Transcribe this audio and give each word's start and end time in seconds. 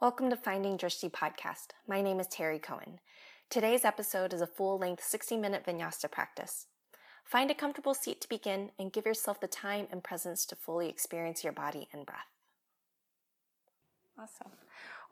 Welcome 0.00 0.30
to 0.30 0.36
Finding 0.36 0.78
Drishti 0.78 1.10
podcast. 1.10 1.72
My 1.86 2.00
name 2.00 2.20
is 2.20 2.26
Terry 2.26 2.58
Cohen. 2.58 3.00
Today's 3.50 3.84
episode 3.84 4.32
is 4.32 4.40
a 4.40 4.46
full 4.46 4.78
length 4.78 5.04
60 5.04 5.36
minute 5.36 5.62
vinyasa 5.66 6.10
practice. 6.10 6.68
Find 7.22 7.50
a 7.50 7.54
comfortable 7.54 7.92
seat 7.92 8.18
to 8.22 8.28
begin 8.30 8.70
and 8.78 8.94
give 8.94 9.04
yourself 9.04 9.42
the 9.42 9.46
time 9.46 9.88
and 9.92 10.02
presence 10.02 10.46
to 10.46 10.56
fully 10.56 10.88
experience 10.88 11.44
your 11.44 11.52
body 11.52 11.86
and 11.92 12.06
breath. 12.06 12.32
Awesome. 14.18 14.52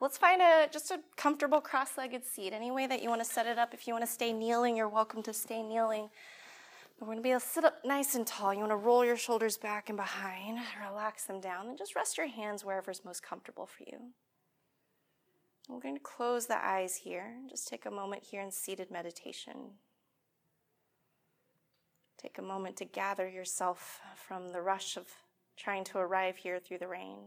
Let's 0.01 0.17
find 0.17 0.41
a 0.41 0.67
just 0.71 0.89
a 0.89 1.01
comfortable 1.15 1.61
cross-legged 1.61 2.25
seat. 2.25 2.51
Any 2.51 2.71
way 2.71 2.87
that 2.87 3.03
you 3.03 3.09
want 3.09 3.21
to 3.21 3.29
set 3.29 3.45
it 3.45 3.59
up. 3.59 3.75
If 3.75 3.85
you 3.85 3.93
want 3.93 4.07
to 4.07 4.11
stay 4.11 4.33
kneeling, 4.33 4.75
you're 4.75 4.89
welcome 4.89 5.21
to 5.21 5.33
stay 5.33 5.61
kneeling. 5.61 6.09
We're 6.99 7.05
going 7.05 7.17
to 7.17 7.23
be 7.23 7.29
able 7.29 7.41
to 7.41 7.45
sit 7.45 7.63
up 7.63 7.85
nice 7.85 8.15
and 8.15 8.25
tall. 8.25 8.55
You 8.55 8.61
want 8.61 8.71
to 8.71 8.75
roll 8.75 9.05
your 9.05 9.17
shoulders 9.17 9.55
back 9.55 9.89
and 9.89 9.97
behind, 9.97 10.57
relax 10.83 11.25
them 11.25 11.41
down, 11.41 11.67
and 11.67 11.77
just 11.77 11.95
rest 11.95 12.17
your 12.17 12.25
hands 12.25 12.65
wherever's 12.65 13.05
most 13.05 13.21
comfortable 13.21 13.67
for 13.67 13.83
you. 13.83 14.13
We're 15.69 15.79
going 15.79 15.95
to 15.95 16.01
close 16.01 16.47
the 16.47 16.57
eyes 16.57 16.95
here. 16.95 17.35
Just 17.47 17.67
take 17.67 17.85
a 17.85 17.91
moment 17.91 18.23
here 18.23 18.41
in 18.41 18.51
seated 18.51 18.89
meditation. 18.89 19.75
Take 22.17 22.39
a 22.39 22.41
moment 22.41 22.75
to 22.77 22.85
gather 22.85 23.29
yourself 23.29 24.01
from 24.15 24.51
the 24.51 24.61
rush 24.61 24.97
of 24.97 25.07
trying 25.55 25.83
to 25.85 25.99
arrive 25.99 26.37
here 26.37 26.59
through 26.59 26.79
the 26.79 26.87
rain. 26.87 27.19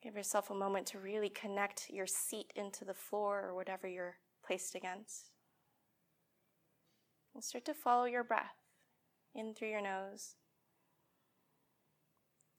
Give 0.00 0.14
yourself 0.14 0.50
a 0.50 0.54
moment 0.54 0.86
to 0.88 1.00
really 1.00 1.28
connect 1.28 1.90
your 1.90 2.06
seat 2.06 2.52
into 2.54 2.84
the 2.84 2.94
floor 2.94 3.44
or 3.44 3.54
whatever 3.54 3.88
you're 3.88 4.18
placed 4.46 4.76
against. 4.76 5.32
And 7.34 7.42
start 7.42 7.64
to 7.64 7.74
follow 7.74 8.04
your 8.04 8.24
breath 8.24 8.56
in 9.34 9.52
through 9.52 9.70
your 9.70 9.82
nose 9.82 10.36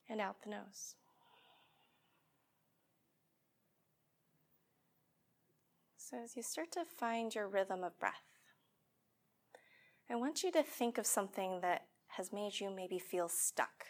and 0.10 0.20
out 0.20 0.44
the 0.44 0.50
nose. 0.50 0.96
So, 6.10 6.18
as 6.24 6.36
you 6.36 6.42
start 6.42 6.72
to 6.72 6.86
find 6.86 7.36
your 7.36 7.48
rhythm 7.48 7.84
of 7.84 8.00
breath, 8.00 8.24
I 10.10 10.16
want 10.16 10.42
you 10.42 10.52
to 10.54 10.64
think 10.64 10.98
of 10.98 11.06
something 11.06 11.62
that 11.62 11.84
has 12.08 12.34
made 12.34 12.60
you 12.60 12.72
maybe 12.72 12.98
feel 12.98 13.30
stuck. 13.30 13.86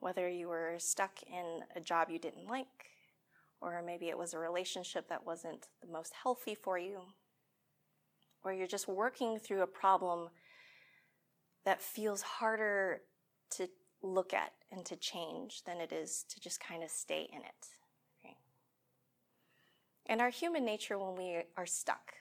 Whether 0.00 0.28
you 0.28 0.48
were 0.48 0.74
stuck 0.78 1.22
in 1.22 1.60
a 1.76 1.80
job 1.80 2.10
you 2.10 2.18
didn't 2.18 2.48
like, 2.48 2.66
or 3.60 3.84
maybe 3.86 4.08
it 4.08 4.18
was 4.18 4.34
a 4.34 4.40
relationship 4.40 5.08
that 5.10 5.24
wasn't 5.24 5.68
the 5.80 5.86
most 5.86 6.12
healthy 6.24 6.56
for 6.56 6.76
you, 6.76 7.02
or 8.42 8.52
you're 8.52 8.66
just 8.66 8.88
working 8.88 9.38
through 9.38 9.62
a 9.62 9.68
problem 9.68 10.30
that 11.64 11.80
feels 11.80 12.22
harder 12.22 13.02
to 13.50 13.68
look 14.02 14.34
at 14.34 14.54
and 14.72 14.84
to 14.86 14.96
change 14.96 15.62
than 15.62 15.80
it 15.80 15.92
is 15.92 16.24
to 16.30 16.40
just 16.40 16.58
kind 16.58 16.82
of 16.82 16.90
stay 16.90 17.28
in 17.32 17.42
it. 17.42 17.79
And 20.10 20.20
our 20.20 20.28
human 20.28 20.64
nature, 20.64 20.98
when 20.98 21.14
we 21.14 21.44
are 21.56 21.66
stuck, 21.66 22.14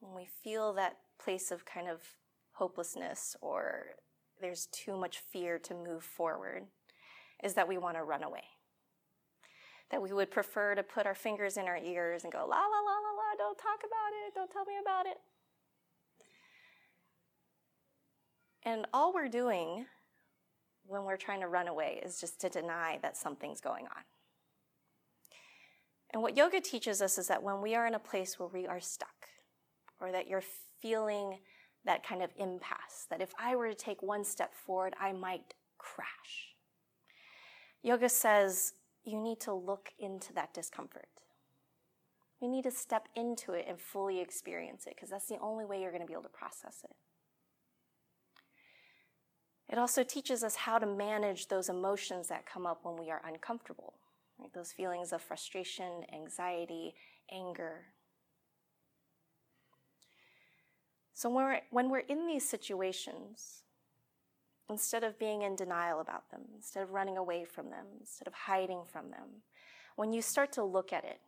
when 0.00 0.16
we 0.16 0.26
feel 0.42 0.72
that 0.72 0.96
place 1.16 1.52
of 1.52 1.64
kind 1.64 1.88
of 1.88 2.00
hopelessness 2.50 3.36
or 3.40 3.86
there's 4.40 4.66
too 4.72 4.96
much 4.96 5.18
fear 5.18 5.56
to 5.60 5.72
move 5.72 6.02
forward, 6.02 6.64
is 7.44 7.54
that 7.54 7.68
we 7.68 7.78
want 7.78 7.96
to 7.96 8.02
run 8.02 8.24
away. 8.24 8.42
That 9.92 10.02
we 10.02 10.12
would 10.12 10.32
prefer 10.32 10.74
to 10.74 10.82
put 10.82 11.06
our 11.06 11.14
fingers 11.14 11.56
in 11.56 11.66
our 11.66 11.76
ears 11.76 12.24
and 12.24 12.32
go, 12.32 12.40
la, 12.40 12.46
la, 12.46 12.56
la, 12.56 12.56
la, 12.56 13.12
la, 13.14 13.36
don't 13.38 13.56
talk 13.56 13.78
about 13.78 14.26
it, 14.26 14.34
don't 14.34 14.50
tell 14.50 14.64
me 14.64 14.74
about 14.82 15.06
it. 15.06 15.18
And 18.64 18.86
all 18.92 19.14
we're 19.14 19.28
doing 19.28 19.86
when 20.84 21.04
we're 21.04 21.16
trying 21.16 21.42
to 21.42 21.48
run 21.48 21.68
away 21.68 22.00
is 22.04 22.20
just 22.20 22.40
to 22.40 22.48
deny 22.48 22.98
that 23.02 23.16
something's 23.16 23.60
going 23.60 23.84
on. 23.84 24.02
And 26.12 26.22
what 26.22 26.36
yoga 26.36 26.60
teaches 26.60 27.02
us 27.02 27.18
is 27.18 27.28
that 27.28 27.42
when 27.42 27.60
we 27.60 27.74
are 27.74 27.86
in 27.86 27.94
a 27.94 27.98
place 27.98 28.38
where 28.38 28.48
we 28.48 28.66
are 28.66 28.80
stuck, 28.80 29.08
or 30.00 30.12
that 30.12 30.28
you're 30.28 30.42
feeling 30.80 31.38
that 31.84 32.06
kind 32.06 32.22
of 32.22 32.30
impasse, 32.36 33.06
that 33.10 33.20
if 33.20 33.32
I 33.38 33.56
were 33.56 33.68
to 33.68 33.74
take 33.74 34.02
one 34.02 34.24
step 34.24 34.54
forward, 34.54 34.94
I 35.00 35.12
might 35.12 35.54
crash. 35.78 36.54
Yoga 37.82 38.08
says 38.08 38.74
you 39.04 39.20
need 39.20 39.40
to 39.40 39.52
look 39.52 39.90
into 39.98 40.32
that 40.34 40.52
discomfort. 40.52 41.08
You 42.40 42.48
need 42.48 42.64
to 42.64 42.70
step 42.70 43.08
into 43.14 43.52
it 43.52 43.66
and 43.68 43.80
fully 43.80 44.20
experience 44.20 44.86
it 44.86 44.94
because 44.96 45.10
that's 45.10 45.28
the 45.28 45.38
only 45.40 45.64
way 45.64 45.80
you're 45.80 45.92
going 45.92 46.02
to 46.02 46.06
be 46.06 46.12
able 46.12 46.24
to 46.24 46.28
process 46.28 46.82
it. 46.84 46.94
It 49.68 49.78
also 49.78 50.04
teaches 50.04 50.44
us 50.44 50.56
how 50.56 50.78
to 50.78 50.86
manage 50.86 51.48
those 51.48 51.68
emotions 51.68 52.28
that 52.28 52.46
come 52.46 52.66
up 52.66 52.80
when 52.84 52.96
we 52.96 53.10
are 53.10 53.22
uncomfortable 53.24 53.94
right? 54.38 54.52
Those 54.52 54.72
feelings 54.72 55.12
of 55.12 55.22
frustration, 55.22 56.04
anxiety, 56.12 56.94
anger. 57.30 57.86
So 61.14 61.30
when 61.30 61.44
we're, 61.44 61.60
when 61.70 61.90
we're 61.90 61.98
in 62.00 62.26
these 62.26 62.48
situations, 62.48 63.62
instead 64.68 65.04
of 65.04 65.18
being 65.18 65.42
in 65.42 65.56
denial 65.56 66.00
about 66.00 66.30
them, 66.30 66.42
instead 66.54 66.82
of 66.82 66.90
running 66.90 67.16
away 67.16 67.44
from 67.44 67.70
them, 67.70 67.86
instead 68.00 68.26
of 68.26 68.34
hiding 68.34 68.82
from 68.84 69.10
them, 69.10 69.42
when 69.96 70.12
you 70.12 70.20
start 70.20 70.52
to 70.52 70.62
look 70.62 70.92
at 70.92 71.04
it, 71.04 71.20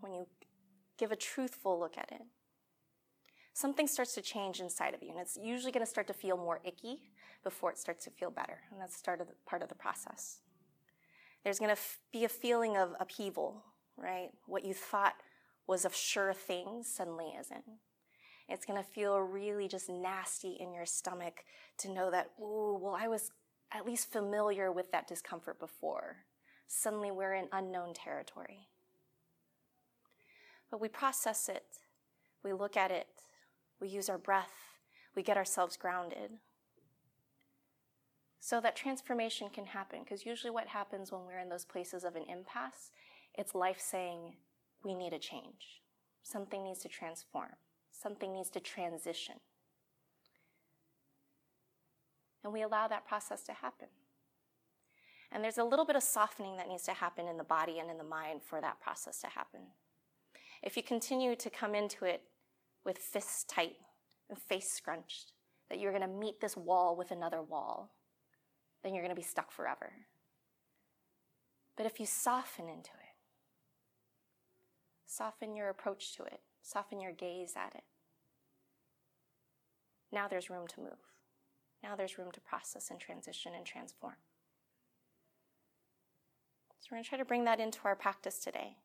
when 0.00 0.12
you 0.12 0.26
give 0.98 1.10
a 1.10 1.16
truthful 1.16 1.78
look 1.78 1.98
at 1.98 2.10
it, 2.12 2.22
something 3.54 3.86
starts 3.86 4.14
to 4.14 4.22
change 4.22 4.60
inside 4.60 4.94
of 4.94 5.02
you. 5.02 5.10
And 5.10 5.18
it's 5.18 5.36
usually 5.40 5.72
going 5.72 5.84
to 5.84 5.90
start 5.90 6.06
to 6.08 6.12
feel 6.12 6.36
more 6.36 6.60
icky 6.64 7.10
before 7.42 7.70
it 7.70 7.78
starts 7.78 8.04
to 8.04 8.10
feel 8.10 8.30
better. 8.30 8.58
And 8.70 8.80
that's 8.80 8.96
start 8.96 9.20
of 9.20 9.28
the, 9.28 9.34
part 9.46 9.62
of 9.62 9.68
the 9.68 9.74
process. 9.74 10.38
There's 11.44 11.58
going 11.58 11.68
to 11.68 11.72
f- 11.72 11.98
be 12.10 12.24
a 12.24 12.28
feeling 12.28 12.76
of 12.76 12.94
upheaval, 12.98 13.62
right? 13.96 14.30
What 14.46 14.64
you 14.64 14.72
thought 14.72 15.14
was 15.66 15.84
a 15.84 15.90
sure 15.90 16.32
thing 16.32 16.82
suddenly 16.82 17.34
isn't. 17.38 17.64
It's 18.48 18.64
going 18.64 18.82
to 18.82 18.88
feel 18.88 19.18
really 19.20 19.68
just 19.68 19.88
nasty 19.88 20.56
in 20.58 20.72
your 20.72 20.86
stomach 20.86 21.44
to 21.78 21.90
know 21.90 22.10
that, 22.10 22.30
ooh, 22.40 22.78
well, 22.80 22.96
I 22.98 23.08
was 23.08 23.30
at 23.72 23.86
least 23.86 24.12
familiar 24.12 24.72
with 24.72 24.90
that 24.92 25.06
discomfort 25.06 25.58
before. 25.58 26.16
Suddenly 26.66 27.10
we're 27.10 27.34
in 27.34 27.48
unknown 27.52 27.92
territory. 27.94 28.68
But 30.70 30.80
we 30.80 30.88
process 30.88 31.48
it, 31.48 31.64
we 32.42 32.52
look 32.52 32.76
at 32.76 32.90
it, 32.90 33.06
we 33.80 33.88
use 33.88 34.08
our 34.08 34.18
breath, 34.18 34.52
we 35.14 35.22
get 35.22 35.36
ourselves 35.36 35.76
grounded 35.76 36.32
so 38.44 38.60
that 38.60 38.76
transformation 38.76 39.48
can 39.48 39.64
happen. 39.64 40.00
Because 40.04 40.26
usually, 40.26 40.50
what 40.50 40.66
happens 40.66 41.10
when 41.10 41.22
we're 41.24 41.38
in 41.38 41.48
those 41.48 41.64
places 41.64 42.04
of 42.04 42.14
an 42.14 42.24
impasse, 42.28 42.90
it's 43.32 43.54
life 43.54 43.80
saying, 43.80 44.34
we 44.84 44.94
need 44.94 45.14
a 45.14 45.18
change. 45.18 45.80
Something 46.22 46.62
needs 46.62 46.80
to 46.80 46.88
transform, 46.88 47.56
something 47.90 48.34
needs 48.34 48.50
to 48.50 48.60
transition. 48.60 49.36
And 52.44 52.52
we 52.52 52.60
allow 52.60 52.86
that 52.86 53.08
process 53.08 53.44
to 53.44 53.54
happen. 53.54 53.88
And 55.32 55.42
there's 55.42 55.56
a 55.56 55.64
little 55.64 55.86
bit 55.86 55.96
of 55.96 56.02
softening 56.02 56.58
that 56.58 56.68
needs 56.68 56.82
to 56.82 56.92
happen 56.92 57.26
in 57.26 57.38
the 57.38 57.44
body 57.44 57.78
and 57.78 57.90
in 57.90 57.96
the 57.96 58.04
mind 58.04 58.42
for 58.42 58.60
that 58.60 58.78
process 58.78 59.20
to 59.20 59.28
happen. 59.28 59.60
If 60.62 60.76
you 60.76 60.82
continue 60.82 61.34
to 61.34 61.48
come 61.48 61.74
into 61.74 62.04
it 62.04 62.20
with 62.84 62.98
fists 62.98 63.42
tight 63.44 63.76
and 64.28 64.38
face 64.38 64.70
scrunched, 64.70 65.32
that 65.70 65.80
you're 65.80 65.92
going 65.98 66.06
to 66.06 66.18
meet 66.18 66.42
this 66.42 66.58
wall 66.58 66.94
with 66.94 67.10
another 67.10 67.40
wall, 67.40 67.90
then 68.84 68.94
you're 68.94 69.02
going 69.02 69.14
to 69.14 69.20
be 69.20 69.26
stuck 69.26 69.50
forever. 69.50 69.90
But 71.76 71.86
if 71.86 71.98
you 71.98 72.06
soften 72.06 72.68
into 72.68 72.90
it, 72.90 73.16
soften 75.06 75.56
your 75.56 75.70
approach 75.70 76.14
to 76.16 76.22
it, 76.22 76.40
soften 76.62 77.00
your 77.00 77.10
gaze 77.10 77.54
at 77.56 77.74
it, 77.74 77.82
now 80.14 80.28
there's 80.28 80.48
room 80.48 80.68
to 80.68 80.80
move. 80.80 81.02
Now 81.82 81.96
there's 81.96 82.16
room 82.18 82.30
to 82.32 82.40
process 82.40 82.90
and 82.90 83.00
transition 83.00 83.52
and 83.54 83.66
transform. 83.66 84.14
So 86.78 86.88
we're 86.90 86.96
going 86.96 87.04
to 87.04 87.08
try 87.08 87.18
to 87.18 87.24
bring 87.24 87.44
that 87.44 87.58
into 87.58 87.80
our 87.84 87.96
practice 87.96 88.38
today. 88.38 88.76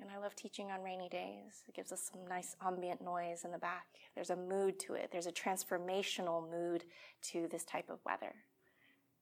And 0.00 0.10
I 0.10 0.18
love 0.18 0.34
teaching 0.34 0.70
on 0.70 0.82
rainy 0.82 1.08
days. 1.08 1.62
It 1.68 1.74
gives 1.74 1.92
us 1.92 2.10
some 2.12 2.26
nice 2.26 2.56
ambient 2.64 3.00
noise 3.00 3.44
in 3.44 3.52
the 3.52 3.58
back. 3.58 3.86
There's 4.14 4.30
a 4.30 4.36
mood 4.36 4.78
to 4.80 4.94
it, 4.94 5.10
there's 5.12 5.26
a 5.26 5.32
transformational 5.32 6.50
mood 6.50 6.84
to 7.30 7.48
this 7.50 7.64
type 7.64 7.88
of 7.90 8.00
weather. 8.04 8.34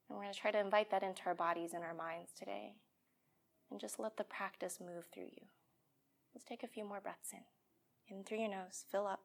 And 0.09 0.19
we're 0.19 0.25
going 0.25 0.35
to 0.35 0.41
try 0.41 0.51
to 0.51 0.61
invite 0.61 0.91
that 0.91 1.03
into 1.03 1.23
our 1.27 1.35
bodies 1.35 1.73
and 1.75 1.85
our 1.85 1.95
minds 1.95 2.33
today. 2.39 2.75
And 3.71 3.81
just 3.81 3.99
let 3.99 4.17
the 4.17 4.25
practice 4.25 4.79
move 4.81 5.07
through 5.13 5.31
you. 5.33 5.47
Let's 6.35 6.45
take 6.45 6.63
a 6.63 6.69
few 6.69 6.85
more 6.85 7.01
breaths 7.01 7.33
in. 7.33 8.15
In 8.15 8.25
through 8.25 8.41
your 8.41 8.51
nose, 8.51 8.85
fill 8.91 9.07
up. 9.07 9.21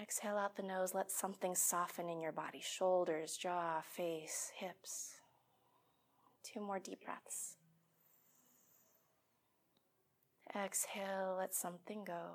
Exhale 0.00 0.36
out 0.36 0.56
the 0.56 0.62
nose, 0.62 0.92
let 0.92 1.10
something 1.10 1.54
soften 1.54 2.10
in 2.10 2.20
your 2.20 2.32
body 2.32 2.60
shoulders, 2.62 3.36
jaw, 3.36 3.80
face, 3.80 4.52
hips. 4.54 5.14
Two 6.42 6.60
more 6.60 6.78
deep 6.78 7.02
breaths. 7.02 7.55
Exhale, 10.56 11.36
let 11.38 11.54
something 11.54 12.04
go. 12.04 12.30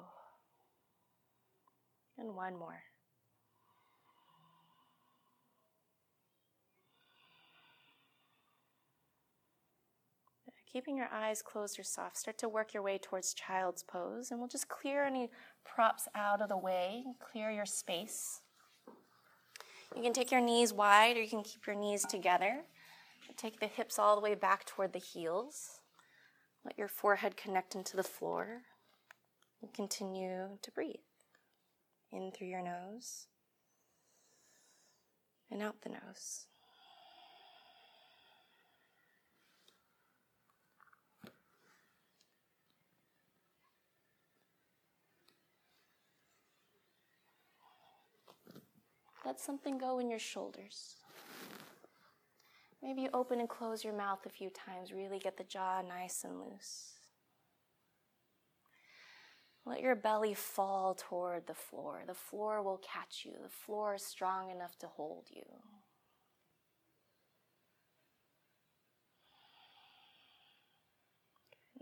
And 2.18 2.36
one 2.36 2.58
more. 2.58 2.84
Keeping 10.72 10.96
your 10.96 11.10
eyes 11.12 11.42
closed 11.42 11.78
or 11.78 11.84
soft, 11.84 12.16
start 12.16 12.38
to 12.38 12.48
work 12.48 12.74
your 12.74 12.82
way 12.82 12.98
towards 12.98 13.34
child's 13.34 13.84
pose, 13.84 14.32
and 14.32 14.40
we'll 14.40 14.48
just 14.48 14.70
clear 14.70 15.04
any 15.04 15.30
props 15.66 16.08
out 16.16 16.42
of 16.42 16.48
the 16.48 16.58
way, 16.58 17.04
clear 17.20 17.52
your 17.52 17.66
space. 17.66 18.42
You 19.94 20.02
can 20.02 20.14
take 20.14 20.32
your 20.32 20.40
knees 20.40 20.72
wide 20.72 21.18
or 21.18 21.22
you 21.22 21.30
can 21.30 21.44
keep 21.44 21.68
your 21.68 21.76
knees 21.76 22.06
together. 22.06 22.62
Take 23.36 23.60
the 23.60 23.68
hips 23.68 24.00
all 24.00 24.16
the 24.16 24.22
way 24.22 24.36
back 24.36 24.64
toward 24.66 24.94
the 24.94 25.00
heels. 25.00 25.81
Let 26.64 26.78
your 26.78 26.88
forehead 26.88 27.38
connect 27.38 27.76
into 27.76 27.98
the 27.98 28.04
floor. 28.04 28.64
And 29.62 29.72
continue 29.74 30.58
to 30.60 30.72
breathe 30.72 30.96
in 32.12 32.32
through 32.32 32.48
your 32.48 32.64
nose 32.64 33.28
and 35.52 35.62
out 35.62 35.82
the 35.84 35.90
nose. 35.90 36.48
Let 49.24 49.40
something 49.40 49.78
go 49.78 50.00
in 50.00 50.10
your 50.10 50.18
shoulders. 50.18 50.96
Maybe 52.84 53.04
you 53.04 53.10
open 53.14 53.40
and 53.40 53.48
close 53.48 53.84
your 53.84 53.96
mouth 53.96 54.26
a 54.26 54.30
few 54.30 54.50
times, 54.50 54.92
really 54.92 55.20
get 55.20 55.38
the 55.38 55.44
jaw 55.44 55.82
nice 55.88 56.24
and 56.24 56.40
loose. 56.40 56.94
Let 59.66 59.82
your 59.82 59.96
belly 59.96 60.34
fall 60.34 60.96
toward 60.96 61.46
the 61.46 61.54
floor. 61.54 62.02
The 62.08 62.16
floor 62.16 62.64
will 62.64 62.82
catch 62.84 63.24
you. 63.26 63.34
The 63.44 63.50
floor 63.50 63.96
is 63.96 64.04
strong 64.04 64.50
enough 64.50 64.78
to 64.80 64.88
hold 64.88 65.26
you. 65.30 65.46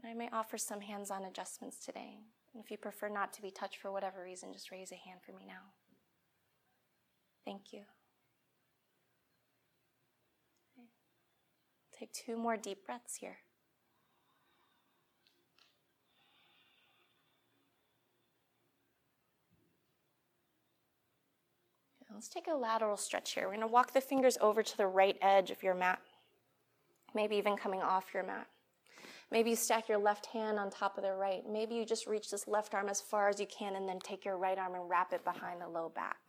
And 0.01 0.09
I 0.09 0.13
may 0.13 0.29
offer 0.31 0.57
some 0.57 0.81
hands 0.81 1.11
on 1.11 1.23
adjustments 1.23 1.77
today. 1.77 2.19
If 2.55 2.71
you 2.71 2.77
prefer 2.77 3.09
not 3.09 3.33
to 3.33 3.41
be 3.41 3.51
touched 3.51 3.77
for 3.77 3.91
whatever 3.91 4.23
reason, 4.23 4.53
just 4.53 4.71
raise 4.71 4.91
a 4.91 4.95
hand 4.95 5.19
for 5.25 5.31
me 5.33 5.45
now. 5.47 5.71
Thank 7.45 7.73
you. 7.73 7.83
Take 11.99 12.13
two 12.13 12.37
more 12.37 12.55
deep 12.55 12.85
breaths 12.85 13.17
here. 13.17 13.39
Let's 22.13 22.29
take 22.29 22.47
a 22.47 22.53
lateral 22.53 22.97
stretch 22.97 23.33
here. 23.33 23.43
We're 23.43 23.55
going 23.55 23.61
to 23.61 23.67
walk 23.67 23.93
the 23.93 24.01
fingers 24.01 24.37
over 24.41 24.63
to 24.63 24.77
the 24.77 24.87
right 24.87 25.17
edge 25.21 25.51
of 25.51 25.61
your 25.61 25.75
mat, 25.75 25.99
maybe 27.13 27.35
even 27.35 27.55
coming 27.55 27.81
off 27.81 28.13
your 28.13 28.23
mat. 28.23 28.47
Maybe 29.31 29.51
you 29.51 29.55
stack 29.55 29.87
your 29.87 29.99
left 29.99 30.25
hand 30.25 30.57
on 30.57 30.69
top 30.69 30.97
of 30.97 31.03
the 31.03 31.13
right. 31.13 31.43
Maybe 31.49 31.75
you 31.75 31.85
just 31.85 32.07
reach 32.07 32.31
this 32.31 32.47
left 32.47 32.73
arm 32.73 32.89
as 32.89 32.99
far 32.99 33.29
as 33.29 33.39
you 33.39 33.45
can 33.45 33.75
and 33.75 33.87
then 33.87 33.99
take 33.99 34.25
your 34.25 34.37
right 34.37 34.57
arm 34.57 34.73
and 34.73 34.89
wrap 34.89 35.13
it 35.13 35.23
behind 35.23 35.61
the 35.61 35.67
low 35.67 35.89
back. 35.93 36.28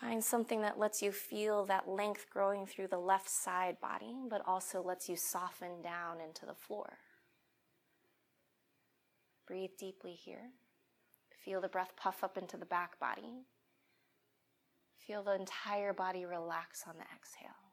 Find 0.00 0.24
something 0.24 0.62
that 0.62 0.78
lets 0.78 1.02
you 1.02 1.12
feel 1.12 1.66
that 1.66 1.86
length 1.86 2.26
growing 2.30 2.64
through 2.64 2.88
the 2.88 2.98
left 2.98 3.28
side 3.28 3.78
body, 3.80 4.14
but 4.30 4.40
also 4.46 4.82
lets 4.82 5.10
you 5.10 5.16
soften 5.16 5.82
down 5.82 6.22
into 6.26 6.46
the 6.46 6.54
floor. 6.54 6.94
Breathe 9.46 9.76
deeply 9.78 10.12
here. 10.12 10.52
Feel 11.44 11.60
the 11.60 11.68
breath 11.68 11.92
puff 11.96 12.24
up 12.24 12.38
into 12.38 12.56
the 12.56 12.64
back 12.64 12.98
body. 12.98 13.44
Feel 15.06 15.22
the 15.22 15.34
entire 15.34 15.92
body 15.92 16.24
relax 16.24 16.84
on 16.86 16.94
the 16.96 17.04
exhale. 17.14 17.69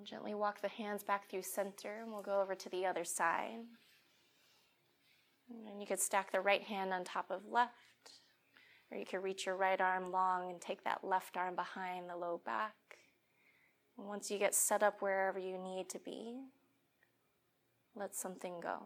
We'll 0.00 0.06
gently 0.06 0.32
walk 0.32 0.62
the 0.62 0.68
hands 0.68 1.02
back 1.02 1.28
through 1.28 1.42
center 1.42 2.00
and 2.00 2.10
we'll 2.10 2.22
go 2.22 2.40
over 2.40 2.54
to 2.54 2.68
the 2.70 2.86
other 2.86 3.04
side. 3.04 3.66
And 5.68 5.78
you 5.78 5.86
could 5.86 6.00
stack 6.00 6.32
the 6.32 6.40
right 6.40 6.62
hand 6.62 6.94
on 6.94 7.04
top 7.04 7.30
of 7.30 7.42
left, 7.50 7.72
or 8.90 8.96
you 8.96 9.04
could 9.04 9.22
reach 9.22 9.44
your 9.44 9.56
right 9.56 9.78
arm 9.78 10.10
long 10.10 10.50
and 10.50 10.58
take 10.58 10.84
that 10.84 11.04
left 11.04 11.36
arm 11.36 11.54
behind 11.54 12.08
the 12.08 12.16
low 12.16 12.40
back. 12.46 12.72
And 13.98 14.06
once 14.06 14.30
you 14.30 14.38
get 14.38 14.54
set 14.54 14.82
up 14.82 15.02
wherever 15.02 15.38
you 15.38 15.58
need 15.58 15.90
to 15.90 15.98
be, 15.98 16.44
let 17.94 18.14
something 18.14 18.58
go. 18.58 18.78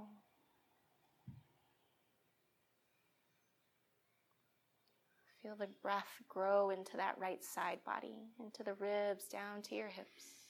Feel 5.44 5.55
the 5.55 5.69
breath 5.81 6.22
grow 6.28 6.70
into 6.70 6.96
that 6.96 7.14
right 7.20 7.44
side 7.44 7.78
body, 7.87 8.16
into 8.40 8.64
the 8.64 8.75
ribs, 8.75 9.26
down 9.26 9.62
to 9.62 9.76
your 9.76 9.87
hips. 9.87 10.44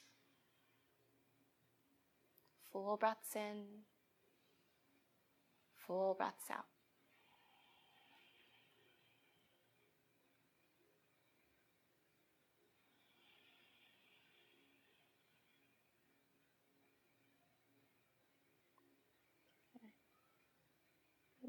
Full 2.75 2.97
breaths 2.97 3.37
in, 3.37 3.63
full 5.87 6.13
breaths 6.13 6.51
out. 6.51 6.65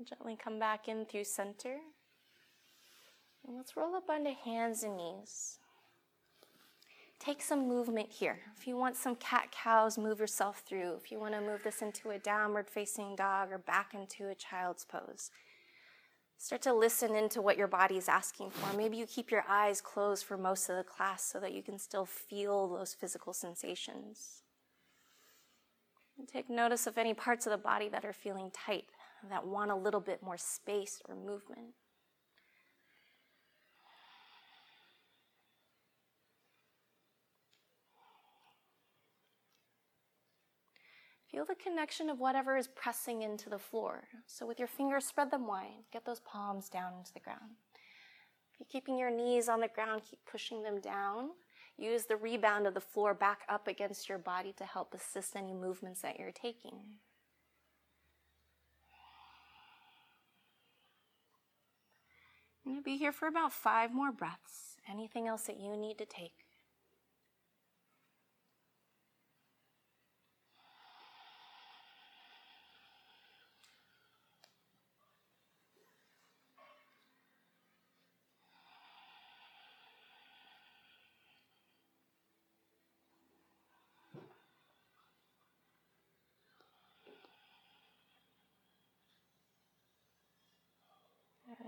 Gently 0.05 0.37
come 0.37 0.61
back 0.61 0.87
in 0.87 1.07
through 1.07 1.25
center. 1.25 1.79
And 3.45 3.57
let's 3.57 3.77
roll 3.77 3.97
up 3.97 4.09
onto 4.09 4.31
hands 4.45 4.85
and 4.85 4.97
knees 4.97 5.59
take 7.19 7.43
some 7.43 7.69
movement 7.69 8.11
here. 8.11 8.39
If 8.57 8.67
you 8.67 8.77
want 8.77 8.97
some 8.97 9.17
cat 9.17 9.51
cows, 9.51 9.99
move 9.99 10.21
yourself 10.21 10.63
through. 10.67 10.95
If 11.03 11.11
you 11.11 11.19
want 11.19 11.35
to 11.35 11.41
move 11.41 11.63
this 11.63 11.83
into 11.83 12.11
a 12.11 12.19
downward 12.19 12.69
facing 12.69 13.17
dog 13.17 13.51
or 13.53 13.59
back 13.59 13.95
into 13.95 14.29
a 14.29 14.35
child's 14.35 14.85
pose, 14.85 15.31
start 16.39 16.63
to 16.63 16.75
listen 16.75 17.15
into 17.15 17.41
what 17.41 17.57
your 17.57 17.69
body 17.69 17.97
is 17.97 18.09
asking 18.09 18.51
for. 18.51 18.77
Maybe 18.77 18.97
you 18.97 19.07
keep 19.07 19.31
your 19.31 19.45
eyes 19.49 19.81
closed 19.81 20.25
for 20.25 20.37
most 20.37 20.69
of 20.69 20.77
the 20.77 20.85
class 20.85 21.25
so 21.25 21.41
that 21.41 21.53
you 21.53 21.63
can 21.63 21.79
still 21.79 22.05
feel 22.05 22.69
those 22.69 22.95
physical 22.95 23.33
sensations. 23.33 24.43
And 26.19 26.27
take 26.27 26.49
notice 26.49 26.87
of 26.87 26.97
any 26.97 27.13
parts 27.13 27.47
of 27.47 27.53
the 27.53 27.59
body 27.59 27.89
that 27.89 28.05
are 28.05 28.13
feeling 28.13 28.51
tight, 28.51 28.87
that 29.29 29.47
want 29.47 29.71
a 29.71 29.77
little 29.77 30.01
bit 30.01 30.23
more 30.23 30.39
space 30.39 31.01
or 31.09 31.15
movement. 31.15 31.75
Feel 41.37 41.45
the 41.45 41.55
connection 41.55 42.09
of 42.09 42.19
whatever 42.19 42.57
is 42.57 42.67
pressing 42.67 43.21
into 43.21 43.51
the 43.51 43.59
floor. 43.59 44.05
So, 44.25 44.47
with 44.47 44.59
your 44.59 44.69
fingers, 44.69 45.05
spread 45.05 45.31
them 45.31 45.47
wide. 45.47 45.85
Get 45.93 46.07
those 46.07 46.21
palms 46.21 46.71
down 46.71 46.95
into 46.97 47.13
the 47.13 47.21
ground. 47.21 47.57
You're 48.59 48.67
keeping 48.73 48.97
your 48.97 49.11
knees 49.11 49.47
on 49.47 49.61
the 49.61 49.69
ground, 49.69 50.01
keep 50.09 50.21
pushing 50.25 50.63
them 50.63 50.81
down. 50.81 51.33
Use 51.77 52.07
the 52.07 52.17
rebound 52.17 52.67
of 52.67 52.73
the 52.73 52.81
floor 52.81 53.13
back 53.13 53.41
up 53.51 53.69
against 53.69 54.09
your 54.09 54.17
body 54.17 54.55
to 54.57 54.65
help 54.65 54.95
assist 54.95 55.37
any 55.37 55.53
movements 55.53 56.01
that 56.01 56.19
you're 56.19 56.33
taking. 56.33 56.81
Going 62.65 62.79
to 62.79 62.83
be 62.83 62.97
here 62.97 63.13
for 63.13 63.29
about 63.29 63.53
five 63.53 63.93
more 63.93 64.11
breaths. 64.11 64.79
Anything 64.91 65.29
else 65.29 65.43
that 65.43 65.61
you 65.61 65.77
need 65.77 65.99
to 65.99 66.07
take? 66.07 66.46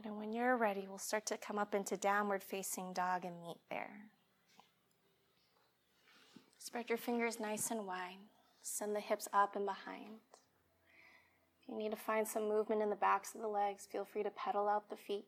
And 0.09 0.17
when 0.17 0.33
you're 0.33 0.57
ready, 0.57 0.87
we'll 0.89 0.97
start 0.97 1.27
to 1.27 1.37
come 1.37 1.59
up 1.59 1.75
into 1.75 1.99
downward 1.99 2.43
facing 2.43 2.95
dog 2.95 3.27
and 3.27 3.39
meet 3.43 3.59
there. 3.69 4.07
Spread 6.57 6.89
your 6.89 6.97
fingers 6.97 7.39
nice 7.39 7.71
and 7.71 7.87
wide. 7.87 8.17
Send 8.63 8.97
the 8.97 9.01
hips 9.01 9.29
up 9.35 9.55
and 9.55 9.67
behind. 9.67 10.21
If 11.61 11.69
you 11.69 11.77
need 11.77 11.91
to 11.91 11.97
find 11.99 12.27
some 12.27 12.49
movement 12.49 12.81
in 12.81 12.89
the 12.89 12.97
backs 12.97 13.35
of 13.35 13.43
the 13.43 13.49
legs, 13.49 13.87
feel 13.93 14.07
free 14.07 14.23
to 14.23 14.31
pedal 14.31 14.67
out 14.67 14.89
the 14.89 14.97
feet. 14.97 15.27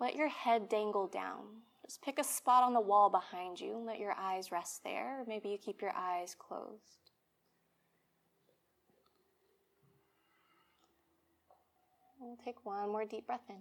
Let 0.00 0.16
your 0.16 0.28
head 0.28 0.68
dangle 0.68 1.06
down. 1.06 1.62
Just 1.86 2.02
pick 2.02 2.18
a 2.18 2.24
spot 2.24 2.64
on 2.64 2.74
the 2.74 2.80
wall 2.80 3.10
behind 3.10 3.60
you 3.60 3.76
and 3.76 3.86
let 3.86 4.00
your 4.00 4.14
eyes 4.18 4.50
rest 4.50 4.82
there, 4.82 5.22
maybe 5.28 5.50
you 5.50 5.56
keep 5.56 5.80
your 5.80 5.94
eyes 5.94 6.34
closed. 6.36 7.07
We'll 12.20 12.38
take 12.44 12.64
one 12.64 12.90
more 12.90 13.04
deep 13.04 13.26
breath 13.26 13.48
in. 13.48 13.56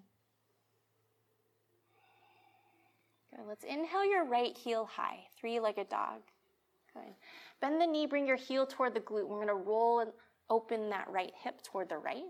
Good. 3.36 3.46
Let's 3.48 3.64
inhale 3.64 4.06
your 4.06 4.26
right 4.26 4.58
heel 4.58 4.86
high, 4.86 5.20
three 5.40 5.60
legged 5.60 5.90
dog. 5.90 6.22
Good. 6.94 7.14
Bend 7.62 7.82
the 7.82 7.86
knee, 7.86 8.06
bring 8.06 8.28
your 8.28 8.38
heel 8.38 8.66
toward 8.66 8.94
the 8.94 9.00
glute. 9.00 9.28
We're 9.28 9.44
going 9.44 9.48
to 9.48 9.54
roll 9.54 10.00
and 10.00 10.12
open 10.50 10.90
that 10.90 11.08
right 11.10 11.34
hip 11.44 11.62
toward 11.62 11.90
the 11.90 11.98
right. 11.98 12.24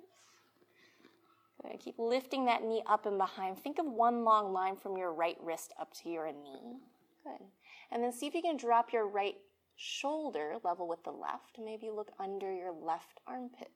Good. 1.62 1.79
Keep 1.79 1.96
lifting 1.98 2.46
that 2.46 2.63
knee 2.63 2.84
up 2.88 3.05
and 3.05 3.17
behind. 3.17 3.57
Think 3.60 3.79
of 3.79 3.86
one 3.86 4.24
long 4.24 4.53
line 4.53 4.75
from 4.75 4.98
your 4.98 5.13
right 5.13 5.38
wrist 5.41 5.74
up 5.79 5.93
to 6.03 6.10
your 6.10 6.27
knee. 6.27 6.77
Good. 7.24 7.46
And 7.91 8.03
then 8.03 8.12
see 8.12 8.27
if 8.27 8.36
you 8.36 8.41
can 8.41 8.57
drop 8.57 8.91
your 8.91 9.07
right 9.07 9.36
shoulder 9.75 10.55
level 10.63 10.88
with 10.88 11.03
the 11.03 11.12
left. 11.12 11.57
Maybe 11.63 11.89
look 11.89 12.12
under 12.19 12.53
your 12.53 12.72
left 12.72 13.22
armpit. 13.27 13.72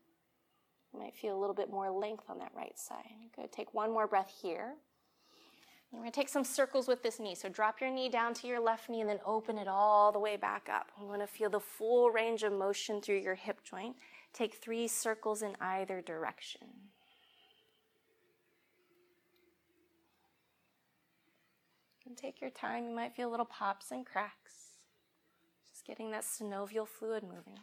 You 0.93 0.99
might 0.99 1.15
feel 1.15 1.35
a 1.35 1.39
little 1.39 1.55
bit 1.55 1.69
more 1.69 1.89
length 1.89 2.25
on 2.29 2.39
that 2.39 2.51
right 2.55 2.77
side. 2.77 3.05
Good. 3.35 3.51
Take 3.51 3.73
one 3.73 3.91
more 3.91 4.07
breath 4.07 4.31
here. 4.41 4.75
We're 5.91 5.99
going 5.99 6.11
to 6.11 6.15
take 6.15 6.29
some 6.29 6.45
circles 6.45 6.87
with 6.87 7.03
this 7.03 7.19
knee. 7.19 7.35
So 7.35 7.49
drop 7.49 7.81
your 7.81 7.91
knee 7.91 8.07
down 8.07 8.33
to 8.35 8.47
your 8.47 8.61
left 8.61 8.89
knee 8.89 9.01
and 9.01 9.09
then 9.09 9.19
open 9.25 9.57
it 9.57 9.67
all 9.67 10.13
the 10.13 10.19
way 10.19 10.37
back 10.37 10.69
up. 10.71 10.87
You 10.99 11.05
want 11.05 11.19
to 11.19 11.27
feel 11.27 11.49
the 11.49 11.59
full 11.59 12.09
range 12.11 12.43
of 12.43 12.53
motion 12.53 13.01
through 13.01 13.19
your 13.19 13.35
hip 13.35 13.61
joint. 13.63 13.97
Take 14.33 14.55
three 14.55 14.87
circles 14.87 15.41
in 15.41 15.55
either 15.59 16.01
direction. 16.01 16.67
And 22.05 22.15
take 22.17 22.39
your 22.39 22.49
time. 22.49 22.87
You 22.87 22.95
might 22.95 23.13
feel 23.13 23.29
little 23.29 23.45
pops 23.45 23.91
and 23.91 24.05
cracks. 24.05 24.77
Just 25.73 25.85
getting 25.85 26.11
that 26.11 26.23
synovial 26.23 26.87
fluid 26.87 27.23
moving. 27.23 27.59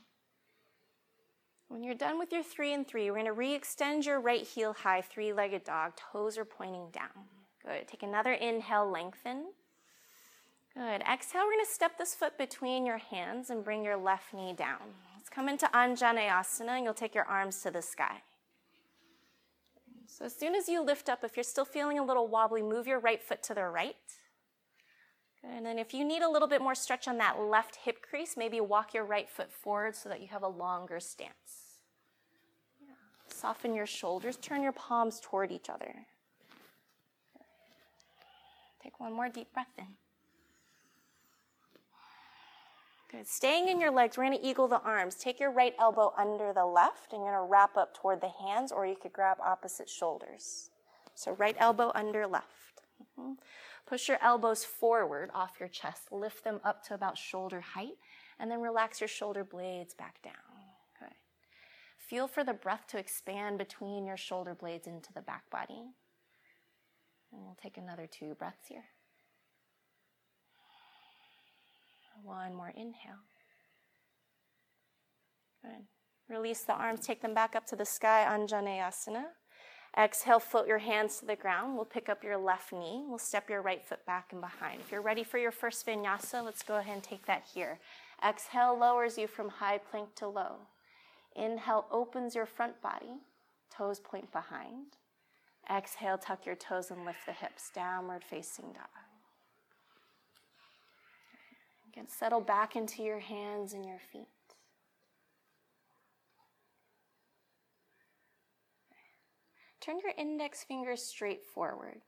When 1.69 1.83
you're 1.83 1.95
done 1.95 2.19
with 2.19 2.33
your 2.33 2.43
three 2.43 2.73
and 2.73 2.87
three, 2.87 3.11
we're 3.11 3.17
going 3.17 3.27
to 3.27 3.33
re-extend 3.33 4.07
your 4.07 4.21
right 4.21 4.43
heel 4.43 4.73
high, 4.73 5.03
three-legged 5.03 5.65
dog. 5.65 5.93
Toes 5.97 6.39
are 6.39 6.45
pointing 6.45 6.89
down. 6.91 7.27
Good. 7.65 7.87
Take 7.87 8.03
another 8.03 8.33
inhale, 8.33 8.91
lengthen. 8.91 9.49
Good. 10.75 11.03
Exhale, 11.03 11.43
we're 11.43 11.53
going 11.53 11.65
to 11.65 11.71
step 11.71 11.99
this 11.99 12.15
foot 12.15 12.39
between 12.39 12.87
your 12.87 12.99
hands 12.99 13.51
and 13.51 13.63
bring 13.63 13.85
your 13.85 13.97
left 13.97 14.33
knee 14.33 14.55
down. 14.55 14.79
Let's 15.15 15.29
come 15.29 15.49
into 15.49 15.67
Anjaneyasana 15.67 16.69
and 16.69 16.85
you'll 16.85 16.95
take 16.95 17.15
your 17.15 17.25
arms 17.25 17.61
to 17.63 17.71
the 17.71 17.83
sky. 17.83 18.23
So 20.07 20.25
as 20.25 20.35
soon 20.35 20.55
as 20.55 20.69
you 20.69 20.83
lift 20.83 21.11
up, 21.11 21.23
if 21.23 21.37
you're 21.37 21.45
still 21.45 21.67
feeling 21.67 21.99
a 21.99 22.05
little 22.05 22.27
wobbly, 22.29 22.63
move 22.63 22.87
your 22.87 22.99
right 22.99 23.23
foot 23.23 23.43
to 23.45 23.55
the 23.55 23.65
right. 23.65 23.97
Good. 25.43 25.51
And 25.57 25.67
then 25.67 25.79
if 25.79 25.95
you 25.95 26.05
need 26.05 26.23
a 26.23 26.29
little 26.29 26.49
bit 26.49 26.61
more 26.61 26.75
stretch 26.75 27.09
on 27.09 27.19
that 27.19 27.41
left 27.41 27.77
hip 27.77 28.03
crease, 28.03 28.37
maybe 28.37 28.61
walk 28.61 28.95
your 28.95 29.05
right 29.05 29.29
foot 29.29 29.53
forward 29.53 29.95
so 29.97 30.09
that 30.09 30.21
you 30.21 30.29
have 30.29 30.43
a 30.43 30.49
longer 30.49 31.01
stance. 31.01 31.69
Soften 33.29 33.75
your 33.75 33.87
shoulders, 33.87 34.37
turn 34.37 34.63
your 34.63 34.73
palms 34.73 35.21
toward 35.23 35.53
each 35.53 35.71
other. 35.71 35.95
Take 38.83 38.99
one 38.99 39.13
more 39.13 39.29
deep 39.29 39.53
breath 39.53 39.67
in. 39.79 39.87
Good. 43.11 43.27
Staying 43.27 43.69
in 43.69 43.81
your 43.81 43.91
legs, 43.91 44.19
we're 44.19 44.27
going 44.27 44.39
to 44.39 44.47
eagle 44.47 44.69
the 44.69 44.81
arms. 44.81 45.15
Take 45.15 45.41
your 45.41 45.51
right 45.51 45.75
elbow 45.79 46.13
under 46.19 46.53
the 46.53 46.67
left 46.67 47.13
and 47.13 47.23
you're 47.23 47.33
going 47.33 47.47
to 47.47 47.51
wrap 47.51 47.77
up 47.77 47.95
toward 47.95 48.21
the 48.21 48.29
hands, 48.29 48.71
or 48.71 48.87
you 48.87 48.97
could 49.01 49.15
grab 49.15 49.39
opposite 49.41 49.89
shoulders. 49.89 50.71
So, 51.15 51.33
right 51.33 51.57
elbow 51.59 51.91
under 51.95 52.27
left. 52.27 52.83
Mm-hmm. 53.19 53.33
Push 53.89 54.09
your 54.09 54.19
elbows 54.23 54.65
forward 54.65 55.31
off 55.35 55.53
your 55.59 55.69
chest. 55.69 56.13
Lift 56.13 56.45
them 56.45 56.61
up 56.63 56.85
to 56.85 56.95
about 56.95 57.17
shoulder 57.17 57.61
height, 57.61 57.97
and 58.39 58.51
then 58.51 58.61
relax 58.61 59.01
your 59.01 59.09
shoulder 59.09 59.45
blades 59.45 59.95
back 59.95 60.21
down. 60.23 60.35
Feel 62.09 62.27
for 62.27 62.43
the 62.43 62.55
breath 62.55 62.87
to 62.89 62.99
expand 62.99 63.59
between 63.59 64.07
your 64.07 64.17
shoulder 64.17 64.55
blades 64.55 64.87
into 64.87 65.13
the 65.13 65.21
back 65.21 65.51
body. 65.51 65.83
And 67.31 67.43
we'll 67.43 67.59
take 67.63 67.77
another 67.77 68.07
two 68.07 68.35
breaths 68.39 68.67
here. 68.67 68.85
One 72.25 72.55
more 72.55 72.73
inhale. 72.75 73.21
Good. 75.63 75.85
Release 76.35 76.63
the 76.63 76.73
arms, 76.73 77.07
take 77.07 77.21
them 77.21 77.35
back 77.35 77.55
up 77.55 77.67
to 77.67 77.77
the 77.77 77.85
sky, 77.85 78.27
Anjaneyasana. 78.27 79.25
Exhale, 79.99 80.39
float 80.39 80.69
your 80.69 80.79
hands 80.79 81.19
to 81.19 81.27
the 81.27 81.35
ground. 81.35 81.75
We'll 81.75 81.85
pick 81.85 82.09
up 82.09 82.23
your 82.23 82.37
left 82.37 82.73
knee. 82.73 83.03
We'll 83.09 83.19
step 83.19 83.51
your 83.51 83.63
right 83.63 83.85
foot 83.85 84.07
back 84.07 84.29
and 84.31 84.41
behind. 84.41 84.81
If 84.81 84.93
you're 84.93 85.03
ready 85.03 85.25
for 85.25 85.39
your 85.39 85.51
first 85.51 85.85
vinyasa, 85.85 86.45
let's 86.45 86.63
go 86.63 86.77
ahead 86.77 86.95
and 86.95 87.03
take 87.03 87.27
that 87.27 87.49
here. 87.53 87.81
Exhale 88.27 88.79
lowers 88.79 89.19
you 89.19 89.27
from 89.27 89.49
high 89.49 89.79
plank 89.79 90.15
to 90.17 90.29
low. 90.29 90.57
Inhale 91.35 91.87
opens 91.91 92.37
your 92.37 92.47
front 92.47 92.81
body, 92.81 93.21
toes 93.77 93.99
point 93.99 94.31
behind. 94.31 94.87
Exhale, 95.69 96.17
tuck 96.17 96.47
your 96.47 96.55
toes 96.55 96.93
and 96.93 97.05
lift 97.05 97.27
the 97.27 97.33
hips, 97.33 97.71
downward 97.75 98.23
facing 98.23 98.67
dog. 98.67 98.87
Again, 101.93 102.07
settle 102.09 102.41
back 102.41 102.77
into 102.77 103.03
your 103.03 103.19
hands 103.19 103.73
and 103.73 103.85
your 103.85 103.99
feet. 104.13 104.29
Turn 109.81 109.99
your 110.03 110.13
index 110.17 110.65
fingers 110.65 111.03
straight 111.03 111.45
forward. 111.45 112.01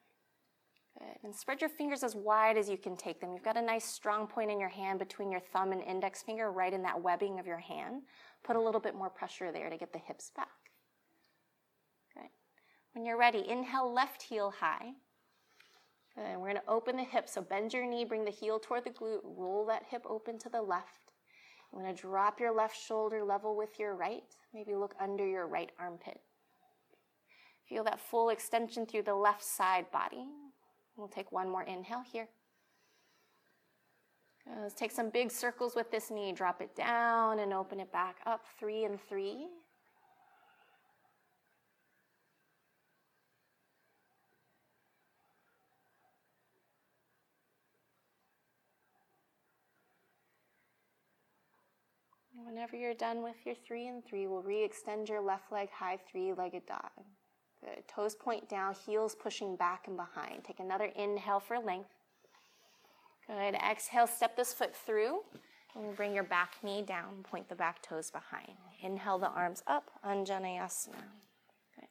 Good. 0.99 1.17
And 1.23 1.35
spread 1.35 1.61
your 1.61 1.71
fingers 1.71 2.03
as 2.03 2.17
wide 2.17 2.59
as 2.59 2.69
you 2.69 2.77
can 2.77 2.97
take 2.97 3.21
them. 3.21 3.33
You've 3.33 3.45
got 3.45 3.57
a 3.57 3.62
nice 3.62 3.85
strong 3.85 4.27
point 4.27 4.50
in 4.50 4.59
your 4.59 4.69
hand 4.69 4.99
between 4.99 5.31
your 5.31 5.41
thumb 5.41 5.73
and 5.73 5.83
index 5.83 6.23
finger, 6.23 6.50
right 6.50 6.73
in 6.73 6.83
that 6.83 7.00
webbing 7.00 7.39
of 7.39 7.47
your 7.47 7.59
hand. 7.59 8.03
Put 8.43 8.57
a 8.57 8.61
little 8.61 8.81
bit 8.81 8.95
more 8.95 9.09
pressure 9.09 9.53
there 9.53 9.71
to 9.71 9.77
get 9.77 9.93
the 9.93 9.99
hips 9.99 10.31
back. 10.35 10.49
Good. 12.15 12.29
When 12.93 13.05
you're 13.05 13.19
ready, 13.19 13.49
inhale 13.49 13.93
left 13.93 14.23
heel 14.23 14.53
high. 14.59 14.93
Good. 16.17 16.37
We're 16.37 16.50
going 16.50 16.57
to 16.57 16.69
open 16.69 16.97
the 16.97 17.05
hip. 17.05 17.29
So 17.29 17.41
bend 17.41 17.73
your 17.73 17.87
knee, 17.89 18.05
bring 18.05 18.25
the 18.25 18.31
heel 18.33 18.59
toward 18.59 18.85
the 18.85 18.91
glute, 18.91 19.21
roll 19.23 19.65
that 19.67 19.85
hip 19.89 20.05
open 20.09 20.39
to 20.41 20.49
the 20.49 20.61
left. 20.61 21.12
I'm 21.73 21.79
going 21.79 21.95
to 21.95 22.03
drop 22.03 22.41
your 22.41 22.53
left 22.53 22.77
shoulder 22.77 23.23
level 23.23 23.57
with 23.57 23.79
your 23.79 23.95
right. 23.95 24.25
Maybe 24.53 24.75
look 24.75 24.97
under 25.00 25.25
your 25.25 25.47
right 25.47 25.71
armpit. 25.79 26.21
Feel 27.71 27.85
that 27.85 28.00
full 28.00 28.31
extension 28.31 28.85
through 28.85 29.05
the 29.05 29.15
left 29.15 29.45
side 29.45 29.89
body. 29.93 30.25
We'll 30.97 31.07
take 31.07 31.31
one 31.31 31.49
more 31.49 31.62
inhale 31.62 32.03
here. 32.03 32.27
Uh, 34.45 34.62
let's 34.62 34.75
take 34.75 34.91
some 34.91 35.09
big 35.09 35.31
circles 35.31 35.77
with 35.77 35.89
this 35.93 36.11
knee. 36.11 36.33
Drop 36.33 36.61
it 36.61 36.75
down 36.75 37.39
and 37.39 37.53
open 37.53 37.79
it 37.79 37.93
back 37.93 38.17
up. 38.27 38.45
Three 38.59 38.83
and 38.85 38.99
three. 39.09 39.47
Whenever 52.45 52.75
you're 52.75 52.95
done 52.95 53.23
with 53.23 53.37
your 53.47 53.55
three 53.55 53.87
and 53.87 54.05
three, 54.05 54.27
we'll 54.27 54.43
re-extend 54.43 55.09
your 55.09 55.21
left 55.21 55.53
leg 55.53 55.69
high 55.71 55.99
three-legged 56.11 56.67
dog. 56.67 56.91
Good. 57.62 57.87
Toes 57.88 58.14
point 58.14 58.49
down, 58.49 58.75
heels 58.75 59.14
pushing 59.14 59.57
back 59.57 59.87
and 59.87 59.97
behind. 59.97 60.45
Take 60.45 60.61
another 60.61 60.87
inhale 60.97 61.40
for 61.40 61.59
length. 61.59 61.90
Good. 63.26 63.55
Exhale, 63.55 64.07
step 64.07 64.37
this 64.37 64.52
foot 64.52 64.75
through. 64.75 65.21
And 65.76 65.95
bring 65.95 66.12
your 66.12 66.25
back 66.25 66.55
knee 66.64 66.83
down, 66.83 67.23
point 67.23 67.49
the 67.49 67.55
back 67.55 67.81
toes 67.81 68.11
behind. 68.11 68.57
Inhale 68.83 69.19
the 69.19 69.29
arms 69.29 69.62
up, 69.69 69.90
Anjaneyasana. 70.05 70.97
Good. 71.76 71.87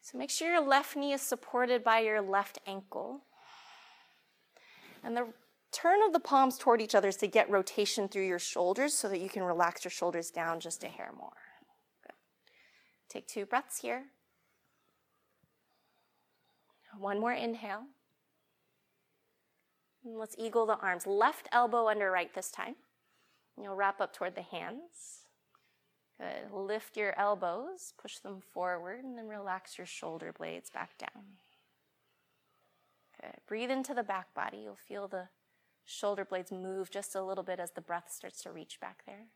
So 0.00 0.18
make 0.18 0.30
sure 0.30 0.50
your 0.50 0.66
left 0.66 0.96
knee 0.96 1.12
is 1.12 1.22
supported 1.22 1.84
by 1.84 2.00
your 2.00 2.20
left 2.20 2.58
ankle. 2.66 3.20
And 5.04 5.16
the 5.16 5.28
turn 5.70 6.00
of 6.04 6.12
the 6.12 6.18
palms 6.18 6.58
toward 6.58 6.80
each 6.80 6.96
other 6.96 7.08
is 7.08 7.16
to 7.18 7.28
get 7.28 7.48
rotation 7.48 8.08
through 8.08 8.26
your 8.26 8.40
shoulders 8.40 8.92
so 8.92 9.08
that 9.08 9.20
you 9.20 9.28
can 9.28 9.44
relax 9.44 9.84
your 9.84 9.92
shoulders 9.92 10.32
down 10.32 10.58
just 10.58 10.82
a 10.82 10.88
hair 10.88 11.12
more. 11.16 11.30
Take 13.16 13.28
two 13.28 13.46
breaths 13.46 13.80
here. 13.80 14.04
One 16.98 17.18
more 17.18 17.32
inhale. 17.32 17.84
And 20.04 20.18
let's 20.18 20.36
eagle 20.36 20.66
the 20.66 20.76
arms. 20.76 21.06
Left 21.06 21.48
elbow 21.50 21.88
under 21.88 22.10
right 22.10 22.34
this 22.34 22.50
time. 22.50 22.74
You'll 23.58 23.74
wrap 23.74 24.02
up 24.02 24.12
toward 24.12 24.34
the 24.34 24.42
hands. 24.42 25.22
Good. 26.20 26.52
Lift 26.52 26.98
your 26.98 27.18
elbows, 27.18 27.94
push 27.96 28.18
them 28.18 28.42
forward, 28.52 29.02
and 29.02 29.16
then 29.16 29.28
relax 29.28 29.78
your 29.78 29.86
shoulder 29.86 30.34
blades 30.38 30.68
back 30.68 30.98
down. 30.98 31.24
Good. 33.18 33.40
Breathe 33.48 33.70
into 33.70 33.94
the 33.94 34.02
back 34.02 34.34
body. 34.34 34.58
You'll 34.58 34.76
feel 34.76 35.08
the 35.08 35.28
Shoulder 35.86 36.26
blades 36.26 36.52
move 36.52 36.90
just 36.90 37.14
a 37.14 37.22
little 37.22 37.44
bit 37.44 37.60
as 37.60 37.70
the 37.70 37.80
breath 37.80 38.12
starts 38.12 38.42
to 38.42 38.52
reach 38.52 38.78
back 38.78 39.04
there. 39.06 39.28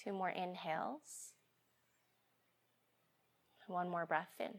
Two 0.00 0.12
more 0.12 0.30
inhales. 0.30 1.32
One 3.68 3.88
more 3.88 4.06
breath 4.06 4.34
in. 4.40 4.54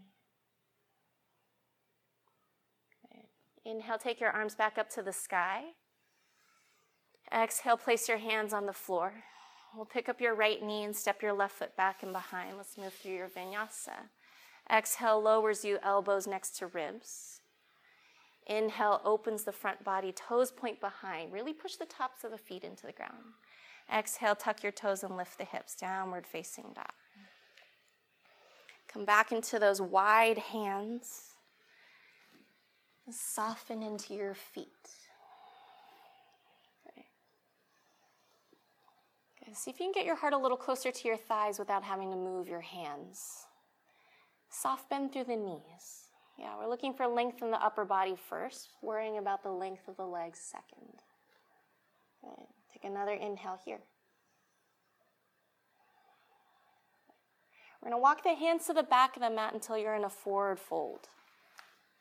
Inhale, 3.66 3.98
take 3.98 4.22
your 4.22 4.32
arms 4.32 4.56
back 4.56 4.78
up 4.78 4.90
to 4.92 5.04
the 5.04 5.12
sky. 5.12 5.64
Exhale, 7.32 7.78
place 7.78 8.08
your 8.08 8.18
hands 8.18 8.54
on 8.54 8.66
the 8.66 8.74
floor. 8.74 9.14
We'll 9.76 9.86
pick 9.86 10.10
up 10.10 10.22
your 10.22 10.34
right 10.34 10.64
knee 10.64 10.84
and 10.84 10.96
step 10.96 11.22
your 11.22 11.34
left 11.34 11.56
foot 11.56 11.76
back 11.76 12.02
and 12.02 12.12
behind. 12.12 12.58
Let's 12.58 12.78
move 12.78 12.94
through 12.94 13.14
your 13.14 13.28
vinyasa. 13.28 14.10
Exhale 14.72 15.22
lowers 15.22 15.64
you, 15.64 15.78
elbows 15.84 16.26
next 16.26 16.58
to 16.58 16.68
ribs. 16.68 17.42
Inhale 18.48 19.02
opens 19.06 19.44
the 19.44 19.52
front 19.52 19.84
body, 19.84 20.12
toes 20.12 20.52
point 20.52 20.80
behind. 20.80 21.32
Really 21.32 21.54
push 21.54 21.76
the 21.76 21.86
tops 21.86 22.24
of 22.24 22.32
the 22.32 22.38
feet 22.38 22.64
into 22.64 22.88
the 22.88 22.94
ground. 22.94 23.34
Exhale, 23.94 24.36
tuck 24.36 24.64
your 24.64 24.72
toes 24.72 25.04
and 25.04 25.18
lift 25.18 25.38
the 25.38 25.46
hips, 25.46 25.76
downward 25.76 26.26
facing 26.26 26.72
dog. 26.74 26.94
Come 28.92 29.06
back 29.06 29.32
into 29.32 29.60
those 29.60 29.82
wide 29.82 30.38
hands. 30.38 31.34
Soften 33.12 33.82
into 33.82 34.14
your 34.14 34.34
feet. 34.34 34.68
Okay. 36.88 37.06
okay. 39.42 39.54
See 39.54 39.72
if 39.72 39.80
you 39.80 39.86
can 39.86 39.94
get 39.94 40.06
your 40.06 40.16
heart 40.16 40.34
a 40.34 40.38
little 40.38 40.58
closer 40.58 40.92
to 40.92 41.08
your 41.08 41.18
thighs 41.18 41.58
without 41.58 41.84
having 41.84 42.12
to 42.12 42.18
move 42.18 42.48
your 42.48 42.62
hands. 42.62 43.46
Soft 44.50 44.90
bend 44.90 45.12
through 45.12 45.26
the 45.26 45.36
knees. 45.36 46.10
Yeah, 46.38 46.58
we're 46.58 46.70
looking 46.70 46.94
for 46.94 47.08
length 47.08 47.42
in 47.42 47.52
the 47.52 47.64
upper 47.64 47.86
body 47.86 48.16
first, 48.30 48.70
worrying 48.82 49.18
about 49.18 49.44
the 49.44 49.50
length 49.50 49.88
of 49.88 49.98
the 49.98 50.06
legs 50.06 50.40
second. 50.40 51.02
Take 52.72 52.84
another 52.84 53.14
inhale 53.14 53.60
here. 53.66 53.80
We're 57.82 57.90
going 57.90 58.00
to 58.00 58.04
walk 58.04 58.24
the 58.24 58.34
hands 58.34 58.66
to 58.68 58.74
the 58.74 58.84
back 58.84 59.16
of 59.16 59.22
the 59.22 59.30
mat 59.30 59.54
until 59.54 59.78
you're 59.78 59.96
in 59.96 60.04
a 60.04 60.10
forward 60.10 60.60
fold. 60.60 61.08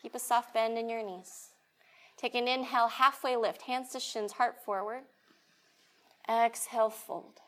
Keep 0.03 0.15
a 0.15 0.19
soft 0.19 0.53
bend 0.55 0.77
in 0.77 0.89
your 0.89 1.05
knees. 1.05 1.49
Take 2.17 2.35
an 2.35 2.49
inhale, 2.49 2.89
halfway 2.89 3.37
lift, 3.37 3.63
hands 3.63 3.91
to 3.91 4.01
shins, 4.01 4.33
heart 4.33 4.57
forward. 4.65 5.03
Exhale, 6.29 6.91
fold. 6.91 7.41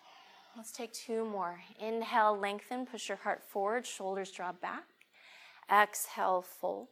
Let's 0.56 0.72
take 0.72 0.92
two 0.92 1.24
more. 1.24 1.60
Inhale, 1.80 2.38
lengthen, 2.38 2.86
push 2.86 3.08
your 3.08 3.18
heart 3.18 3.42
forward, 3.42 3.86
shoulders 3.86 4.30
draw 4.30 4.52
back. 4.52 4.84
Exhale, 5.70 6.42
fold. 6.42 6.88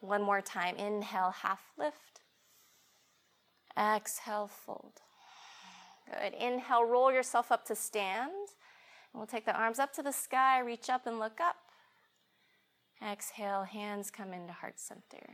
One 0.00 0.22
more 0.22 0.40
time. 0.40 0.76
Inhale, 0.76 1.30
half 1.30 1.60
lift. 1.78 2.20
Exhale, 3.78 4.48
fold. 4.48 5.00
Good. 6.06 6.34
Inhale, 6.34 6.84
roll 6.84 7.12
yourself 7.12 7.52
up 7.52 7.64
to 7.66 7.76
stand. 7.76 8.32
We'll 9.14 9.26
take 9.26 9.44
the 9.44 9.54
arms 9.54 9.78
up 9.78 9.92
to 9.94 10.02
the 10.02 10.12
sky, 10.12 10.60
reach 10.60 10.88
up 10.88 11.06
and 11.06 11.18
look 11.18 11.40
up. 11.40 11.56
Exhale, 13.04 13.64
hands 13.64 14.10
come 14.10 14.32
into 14.32 14.52
heart 14.52 14.78
center. 14.78 15.26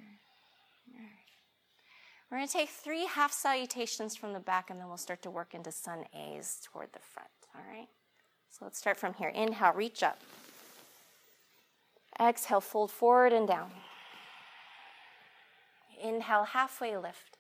We're 2.31 2.39
going 2.39 2.49
to 2.49 2.53
take 2.53 2.69
three 2.69 3.07
half 3.07 3.33
salutations 3.33 4.17
from 4.17 4.33
the 4.33 4.41
back 4.41 4.71
and 4.71 4.79
then 4.79 4.89
we'll 4.89 4.97
start 4.97 5.23
to 5.23 5.31
work 5.31 5.55
into 5.55 5.73
sun 5.73 6.05
A's 6.15 6.61
toward 6.63 6.93
the 6.93 6.99
front. 6.99 7.29
All 7.55 7.63
right? 7.73 7.89
So 8.51 8.65
let's 8.65 8.79
start 8.79 8.97
from 8.99 9.15
here. 9.15 9.29
Inhale, 9.29 9.73
reach 9.73 10.03
up. 10.03 10.19
Exhale, 12.21 12.61
fold 12.61 12.91
forward 12.91 13.33
and 13.33 13.47
down. 13.47 13.71
Inhale, 16.03 16.45
halfway 16.45 16.97
lift. 16.97 17.39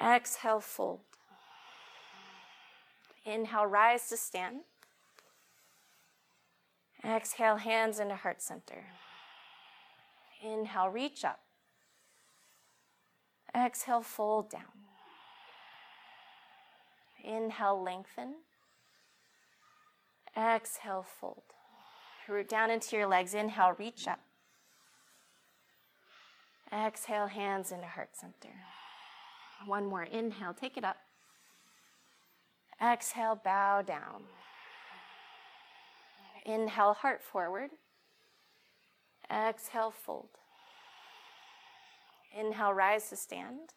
Exhale, 0.00 0.60
fold. 0.60 1.00
Inhale, 3.24 3.66
rise 3.66 4.08
to 4.08 4.16
stand. 4.16 4.60
Exhale, 7.04 7.56
hands 7.56 7.98
into 7.98 8.16
heart 8.16 8.42
center. 8.42 8.84
Inhale, 10.42 10.88
reach 10.88 11.24
up. 11.24 11.40
Exhale, 13.54 14.02
fold 14.02 14.50
down. 14.50 14.62
Inhale, 17.22 17.82
lengthen. 17.82 18.34
Exhale, 20.36 21.04
fold. 21.20 21.42
Root 22.28 22.48
down 22.48 22.70
into 22.70 22.96
your 22.96 23.06
legs. 23.06 23.34
Inhale, 23.34 23.74
reach 23.78 24.06
up. 24.06 24.20
Exhale, 26.72 27.26
hands 27.26 27.72
into 27.72 27.86
heart 27.86 28.10
center. 28.14 28.54
One 29.66 29.86
more. 29.86 30.04
Inhale, 30.04 30.54
take 30.54 30.76
it 30.76 30.84
up. 30.84 30.96
Exhale, 32.82 33.38
bow 33.42 33.82
down. 33.82 34.24
Inhale, 36.46 36.94
heart 36.94 37.22
forward. 37.22 37.70
Exhale, 39.30 39.90
fold. 39.90 40.30
Inhale, 42.38 42.72
rise 42.72 43.10
to 43.10 43.16
stand. 43.16 43.74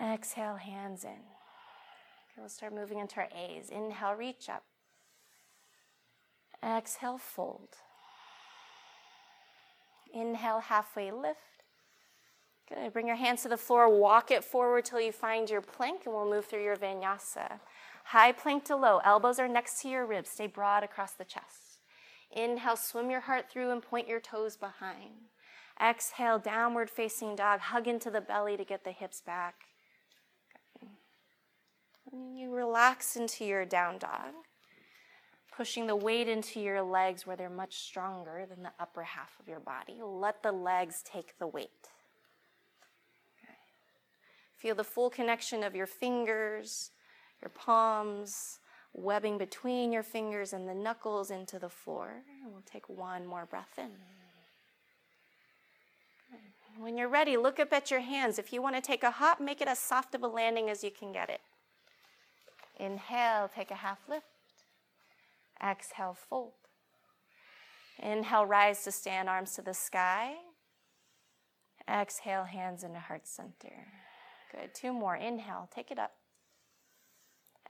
Exhale, 0.00 0.56
hands 0.56 1.04
in. 1.04 1.10
Okay, 1.10 2.38
we'll 2.38 2.48
start 2.48 2.74
moving 2.74 2.98
into 2.98 3.16
our 3.16 3.28
A's. 3.34 3.70
Inhale, 3.70 4.14
reach 4.14 4.48
up. 4.48 4.64
Exhale, 6.62 7.18
fold. 7.18 7.76
Inhale, 10.12 10.60
halfway 10.60 11.10
lift. 11.10 11.38
Good. 12.74 12.92
Bring 12.92 13.06
your 13.06 13.16
hands 13.16 13.42
to 13.42 13.48
the 13.48 13.56
floor. 13.56 13.88
Walk 13.88 14.30
it 14.30 14.44
forward 14.44 14.84
till 14.84 15.00
you 15.00 15.12
find 15.12 15.50
your 15.50 15.60
plank, 15.60 16.02
and 16.06 16.14
we'll 16.14 16.30
move 16.30 16.46
through 16.46 16.64
your 16.64 16.76
vinyasa. 16.76 17.60
High 18.04 18.32
plank 18.32 18.64
to 18.66 18.76
low. 18.76 19.00
Elbows 19.04 19.38
are 19.38 19.48
next 19.48 19.82
to 19.82 19.88
your 19.88 20.06
ribs. 20.06 20.30
Stay 20.30 20.46
broad 20.46 20.82
across 20.82 21.12
the 21.12 21.24
chest. 21.24 21.78
Inhale, 22.30 22.76
swim 22.76 23.10
your 23.10 23.20
heart 23.20 23.50
through 23.50 23.70
and 23.70 23.82
point 23.82 24.08
your 24.08 24.20
toes 24.20 24.56
behind. 24.56 25.28
Exhale, 25.80 26.38
downward 26.38 26.90
facing 26.90 27.36
dog. 27.36 27.60
Hug 27.60 27.86
into 27.86 28.10
the 28.10 28.20
belly 28.20 28.56
to 28.56 28.64
get 28.64 28.84
the 28.84 28.92
hips 28.92 29.20
back. 29.20 29.54
And 32.10 32.38
you 32.38 32.52
relax 32.52 33.16
into 33.16 33.44
your 33.44 33.64
down 33.64 33.98
dog, 33.98 34.32
pushing 35.54 35.86
the 35.86 35.96
weight 35.96 36.28
into 36.28 36.60
your 36.60 36.82
legs 36.82 37.26
where 37.26 37.36
they're 37.36 37.48
much 37.48 37.78
stronger 37.78 38.46
than 38.48 38.62
the 38.62 38.72
upper 38.80 39.02
half 39.02 39.36
of 39.40 39.48
your 39.48 39.60
body. 39.60 40.00
Let 40.02 40.42
the 40.42 40.52
legs 40.52 41.02
take 41.04 41.38
the 41.38 41.46
weight. 41.46 41.91
Feel 44.62 44.76
the 44.76 44.84
full 44.84 45.10
connection 45.10 45.64
of 45.64 45.74
your 45.74 45.88
fingers, 45.88 46.92
your 47.42 47.48
palms, 47.48 48.60
webbing 48.94 49.36
between 49.36 49.90
your 49.90 50.04
fingers 50.04 50.52
and 50.52 50.68
the 50.68 50.74
knuckles 50.74 51.32
into 51.32 51.58
the 51.58 51.68
floor. 51.68 52.22
And 52.44 52.52
we'll 52.52 52.62
take 52.62 52.88
one 52.88 53.26
more 53.26 53.44
breath 53.44 53.76
in. 53.76 53.90
When 56.78 56.96
you're 56.96 57.08
ready, 57.08 57.36
look 57.36 57.58
up 57.58 57.72
at 57.72 57.90
your 57.90 57.98
hands. 57.98 58.38
If 58.38 58.52
you 58.52 58.62
want 58.62 58.76
to 58.76 58.80
take 58.80 59.02
a 59.02 59.10
hop, 59.10 59.40
make 59.40 59.60
it 59.60 59.66
as 59.66 59.80
soft 59.80 60.14
of 60.14 60.22
a 60.22 60.28
landing 60.28 60.70
as 60.70 60.84
you 60.84 60.92
can 60.92 61.10
get 61.10 61.28
it. 61.28 61.40
Inhale, 62.78 63.50
take 63.52 63.72
a 63.72 63.74
half 63.74 63.98
lift. 64.08 64.26
Exhale, 65.60 66.14
fold. 66.14 66.52
Inhale, 67.98 68.46
rise 68.46 68.84
to 68.84 68.92
stand, 68.92 69.28
arms 69.28 69.56
to 69.56 69.62
the 69.62 69.74
sky. 69.74 70.34
Exhale, 71.90 72.44
hands 72.44 72.84
into 72.84 73.00
heart 73.00 73.26
center. 73.26 73.88
Good. 74.52 74.74
Two 74.74 74.92
more. 74.92 75.16
Inhale, 75.16 75.68
take 75.74 75.90
it 75.90 75.98
up. 75.98 76.12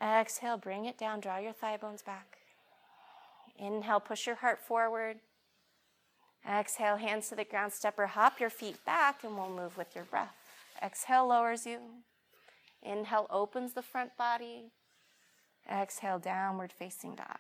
Exhale, 0.03 0.57
bring 0.57 0.85
it 0.85 0.99
down, 0.99 1.21
draw 1.21 1.39
your 1.39 1.53
thigh 1.53 1.77
bones 1.77 2.03
back. 2.03 2.39
Inhale, 3.57 4.01
push 4.01 4.27
your 4.27 4.37
heart 4.37 4.59
forward. 4.59 5.19
Exhale, 6.49 6.97
hands 6.97 7.29
to 7.29 7.37
the 7.37 7.45
ground, 7.45 7.73
step 7.73 7.97
or 7.99 8.07
hop 8.07 8.41
your 8.41 8.51
feet 8.51 8.85
back, 8.85 9.23
and 9.23 9.37
we'll 9.37 9.49
move 9.49 9.77
with 9.77 9.95
your 9.95 10.05
breath. 10.05 10.35
Exhale, 10.83 11.29
lowers 11.29 11.67
you. 11.67 11.79
Inhale, 12.83 13.29
opens 13.31 13.75
the 13.75 13.83
front 13.83 14.17
body. 14.17 14.73
Exhale, 15.71 16.19
downward 16.19 16.73
facing 16.73 17.15
dog. 17.15 17.39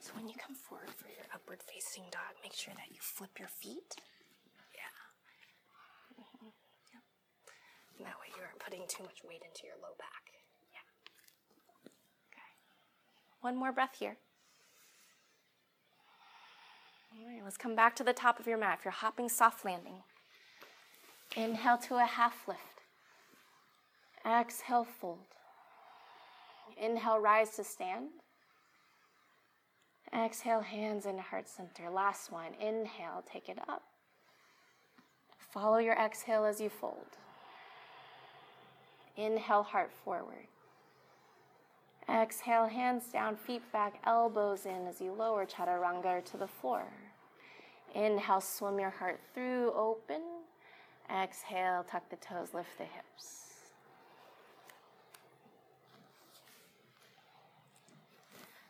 So 0.00 0.10
when 0.16 0.26
you 0.26 0.34
come 0.34 0.56
forward 0.56 0.90
for 0.90 1.06
your 1.06 1.26
upward 1.32 1.62
facing 1.62 2.02
dog, 2.10 2.34
make 2.42 2.54
sure 2.54 2.74
that 2.74 2.90
you 2.90 2.98
flip 2.98 3.38
your 3.38 3.46
feet. 3.46 3.94
Yeah. 4.74 6.24
Mm-hmm. 6.24 6.48
That 7.98 8.18
way 8.20 8.28
you 8.36 8.42
aren't 8.42 8.58
putting 8.58 8.82
too 8.88 9.02
much 9.04 9.22
weight 9.26 9.42
into 9.46 9.66
your 9.66 9.76
low 9.82 9.94
back. 9.98 10.32
Yeah. 10.72 11.90
Okay. 12.32 12.52
One 13.40 13.56
more 13.56 13.72
breath 13.72 13.96
here. 13.98 14.16
All 17.14 17.28
right, 17.28 17.42
let's 17.44 17.58
come 17.58 17.76
back 17.76 17.94
to 17.96 18.04
the 18.04 18.12
top 18.12 18.40
of 18.40 18.46
your 18.46 18.58
mat. 18.58 18.78
If 18.78 18.84
you're 18.84 18.92
hopping 18.92 19.28
soft 19.28 19.64
landing, 19.64 20.02
inhale 21.36 21.78
to 21.78 21.96
a 21.96 22.06
half 22.06 22.48
lift. 22.48 22.60
Exhale, 24.26 24.84
fold. 24.84 25.18
Inhale, 26.80 27.18
rise 27.18 27.50
to 27.56 27.64
stand. 27.64 28.08
Exhale, 30.14 30.60
hands 30.60 31.06
into 31.06 31.22
heart 31.22 31.48
center. 31.48 31.90
Last 31.90 32.30
one. 32.30 32.54
Inhale, 32.60 33.24
take 33.30 33.48
it 33.48 33.58
up. 33.68 33.82
Follow 35.52 35.78
your 35.78 35.94
exhale 35.94 36.44
as 36.44 36.60
you 36.60 36.70
fold. 36.70 37.18
Inhale, 39.16 39.62
heart 39.62 39.90
forward. 40.04 40.46
Exhale, 42.08 42.66
hands 42.66 43.04
down, 43.12 43.36
feet 43.36 43.62
back, 43.72 44.00
elbows 44.04 44.66
in 44.66 44.86
as 44.88 45.00
you 45.00 45.12
lower 45.12 45.46
chaturanga 45.46 46.24
to 46.24 46.36
the 46.36 46.46
floor. 46.46 46.84
Inhale, 47.94 48.40
swim 48.40 48.78
your 48.78 48.90
heart 48.90 49.20
through, 49.34 49.72
open. 49.72 50.22
Exhale, 51.10 51.84
tuck 51.88 52.08
the 52.10 52.16
toes, 52.16 52.54
lift 52.54 52.76
the 52.78 52.84
hips. 52.84 53.70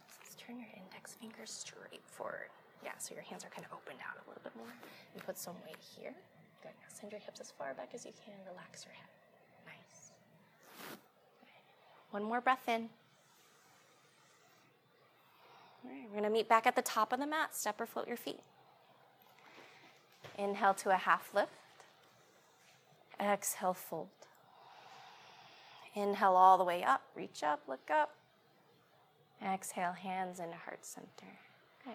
So 0.08 0.16
let's 0.22 0.34
turn 0.34 0.58
your 0.58 0.68
index 0.76 1.14
fingers 1.14 1.50
straight 1.50 2.02
forward. 2.04 2.50
Yeah, 2.84 2.92
so 2.98 3.14
your 3.14 3.22
hands 3.22 3.44
are 3.44 3.50
kind 3.50 3.64
of 3.64 3.72
opened 3.72 4.00
out 4.02 4.18
a 4.18 4.28
little 4.28 4.42
bit 4.42 4.56
more. 4.56 4.74
You 5.14 5.22
put 5.24 5.38
some 5.38 5.54
weight 5.64 5.78
here. 5.78 6.14
Good. 6.62 6.74
Now 6.80 6.88
send 6.88 7.12
your 7.12 7.20
hips 7.20 7.40
as 7.40 7.52
far 7.52 7.74
back 7.74 7.90
as 7.94 8.04
you 8.04 8.12
can. 8.24 8.34
Relax 8.50 8.84
your 8.84 8.94
head. 8.94 9.21
One 12.12 12.22
more 12.22 12.40
breath 12.42 12.68
in. 12.68 12.90
All 15.84 15.90
right, 15.90 16.04
we're 16.04 16.20
going 16.20 16.24
to 16.24 16.30
meet 16.30 16.48
back 16.48 16.66
at 16.66 16.76
the 16.76 16.82
top 16.82 17.12
of 17.12 17.18
the 17.18 17.26
mat. 17.26 17.56
Step 17.56 17.80
or 17.80 17.86
float 17.86 18.06
your 18.06 18.18
feet. 18.18 18.38
Inhale 20.38 20.74
to 20.74 20.90
a 20.90 20.96
half 20.96 21.34
lift. 21.34 21.50
Exhale, 23.18 23.72
fold. 23.72 24.08
Inhale 25.94 26.36
all 26.36 26.58
the 26.58 26.64
way 26.64 26.82
up. 26.82 27.02
Reach 27.14 27.42
up, 27.42 27.62
look 27.66 27.90
up. 27.90 28.14
Exhale, 29.42 29.92
hands 29.92 30.38
into 30.38 30.56
heart 30.56 30.84
center. 30.84 31.32
Good. 31.84 31.94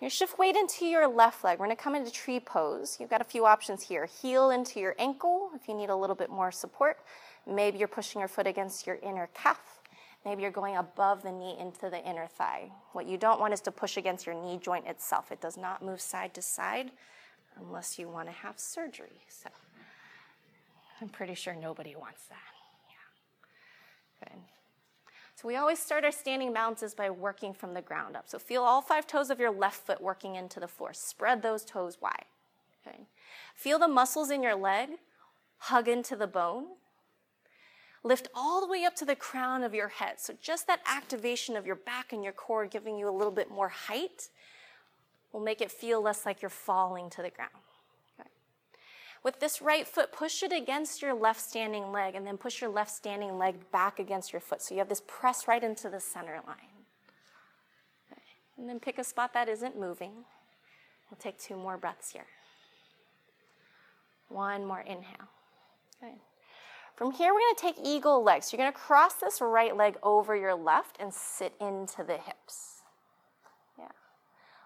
You 0.00 0.08
shift 0.08 0.38
weight 0.38 0.54
into 0.54 0.86
your 0.86 1.08
left 1.08 1.42
leg. 1.42 1.58
We're 1.58 1.66
going 1.66 1.76
to 1.76 1.82
come 1.82 1.96
into 1.96 2.12
tree 2.12 2.40
pose. 2.40 2.98
You've 3.00 3.10
got 3.10 3.20
a 3.20 3.24
few 3.24 3.46
options 3.46 3.82
here. 3.82 4.06
Heel 4.06 4.50
into 4.50 4.78
your 4.78 4.94
ankle 4.98 5.50
if 5.54 5.68
you 5.68 5.74
need 5.74 5.90
a 5.90 5.96
little 5.96 6.16
bit 6.16 6.30
more 6.30 6.52
support. 6.52 6.98
Maybe 7.46 7.78
you're 7.78 7.88
pushing 7.88 8.20
your 8.20 8.28
foot 8.28 8.46
against 8.46 8.86
your 8.86 8.96
inner 8.96 9.28
calf. 9.34 9.80
Maybe 10.24 10.42
you're 10.42 10.50
going 10.50 10.76
above 10.76 11.22
the 11.22 11.30
knee 11.30 11.56
into 11.60 11.90
the 11.90 12.02
inner 12.08 12.26
thigh. 12.26 12.70
What 12.92 13.06
you 13.06 13.18
don't 13.18 13.40
want 13.40 13.52
is 13.52 13.60
to 13.62 13.70
push 13.70 13.96
against 13.96 14.24
your 14.24 14.34
knee 14.34 14.58
joint 14.60 14.86
itself. 14.86 15.30
It 15.30 15.40
does 15.40 15.58
not 15.58 15.82
move 15.82 16.00
side 16.00 16.32
to 16.34 16.42
side 16.42 16.90
unless 17.60 17.98
you 17.98 18.08
want 18.08 18.28
to 18.28 18.32
have 18.32 18.58
surgery. 18.58 19.20
So 19.28 19.50
I'm 21.00 21.08
pretty 21.10 21.34
sure 21.34 21.54
nobody 21.54 21.94
wants 21.94 22.24
that. 22.26 22.38
Yeah. 22.88 24.28
Good. 24.28 24.42
So 25.34 25.48
we 25.48 25.56
always 25.56 25.78
start 25.78 26.04
our 26.04 26.12
standing 26.12 26.54
balances 26.54 26.94
by 26.94 27.10
working 27.10 27.52
from 27.52 27.74
the 27.74 27.82
ground 27.82 28.16
up. 28.16 28.28
So 28.28 28.38
feel 28.38 28.62
all 28.62 28.80
five 28.80 29.06
toes 29.06 29.28
of 29.28 29.38
your 29.38 29.50
left 29.50 29.86
foot 29.86 30.00
working 30.00 30.36
into 30.36 30.58
the 30.58 30.68
floor. 30.68 30.94
Spread 30.94 31.42
those 31.42 31.64
toes 31.64 31.98
wide. 32.00 32.24
Okay. 32.86 33.00
Feel 33.54 33.78
the 33.78 33.88
muscles 33.88 34.30
in 34.30 34.42
your 34.42 34.54
leg 34.54 34.90
hug 35.58 35.88
into 35.88 36.16
the 36.16 36.26
bone. 36.26 36.66
Lift 38.06 38.28
all 38.34 38.60
the 38.60 38.66
way 38.66 38.84
up 38.84 38.94
to 38.96 39.06
the 39.06 39.16
crown 39.16 39.62
of 39.62 39.74
your 39.74 39.88
head. 39.88 40.20
So 40.20 40.34
just 40.40 40.66
that 40.66 40.80
activation 40.86 41.56
of 41.56 41.66
your 41.66 41.76
back 41.76 42.12
and 42.12 42.22
your 42.22 42.34
core 42.34 42.66
giving 42.66 42.98
you 42.98 43.08
a 43.08 43.10
little 43.10 43.32
bit 43.32 43.50
more 43.50 43.70
height 43.70 44.28
will 45.32 45.40
make 45.40 45.62
it 45.62 45.70
feel 45.70 46.02
less 46.02 46.26
like 46.26 46.42
you're 46.42 46.50
falling 46.50 47.08
to 47.10 47.22
the 47.22 47.30
ground. 47.30 47.50
Okay. 48.20 48.28
With 49.22 49.40
this 49.40 49.62
right 49.62 49.88
foot, 49.88 50.12
push 50.12 50.42
it 50.42 50.52
against 50.52 51.00
your 51.00 51.14
left 51.14 51.40
standing 51.40 51.92
leg 51.92 52.14
and 52.14 52.26
then 52.26 52.36
push 52.36 52.60
your 52.60 52.68
left 52.68 52.90
standing 52.90 53.38
leg 53.38 53.56
back 53.72 53.98
against 53.98 54.34
your 54.34 54.40
foot. 54.40 54.60
So 54.60 54.74
you 54.74 54.80
have 54.80 54.90
this 54.90 55.02
press 55.06 55.48
right 55.48 55.64
into 55.64 55.88
the 55.88 55.98
center 55.98 56.40
line. 56.46 56.84
Okay. 58.12 58.20
And 58.58 58.68
then 58.68 58.80
pick 58.80 58.98
a 58.98 59.04
spot 59.04 59.32
that 59.32 59.48
isn't 59.48 59.80
moving. 59.80 60.12
We'll 61.10 61.18
take 61.18 61.38
two 61.38 61.56
more 61.56 61.78
breaths 61.78 62.12
here. 62.12 62.26
One 64.28 64.66
more 64.66 64.80
inhale. 64.80 65.28
Good. 66.02 66.20
From 66.96 67.10
here, 67.10 67.34
we're 67.34 67.40
to 67.54 67.60
take 67.60 67.76
eagle 67.82 68.22
legs. 68.22 68.52
You're 68.52 68.58
to 68.72 68.78
cross 68.78 69.14
this 69.14 69.40
right 69.40 69.76
leg 69.76 69.96
over 70.02 70.36
your 70.36 70.54
left 70.54 70.96
and 71.00 71.12
sit 71.12 71.52
into 71.60 72.04
the 72.04 72.16
hips. 72.18 72.82
Yeah. 73.76 73.88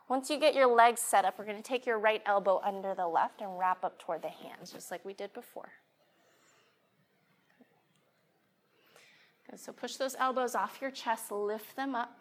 Once 0.09 0.29
you 0.29 0.39
get 0.39 0.55
your 0.55 0.67
legs 0.67 1.01
set 1.01 1.25
up, 1.25 1.39
we're 1.39 1.47
to 1.57 1.63
take 1.63 1.87
your 1.87 1.99
right 1.99 2.23
elbow 2.27 2.61
under 2.63 2.95
the 2.95 3.09
left 3.09 3.41
and 3.41 3.59
wrap 3.59 3.83
up 3.83 3.99
toward 3.99 4.21
the 4.21 4.29
hands, 4.29 4.71
just 4.73 4.91
like 4.91 5.05
we 5.07 5.15
did 5.15 5.33
before. 5.33 5.71
Good. 9.51 9.59
So 9.59 9.73
push 9.73 9.97
those 9.97 10.15
elbows 10.19 10.55
off 10.55 10.79
your 10.83 10.91
chest, 10.91 11.33
lift 11.33 11.77
them 11.77 11.95
up. 11.95 12.15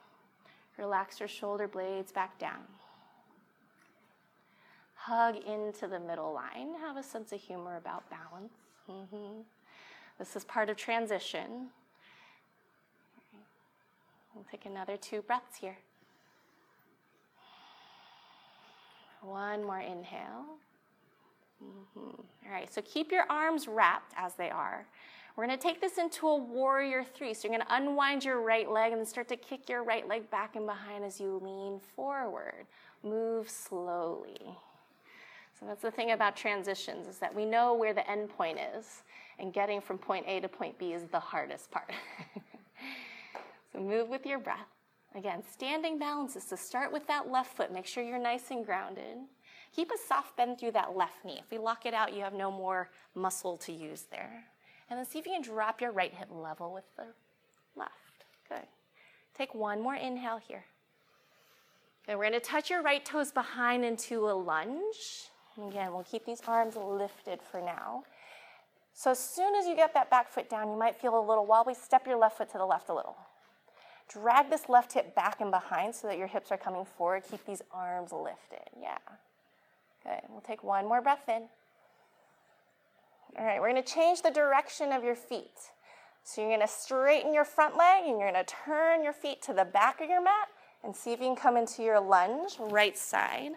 Relax 0.78 1.20
your 1.20 1.28
shoulder 1.28 1.67
blades 1.67 2.12
back 2.12 2.38
down. 2.39 2.63
Hug 4.93 5.36
into 5.36 5.88
the 5.88 6.00
middle 6.00 6.34
line. 6.34 6.76
Have 6.80 6.98
a 6.98 7.04
sense 7.04 7.32
of 7.32 7.41
humor 7.41 7.78
about 7.78 8.10
balance. 8.10 8.54
Mm-hmm. 8.89 9.41
This 10.20 10.36
is 10.36 10.44
part 10.44 10.70
of 10.70 10.78
transition. 10.78 11.68
We'll 14.34 14.46
take 14.50 14.66
another 14.66 14.98
two 14.98 15.22
breaths 15.22 15.58
here. 15.60 15.78
One 19.22 19.64
more 19.64 19.80
inhale. 19.80 20.46
Mm-hmm. 21.64 22.22
All 22.46 22.52
right, 22.52 22.72
so 22.72 22.82
keep 22.84 23.12
your 23.12 23.26
arms 23.30 23.68
wrapped 23.68 24.14
as 24.16 24.36
they 24.36 24.50
are. 24.50 24.86
We're 25.36 25.46
going 25.46 25.58
to 25.58 25.64
take 25.64 25.82
this 25.82 25.98
into 26.00 26.28
a 26.28 26.36
warrior 26.36 27.04
three. 27.04 27.34
So 27.34 27.48
you're 27.48 27.56
going 27.56 27.68
to 27.68 27.76
unwind 27.76 28.26
your 28.26 28.42
right 28.42 28.70
leg 28.70 28.94
and 28.94 29.08
start 29.08 29.28
to 29.30 29.36
kick 29.36 29.70
your 29.70 29.84
right 29.84 30.08
leg 30.08 30.30
back 30.32 30.56
and 30.56 30.66
behind 30.66 31.04
as 31.04 31.20
you 31.20 31.40
lean 31.44 31.80
forward. 31.96 32.66
Move 33.04 33.50
slowly. 33.50 34.40
So 35.60 35.66
that's 35.66 35.82
the 35.82 35.92
thing 35.92 36.12
about 36.12 36.36
transitions 36.36 37.08
is 37.08 37.18
that 37.20 37.34
we 37.34 37.46
know 37.46 37.74
where 37.76 37.94
the 37.94 38.08
end 38.10 38.30
point 38.30 38.60
is 38.76 39.04
and 39.39 39.54
getting 39.54 39.82
from 39.82 39.97
point 39.97 40.26
A 40.28 40.39
to 40.39 40.47
point 40.47 40.78
B 40.78 40.93
is 40.93 41.04
the 41.12 41.19
hardest 41.19 41.71
part. 41.71 41.91
so 43.71 43.80
move 43.80 44.10
with 44.10 44.26
your 44.26 44.39
breath. 44.39 44.67
Again, 45.15 45.41
standing 45.52 45.97
balance 45.97 46.36
is 46.36 46.45
to 46.45 46.58
start 46.58 46.91
with 46.91 47.08
that 47.08 47.32
left 47.32 47.56
foot. 47.56 47.73
Make 47.73 47.88
sure 47.88 48.04
you're 48.04 48.19
nice 48.19 48.52
and 48.52 48.65
grounded. 48.65 49.17
Keep 49.76 49.91
a 49.91 49.97
soft 50.08 50.36
bend 50.38 50.60
through 50.60 50.71
that 50.71 50.95
left 50.95 51.23
knee. 51.26 51.39
If 51.39 51.52
we 51.52 51.58
lock 51.58 51.86
it 51.86 51.93
out, 51.93 52.13
you 52.13 52.21
have 52.21 52.34
no 52.34 52.52
more 52.52 52.89
muscle 53.15 53.58
to 53.58 53.71
use 53.71 54.06
there. 54.12 54.43
And 54.89 54.97
then 54.97 55.06
see 55.06 55.19
if 55.19 55.26
you 55.26 55.34
can 55.34 55.41
drop 55.41 55.82
your 55.82 55.91
right 55.91 56.13
hip 56.13 56.30
level 56.32 56.73
with 56.73 56.86
the 56.95 57.06
left. 57.76 57.91
Good. 58.47 58.67
Take 59.38 59.54
one 59.54 59.82
more 59.82 59.95
inhale 59.95 60.38
here. 60.38 60.65
Then 62.06 62.17
we're 62.17 62.30
going 62.30 62.39
to 62.39 62.45
touch 62.45 62.69
your 62.69 62.82
right 62.82 63.04
toes 63.04 63.32
behind 63.32 63.84
into 63.84 64.30
a 64.30 64.34
lunge. 64.34 65.30
And 65.58 65.69
again, 65.71 65.91
we'll 65.91 66.04
keep 66.04 66.26
these 66.26 66.41
arms 66.47 66.76
lifted 66.76 67.41
for 67.41 67.60
now. 67.60 68.04
So 68.98 69.12
as 69.12 69.20
soon 69.20 69.54
as 69.54 69.68
you 69.68 69.76
get 69.76 69.94
that 69.94 70.10
back 70.10 70.28
foot 70.28 70.50
down, 70.50 70.72
you 70.72 70.76
might 70.76 70.96
feel 70.96 71.20
a 71.20 71.22
little 71.22 71.46
wobbly. 71.46 71.76
Step 71.76 72.08
your 72.08 72.18
left 72.18 72.40
foot 72.40 72.50
to 72.54 72.58
the 72.58 72.66
left 72.66 72.90
a 72.90 72.96
little. 72.96 73.16
Drag 74.10 74.50
this 74.50 74.70
left 74.70 74.94
hip 74.94 75.14
back 75.14 75.40
and 75.40 75.52
behind 75.52 75.94
so 75.94 76.08
that 76.08 76.18
your 76.18 76.26
hips 76.26 76.52
are 76.52 76.58
coming 76.58 76.84
forward. 76.84 77.22
Keep 77.30 77.46
these 77.46 77.62
arms 77.72 78.12
lifted. 78.12 78.68
Yeah. 78.82 78.98
Good. 80.04 80.22
We'll 80.30 80.42
take 80.42 80.64
one 80.64 80.88
more 80.88 81.00
breath 81.00 81.30
in. 81.30 81.44
All 83.38 83.46
right, 83.46 83.62
we're 83.62 83.70
going 83.70 83.84
to 83.84 83.94
change 83.94 84.24
the 84.24 84.32
direction 84.32 84.92
of 84.92 85.04
your 85.04 85.16
feet. 85.16 85.70
So 86.24 86.42
you're 86.42 86.50
going 86.50 86.62
to 86.62 86.68
straighten 86.68 87.36
your 87.36 87.46
front 87.46 87.78
leg 87.78 88.06
and 88.08 88.20
you're 88.20 88.32
going 88.32 88.44
to 88.44 88.52
turn 88.66 89.04
your 89.04 89.14
feet 89.14 89.44
to 89.44 89.54
the 89.54 89.66
back 89.66 90.02
of 90.02 90.10
your 90.10 90.24
mat 90.24 90.48
and 90.84 90.96
see 90.96 91.14
if 91.14 91.20
you 91.20 91.28
can 91.28 91.36
come 91.36 91.56
into 91.56 91.84
your 91.84 92.00
lunge, 92.00 92.54
right 92.60 92.98
side, 92.98 93.52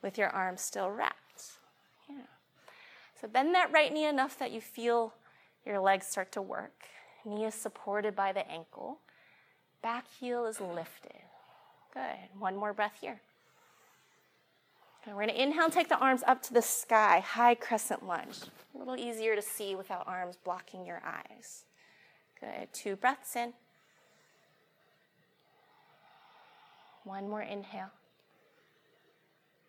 with 0.00 0.16
your 0.16 0.30
arms 0.30 0.62
still 0.62 0.90
wrapped. 0.90 1.25
So 3.20 3.28
bend 3.28 3.54
that 3.54 3.72
right 3.72 3.92
knee 3.92 4.06
enough 4.06 4.38
that 4.38 4.52
you 4.52 4.60
feel 4.60 5.14
your 5.64 5.80
legs 5.80 6.06
start 6.06 6.32
to 6.32 6.42
work. 6.42 6.84
Knee 7.24 7.44
is 7.44 7.54
supported 7.54 8.14
by 8.14 8.32
the 8.32 8.48
ankle. 8.50 8.98
Back 9.82 10.04
heel 10.20 10.46
is 10.46 10.60
lifted. 10.60 11.22
Good. 11.94 12.28
One 12.38 12.56
more 12.56 12.72
breath 12.72 12.98
here. 13.00 13.20
we're 15.06 15.14
going 15.14 15.28
to 15.28 15.42
inhale, 15.42 15.70
take 15.70 15.88
the 15.88 15.98
arms 15.98 16.22
up 16.26 16.42
to 16.42 16.52
the 16.52 16.62
sky, 16.62 17.20
high 17.20 17.54
crescent 17.54 18.06
lunge. 18.06 18.38
A 18.74 18.78
little 18.78 18.96
easier 18.96 19.34
to 19.34 19.42
see 19.42 19.74
without 19.74 20.06
arms 20.06 20.36
blocking 20.44 20.84
your 20.84 21.02
eyes. 21.04 21.64
Good. 22.38 22.68
Two 22.72 22.96
breaths 22.96 23.34
in. 23.34 23.54
One 27.04 27.30
more 27.30 27.42
inhale. 27.42 27.92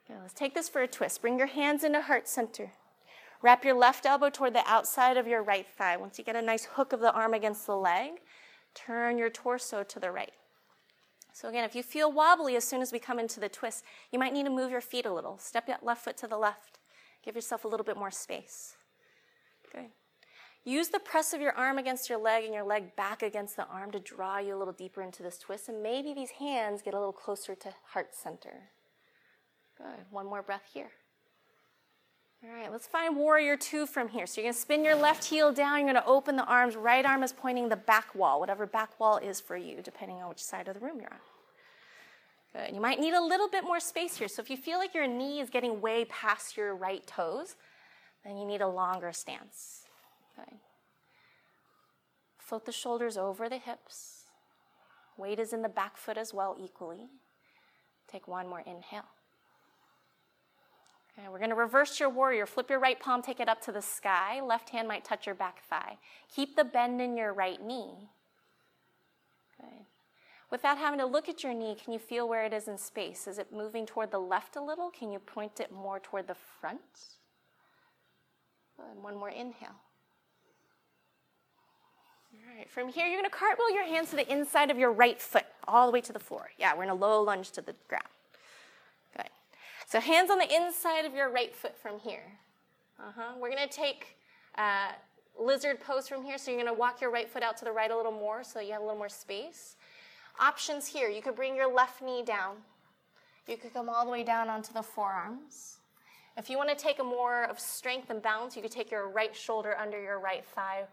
Good. 0.08 0.18
Let's 0.22 0.34
take 0.34 0.54
this 0.54 0.68
for 0.68 0.82
a 0.82 0.88
twist. 0.88 1.22
Bring 1.22 1.38
your 1.38 1.48
hands 1.48 1.84
into 1.84 2.02
heart 2.02 2.28
center. 2.28 2.72
Wrap 3.42 3.64
your 3.64 3.76
left 3.76 4.06
elbow 4.06 4.30
toward 4.30 4.54
the 4.54 4.64
outside 4.66 5.18
of 5.18 5.28
your 5.28 5.44
right 5.44 5.68
thigh. 5.78 5.98
Once 5.98 6.18
you 6.18 6.24
get 6.24 6.36
a 6.36 6.42
nice 6.42 6.66
hook 6.66 6.94
of 6.94 7.00
the 7.00 7.14
arm 7.14 7.34
against 7.34 7.66
the 7.66 7.76
leg, 7.76 8.14
turn 8.74 9.18
your 9.18 9.30
torso 9.30 9.84
to 9.84 10.00
the 10.00 10.12
right. 10.12 10.32
So 11.34 11.48
again, 11.48 11.64
if 11.64 11.76
you 11.76 11.84
feel 11.84 12.12
wobbly 12.12 12.56
as 12.56 12.64
soon 12.64 12.82
as 12.82 12.92
we 12.92 12.98
come 12.98 13.20
into 13.20 13.40
the 13.40 13.48
twist, 13.48 13.84
you 14.12 14.18
might 14.18 14.34
need 14.34 14.46
to 14.46 14.50
move 14.50 14.72
your 14.72 14.82
feet 14.82 15.06
a 15.06 15.14
little. 15.14 15.38
Step 15.38 15.68
your 15.68 15.78
left 15.84 16.04
foot 16.04 16.18
to 16.18 16.28
the 16.28 16.38
left. 16.38 16.80
Give 17.24 17.36
yourself 17.36 17.64
a 17.64 17.68
little 17.68 17.84
bit 17.84 17.96
more 17.96 18.10
space. 18.10 18.76
Good. 19.72 19.92
Use 20.64 20.90
the 20.90 21.00
press 21.00 21.34
of 21.34 21.40
your 21.40 21.54
arm 21.54 21.78
against 21.78 22.10
your 22.10 22.18
leg 22.18 22.44
and 22.44 22.54
your 22.54 22.64
leg 22.64 22.96
back 22.96 23.22
against 23.22 23.56
the 23.56 23.68
arm 23.68 23.92
to 23.92 24.00
draw 24.00 24.40
you 24.40 24.56
a 24.56 24.58
little 24.58 24.74
deeper 24.74 25.02
into 25.02 25.22
this 25.22 25.38
twist. 25.38 25.70
And 25.70 25.84
maybe 25.84 26.14
these 26.14 26.32
hands 26.32 26.82
get 26.82 26.94
a 26.94 26.98
little 26.98 27.14
closer 27.14 27.54
to 27.54 27.70
heart 27.94 28.16
center. 28.16 28.70
Good. 29.78 30.06
One 30.10 30.26
more 30.26 30.42
breath 30.42 30.64
here. 30.74 30.90
All 32.44 32.54
right, 32.54 32.72
let's 32.72 32.86
find 32.86 33.16
warrior 33.16 33.58
two 33.58 33.88
from 33.88 34.10
here. 34.10 34.28
So 34.28 34.40
you're 34.40 34.46
going 34.46 34.54
to 34.54 34.60
spin 34.60 34.86
your 34.86 34.96
left 34.96 35.26
heel 35.26 35.52
down. 35.52 35.80
You're 35.80 35.94
going 35.94 36.04
to 36.04 36.08
open 36.08 36.36
the 36.36 36.46
arms. 36.46 36.76
Right 36.76 37.04
arm 37.04 37.24
is 37.24 37.34
pointing 37.34 37.68
the 37.68 37.76
back 37.76 38.14
wall, 38.14 38.40
whatever 38.40 38.68
back 38.68 39.00
wall 39.00 39.18
is 39.18 39.42
for 39.42 39.58
you, 39.58 39.82
depending 39.82 40.18
on 40.18 40.30
which 40.30 40.44
side 40.44 40.68
of 40.68 40.76
the 40.76 40.80
room 40.80 41.00
you're 41.00 41.12
on. 41.12 41.20
Good. 42.54 42.76
You 42.76 42.82
might 42.82 43.00
need 43.00 43.14
a 43.14 43.22
little 43.22 43.50
bit 43.50 43.64
more 43.64 43.80
space 43.80 44.18
here. 44.18 44.28
So 44.28 44.42
if 44.42 44.50
you 44.50 44.58
feel 44.58 44.78
like 44.78 44.94
your 44.94 45.08
knee 45.08 45.40
is 45.40 45.50
getting 45.50 45.82
way 45.82 46.06
past 46.06 46.56
your 46.56 46.76
right 46.76 47.06
toes, 47.08 47.56
then 48.24 48.38
you 48.38 48.46
need 48.46 48.62
a 48.62 48.68
longer 48.68 49.12
stance. 49.12 49.86
Good. 50.36 50.60
Float 52.38 52.66
the 52.66 52.72
shoulders 52.72 53.18
over 53.18 53.50
the 53.50 53.58
hips. 53.58 54.26
Weight 55.18 55.40
is 55.40 55.54
in 55.54 55.64
the 55.64 55.70
back 55.70 55.98
foot 55.98 56.18
as 56.18 56.34
well, 56.34 56.56
equally. 56.60 57.10
Take 58.08 58.28
one 58.28 58.48
more 58.48 58.62
inhale. 58.62 59.06
Okay, 61.18 61.30
we're 61.30 61.40
going 61.40 61.50
to 61.50 61.56
reverse 61.56 62.00
your 62.00 62.10
warrior. 62.10 62.46
Flip 62.46 62.70
your 62.70 62.80
right 62.80 63.00
palm, 63.00 63.22
take 63.22 63.40
it 63.40 63.50
up 63.50 63.62
to 63.62 63.72
the 63.72 63.82
sky. 63.82 64.40
Left 64.40 64.70
hand 64.70 64.88
might 64.88 65.04
touch 65.04 65.26
your 65.26 65.36
back 65.36 65.64
thigh. 65.68 65.98
Keep 66.34 66.56
the 66.56 66.64
bend 66.64 67.02
in 67.02 67.18
your 67.18 67.34
right 67.34 67.62
knee. 67.64 68.10
Good. 69.60 69.86
Without 70.52 70.78
having 70.78 71.00
to 71.00 71.06
look 71.06 71.28
at 71.28 71.44
your 71.44 71.54
knee, 71.54 71.76
can 71.84 71.92
you 71.92 72.00
feel 72.00 72.30
where 72.30 72.46
it 72.46 72.54
is 72.54 72.68
in 72.68 72.78
space? 72.78 73.28
Is 73.28 73.40
it 73.40 73.52
moving 73.52 73.86
toward 73.86 74.12
the 74.12 74.20
left 74.20 74.56
a 74.56 74.62
little? 74.62 74.92
Can 74.92 75.12
you 75.12 75.20
point 75.20 75.60
it 75.60 75.72
more 75.72 76.00
toward 76.00 76.28
the 76.28 76.36
front? 76.62 76.80
Good. 78.78 79.04
One 79.04 79.16
more 79.18 79.30
inhale. 79.30 79.76
All 82.34 82.56
right, 82.56 82.70
from 82.70 82.90
here, 82.90 83.08
you're 83.08 83.20
going 83.20 83.30
to 83.30 83.36
cartwheel 83.36 83.74
your 83.74 83.86
hands 83.86 84.12
to 84.12 84.16
the 84.16 84.32
inside 84.32 84.70
of 84.70 84.78
your 84.78 84.92
right 84.92 85.20
foot, 85.20 85.46
all 85.68 85.88
the 85.88 85.92
way 85.92 86.02
to 86.02 86.14
the 86.14 86.20
floor. 86.20 86.52
Yeah, 86.60 86.76
we're 86.76 86.84
in 86.84 86.90
a 86.90 86.96
low 86.96 87.22
lunge 87.24 87.52
to 87.52 87.62
the 87.62 87.74
ground. 87.88 88.06
So, 89.90 90.00
hands 90.02 90.30
on 90.30 90.38
the 90.38 90.54
inside 90.54 91.06
of 91.06 91.16
your 91.16 91.32
right 91.32 91.56
foot 91.56 91.78
from 91.78 91.98
here. 92.00 92.26
Uh-huh. 93.00 93.36
We're 93.40 93.50
going 93.50 93.68
to 93.68 93.74
take 93.74 94.18
uh, 94.58 94.92
lizard 95.40 95.80
pose 95.80 96.10
from 96.10 96.24
here. 96.24 96.38
So, 96.38 96.52
you're 96.52 96.62
going 96.62 96.74
to 96.74 96.78
walk 96.78 97.00
your 97.00 97.10
right 97.10 97.30
foot 97.30 97.42
out 97.42 97.56
to 97.58 97.66
the 97.66 97.72
right 97.72 97.90
a 97.90 97.96
little 97.96 98.12
more 98.12 98.44
so 98.44 98.60
you 98.60 98.74
have 98.74 98.82
a 98.82 98.84
little 98.84 99.00
more 99.00 99.08
space. 99.08 99.78
Options 100.40 100.88
here 100.88 101.10
you 101.10 101.22
could 101.22 101.36
bring 101.36 101.56
your 101.56 101.74
left 101.74 102.02
knee 102.02 102.22
down, 102.22 102.58
you 103.48 103.58
could 103.58 103.74
come 103.74 103.90
all 103.90 104.06
the 104.06 104.12
way 104.12 104.24
down 104.24 104.50
onto 104.50 104.74
the 104.74 104.84
forearms. 104.84 105.78
If 106.38 106.50
you 106.50 106.58
want 106.58 106.70
to 106.70 106.76
take 106.76 107.00
a 107.00 107.04
more 107.04 107.46
of 107.46 107.60
strength 107.60 108.12
and 108.12 108.22
balance, 108.22 108.56
you 108.56 108.62
could 108.62 108.72
take 108.72 108.92
your 108.92 109.10
right 109.10 109.36
shoulder 109.36 109.76
under 109.80 110.00
your 110.00 110.20
right 110.20 110.46
thigh 110.46 110.84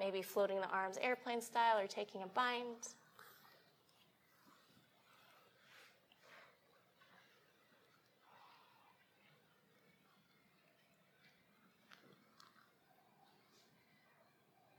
maybe 0.00 0.22
floating 0.22 0.60
the 0.60 0.68
arms 0.68 0.98
airplane 1.00 1.42
style 1.42 1.78
or 1.78 1.86
taking 1.86 2.22
a 2.22 2.26
bind. 2.26 2.88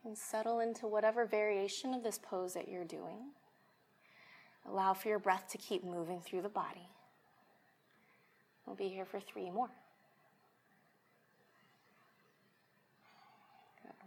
And 0.04 0.18
settle 0.18 0.60
into 0.60 0.88
whatever 0.88 1.26
variation 1.26 1.94
of 1.94 2.04
this 2.04 2.20
pose 2.22 2.54
that 2.54 2.68
you're 2.68 2.84
doing. 2.84 3.32
Allow 4.68 4.94
for 4.94 5.10
your 5.10 5.20
breath 5.20 5.48
to 5.52 5.58
keep 5.58 5.84
moving 5.84 6.22
through 6.22 6.42
the 6.42 6.50
body. 6.50 6.90
We'll 8.66 8.76
be 8.76 8.88
here 8.88 9.06
for 9.06 9.20
three 9.20 9.50
more. 9.50 9.70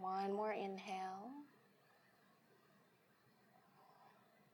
One 0.00 0.35
more 0.35 0.52
inhale. 0.52 1.30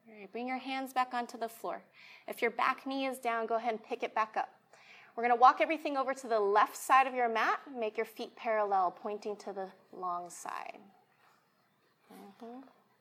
All 0.07 0.19
right, 0.19 0.31
bring 0.31 0.47
your 0.47 0.59
hands 0.59 0.93
back 0.93 1.13
onto 1.13 1.39
the 1.39 1.49
floor. 1.49 1.83
If 2.29 2.41
your 2.41 2.53
back 2.53 2.87
knee 2.87 3.07
is 3.07 3.19
down, 3.19 3.47
go 3.47 3.57
ahead 3.57 3.73
and 3.73 3.83
pick 3.83 4.03
it 4.03 4.15
back 4.15 4.37
up. 4.37 4.49
We're 5.17 5.25
going 5.25 5.35
to 5.37 5.41
walk 5.41 5.61
everything 5.61 5.97
over 5.97 6.15
to 6.15 6.27
the 6.29 6.39
left 6.39 6.77
side 6.77 7.07
of 7.07 7.15
your 7.15 7.29
mat. 7.29 7.61
Make 7.77 7.97
your 7.97 8.07
feet 8.07 8.37
parallel, 8.37 8.93
pointing 8.93 9.37
to 9.39 9.53
the 9.53 9.69
long 9.93 10.31
side. 10.31 10.79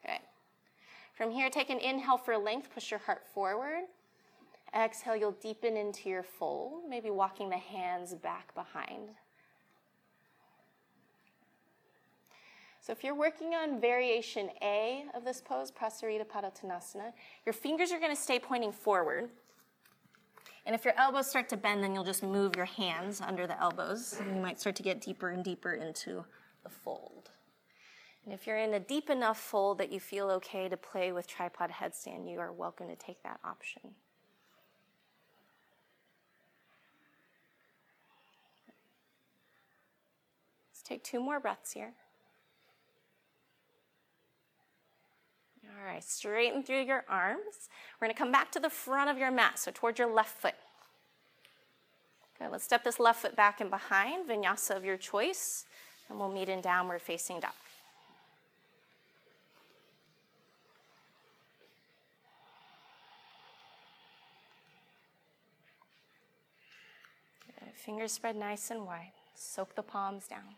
Okay. 0.04 0.20
From 1.14 1.32
here, 1.32 1.50
take 1.50 1.70
an 1.70 1.80
inhale 1.80 2.18
for 2.18 2.38
length. 2.38 2.70
Push 2.74 2.92
your 2.92 3.00
heart 3.00 3.26
forward. 3.34 3.84
Exhale, 4.76 5.16
you'll 5.16 5.32
deepen 5.32 5.76
into 5.76 6.10
your 6.10 6.24
fold, 6.24 6.84
maybe 6.88 7.10
walking 7.10 7.50
the 7.50 7.58
hands 7.58 8.14
back 8.14 8.54
behind. 8.54 9.10
So 12.82 12.94
if 12.94 13.04
you're 13.04 13.16
working 13.16 13.54
on 13.54 13.80
variation 13.82 14.50
A 14.62 15.06
of 15.14 15.26
this 15.26 15.42
pose, 15.42 15.72
Prasarita 15.72 16.26
Padottanasana, 16.26 17.14
your 17.46 17.54
fingers 17.54 17.92
are 17.92 18.00
going 18.00 18.16
to 18.16 18.22
stay 18.22 18.40
pointing 18.40 18.72
forward. 18.72 19.30
And 20.66 20.76
if 20.76 20.86
your 20.86 20.94
elbows 20.98 21.30
start 21.30 21.50
to 21.50 21.58
bend, 21.58 21.84
then 21.84 21.94
you'll 21.94 22.04
just 22.04 22.24
move 22.24 22.56
your 22.56 22.66
hands 22.66 23.22
under 23.22 23.48
the 23.48 23.60
elbows. 23.62 24.18
And 24.20 24.36
you 24.36 24.42
might 24.42 24.60
start 24.60 24.76
to 24.78 24.84
get 24.84 25.02
deeper 25.02 25.30
and 25.30 25.44
deeper 25.44 25.74
into 25.74 26.24
the 26.64 26.70
fold. 26.70 27.32
And 28.26 28.34
if 28.34 28.46
you're 28.46 28.58
in 28.58 28.74
a 28.74 28.80
deep 28.80 29.10
enough 29.10 29.40
fold 29.40 29.78
that 29.80 29.92
you 29.92 30.00
feel 30.00 30.30
okay 30.32 30.70
to 30.70 30.78
play 30.78 31.12
with 31.12 31.28
tripod 31.28 31.72
headstand, 31.72 32.32
you 32.32 32.40
are 32.40 32.52
welcome 32.52 32.88
to 32.88 32.96
take 32.96 33.24
that 33.24 33.40
option. 33.44 33.82
Let's 40.72 40.84
take 40.84 41.04
two 41.04 41.20
more 41.20 41.40
breaths 41.40 41.72
here. 41.72 41.94
All 45.78 45.86
right, 45.86 46.04
straighten 46.04 46.64
through 46.64 46.84
your 46.84 47.06
arms. 47.08 47.70
We're 48.00 48.08
going 48.08 48.14
to 48.14 48.18
come 48.18 48.32
back 48.32 48.52
to 48.52 48.60
the 48.60 48.70
front 48.70 49.10
of 49.10 49.18
your 49.18 49.32
mat, 49.32 49.60
so 49.60 49.72
towards 49.74 49.98
your 49.98 50.12
left 50.12 50.42
foot. 50.42 50.56
Okay, 52.36 52.50
let's 52.50 52.64
step 52.64 52.84
this 52.84 53.00
left 53.00 53.22
foot 53.22 53.36
back 53.36 53.62
and 53.62 53.70
behind, 53.70 54.28
vinyasa 54.28 54.76
of 54.76 54.86
your 54.86 54.98
choice, 54.98 55.66
and 56.10 56.20
we'll 56.20 56.32
meet 56.32 56.50
in 56.50 56.62
downward 56.62 57.02
facing 57.02 57.40
dog. 57.40 57.52
Good. 67.60 67.74
Fingers 67.90 68.12
spread 68.12 68.36
nice 68.36 68.70
and 68.70 68.86
wide. 68.86 69.14
Soak 69.34 69.74
the 69.74 69.82
palms 69.82 70.28
down. 70.28 70.54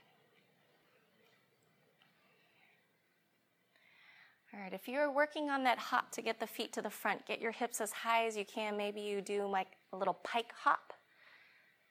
All 4.54 4.60
right, 4.60 4.74
if 4.74 4.86
you're 4.86 5.10
working 5.10 5.50
on 5.50 5.64
that 5.64 5.78
hop 5.78 6.12
to 6.12 6.22
get 6.22 6.42
the 6.42 6.46
feet 6.46 6.74
to 6.74 6.82
the 6.82 6.90
front, 6.90 7.26
get 7.26 7.40
your 7.40 7.54
hips 7.54 7.80
as 7.80 7.94
high 7.94 8.26
as 8.26 8.36
you 8.36 8.44
can. 8.44 8.76
Maybe 8.76 9.00
you 9.00 9.22
do 9.22 9.46
like 9.46 9.78
a 9.94 9.98
little 9.98 10.16
pike 10.26 10.52
hop, 10.62 10.92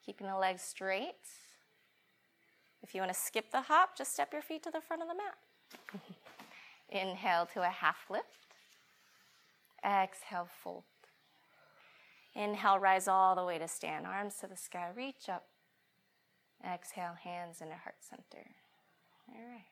keeping 0.05 0.27
the 0.27 0.37
legs 0.37 0.61
straight. 0.61 1.25
If 2.83 2.95
you 2.95 3.01
want 3.01 3.15
to 3.15 3.19
skip 3.19 3.51
the 3.51 3.63
hop, 3.63 3.97
just 3.97 4.13
step 4.13 4.35
your 4.35 4.43
feet 4.43 4.63
to 4.65 4.71
the 4.71 4.83
front 4.83 5.01
of 5.01 5.09
the 5.09 5.15
mat. 5.15 6.03
Inhale 6.91 7.49
to 7.55 7.63
a 7.63 7.71
half 7.71 8.11
lift. 8.11 8.27
Exhale, 9.83 10.51
fold. 10.63 10.85
Inhale, 12.35 12.79
rise 12.79 13.09
all 13.09 13.35
the 13.35 13.45
way 13.45 13.59
to 13.59 13.69
stand. 13.69 14.07
Arms 14.07 14.37
to 14.37 14.47
the 14.47 14.57
sky, 14.57 14.89
reach 14.95 15.29
up. 15.29 15.47
Exhale, 16.65 17.15
hands 17.23 17.61
in 17.61 17.69
a 17.69 17.77
heart 17.77 17.97
center. 18.01 18.47
All 19.29 19.43
right. 19.51 19.65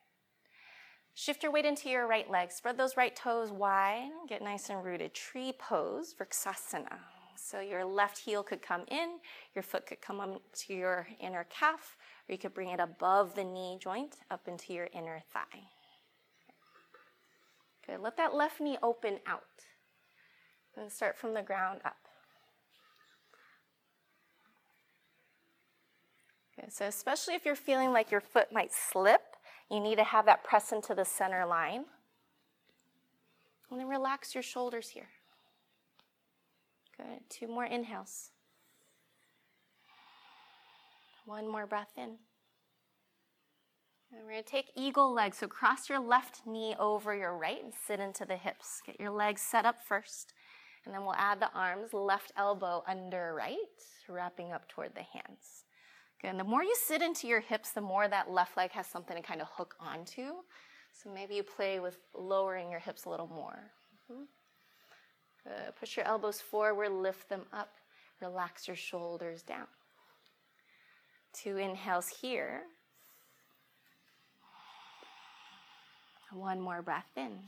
Shift 1.15 1.43
your 1.43 1.53
weight 1.53 1.65
into 1.65 1.89
your 1.89 2.07
right 2.07 2.31
leg. 2.31 2.53
Spread 2.53 2.77
those 2.77 2.97
right 2.97 3.15
toes 3.15 3.51
wide. 3.51 4.11
Get 4.29 4.43
nice 4.43 4.71
and 4.71 4.85
rooted. 4.85 5.15
Tree 5.15 5.53
pose, 5.59 6.15
Vrksasana. 6.15 6.99
So 7.37 7.61
your 7.61 7.85
left 7.85 8.19
heel 8.19 8.43
could 8.43 8.63
come 8.63 8.83
in, 8.89 9.19
your 9.55 9.63
foot 9.63 9.87
could 9.87 10.01
come 10.01 10.21
up 10.21 10.43
to 10.53 10.75
your 10.75 11.07
inner 11.21 11.47
calf, 11.49 11.97
or 12.29 12.33
you 12.33 12.39
could 12.39 12.53
bring 12.53 12.71
it 12.71 12.81
above 12.81 13.35
the 13.35 13.45
knee 13.45 13.79
joint 13.81 14.17
up 14.31 14.49
into 14.49 14.73
your 14.73 14.89
inner 14.93 15.23
thigh. 15.33 15.63
Good. 17.87 18.01
Let 18.01 18.17
that 18.17 18.35
left 18.35 18.61
knee 18.61 18.77
open 18.83 19.21
out. 19.27 19.43
And 20.77 20.93
start 20.93 21.17
from 21.17 21.35
the 21.35 21.43
ground 21.43 21.81
up. 21.85 22.08
Good. 26.59 26.73
So, 26.73 26.87
especially 26.87 27.35
if 27.35 27.45
you're 27.45 27.55
feeling 27.55 27.93
like 27.93 28.11
your 28.11 28.21
foot 28.21 28.53
might 28.53 28.73
slip, 28.73 29.37
you 29.71 29.81
need 29.81 29.97
to 29.97 30.05
have 30.05 30.27
that 30.27 30.45
press 30.45 30.73
into 30.73 30.95
the 30.95 31.05
center 31.05 31.47
line. 31.47 31.85
And 33.71 33.79
then 33.79 33.89
relax 33.89 34.35
your 34.35 34.43
shoulders 34.43 34.91
here. 34.91 35.09
Good. 36.97 37.21
Two 37.29 37.47
more 37.47 37.65
inhales. 37.65 38.31
One 41.27 41.47
more 41.47 41.67
breath 41.67 41.93
in. 41.97 42.17
And 44.11 44.25
we're 44.25 44.33
going 44.33 44.43
to 44.43 44.51
take 44.51 44.73
eagle 44.75 45.13
legs. 45.13 45.37
So 45.37 45.47
cross 45.47 45.91
your 45.91 46.01
left 46.01 46.47
knee 46.47 46.75
over 46.79 47.15
your 47.15 47.37
right 47.37 47.63
and 47.63 47.75
sit 47.87 48.01
into 48.01 48.25
the 48.25 48.37
hips. 48.37 48.81
Get 48.85 48.99
your 48.99 49.11
legs 49.11 49.43
set 49.43 49.67
up 49.67 49.85
first. 49.87 50.33
And 50.87 50.95
then 50.95 51.03
we'll 51.03 51.15
add 51.15 51.41
the 51.41 51.53
arms, 51.53 51.93
left 51.93 52.33
elbow 52.37 52.83
under 52.89 53.35
right, 53.37 53.57
wrapping 54.09 54.53
up 54.53 54.67
toward 54.69 54.95
the 54.95 55.03
hands. 55.03 55.65
And 56.25 56.39
the 56.39 56.45
more 56.45 56.65
you 56.65 56.75
sit 56.75 57.01
into 57.01 57.29
your 57.29 57.41
hips, 57.41 57.71
the 57.71 57.81
more 57.81 58.09
that 58.09 58.31
left 58.31 58.57
leg 58.57 58.73
has 58.73 58.87
something 58.87 59.17
to 59.17 59.23
kind 59.23 59.41
of 59.41 59.49
hook 59.53 59.77
onto. 59.81 60.33
So 60.93 61.11
maybe 61.15 61.35
you 61.35 61.43
play 61.45 61.79
with 61.79 61.97
lowering 62.13 62.71
your 62.71 62.81
hips 62.81 63.05
a 63.05 63.11
little 63.11 63.29
more. 63.29 63.71
Mm-hmm. 64.11 64.23
Good. 65.45 65.77
Push 65.79 65.97
your 65.97 66.07
elbows 66.07 66.41
forward, 66.41 66.91
lift 66.91 67.29
them 67.29 67.43
up, 67.53 67.75
relax 68.21 68.67
your 68.67 68.77
shoulders 68.77 69.43
down. 69.43 69.67
Two 71.33 71.57
inhales 71.57 72.09
here. 72.09 72.63
One 76.33 76.61
more 76.61 76.83
breath 76.83 77.11
in. 77.17 77.39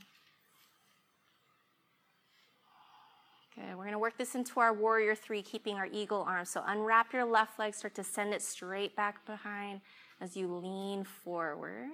We're 3.69 3.85
going 3.85 3.93
to 3.93 3.99
work 3.99 4.19
this 4.19 4.35
into 4.35 4.61
our 4.61 4.73
warrior 4.73 5.15
three, 5.15 5.43
keeping 5.43 5.77
our 5.77 5.87
eagle 5.87 6.23
arm. 6.23 6.45
So 6.45 6.63
unwrap 6.67 7.13
your 7.13 7.25
left 7.25 7.59
leg, 7.59 7.75
start 7.75 7.95
to 7.95 8.05
send 8.05 8.35
it 8.35 8.43
straight 8.43 8.95
back 8.97 9.25
behind 9.27 9.81
as 10.21 10.37
you 10.37 10.55
lean 10.55 11.05
forward. 11.05 11.89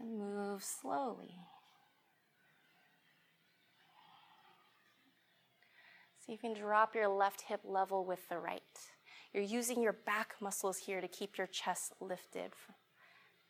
And 0.00 0.18
move 0.18 0.64
slowly. 0.64 1.36
So 6.24 6.32
you 6.32 6.38
can 6.38 6.54
drop 6.54 6.94
your 6.94 7.08
left 7.08 7.42
hip 7.42 7.60
level 7.64 8.04
with 8.04 8.28
the 8.28 8.38
right. 8.38 8.62
You're 9.32 9.42
using 9.42 9.82
your 9.82 9.92
back 9.92 10.34
muscles 10.40 10.78
here 10.78 11.00
to 11.00 11.08
keep 11.08 11.38
your 11.38 11.46
chest 11.46 11.94
lifted. 12.00 12.52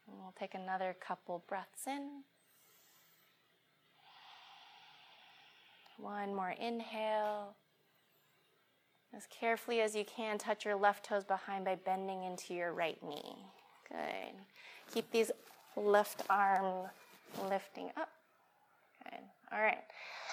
And 0.06 0.16
we'll 0.18 0.34
take 0.38 0.54
another 0.54 0.94
couple 1.00 1.44
breaths 1.48 1.86
in. 1.86 2.22
One 6.02 6.34
more 6.34 6.50
inhale. 6.60 7.54
As 9.14 9.28
carefully 9.30 9.80
as 9.82 9.94
you 9.94 10.04
can, 10.04 10.36
touch 10.36 10.64
your 10.64 10.74
left 10.74 11.04
toes 11.04 11.22
behind 11.22 11.64
by 11.64 11.76
bending 11.76 12.24
into 12.24 12.54
your 12.54 12.72
right 12.72 13.00
knee. 13.06 13.36
Good. 13.88 14.34
Keep 14.92 15.12
these 15.12 15.30
left 15.76 16.24
arm 16.28 16.88
lifting 17.48 17.90
up. 17.96 18.08
Good. 19.04 19.20
All 19.52 19.60
right. 19.60 19.78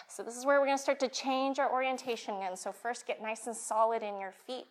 So 0.08 0.23
this 0.23 0.36
is 0.36 0.43
where 0.43 0.60
we're 0.60 0.65
going 0.65 0.77
to 0.77 0.82
start 0.82 0.99
to 1.01 1.08
change 1.08 1.60
our 1.60 1.71
orientation 1.71 2.38
again. 2.38 2.58
So 2.58 2.71
first 2.71 3.05
get 3.05 3.21
nice 3.21 3.45
and 3.45 3.55
solid 3.55 4.01
in 4.01 4.19
your 4.19 4.34
feet. 4.47 4.65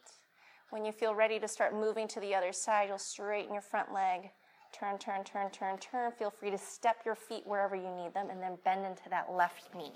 When 0.71 0.85
you 0.85 0.91
feel 0.91 1.15
ready 1.15 1.39
to 1.39 1.47
start 1.47 1.75
moving 1.75 2.09
to 2.09 2.19
the 2.19 2.35
other 2.35 2.53
side, 2.53 2.89
you'll 2.89 2.99
straighten 2.99 3.53
your 3.53 3.63
front 3.63 3.95
leg. 3.95 4.31
Turn, 4.73 4.99
turn, 4.99 5.23
turn, 5.23 5.51
turn, 5.51 5.79
turn. 5.79 6.11
Feel 6.11 6.31
free 6.31 6.51
to 6.51 6.59
step 6.59 6.97
your 7.07 7.15
feet 7.15 7.47
wherever 7.47 7.77
you 7.77 7.89
need 7.95 8.15
them 8.15 8.31
and 8.31 8.43
then 8.43 8.59
bend 8.65 8.85
into 8.85 9.09
that 9.11 9.31
left 9.33 9.73
knee. 9.77 9.93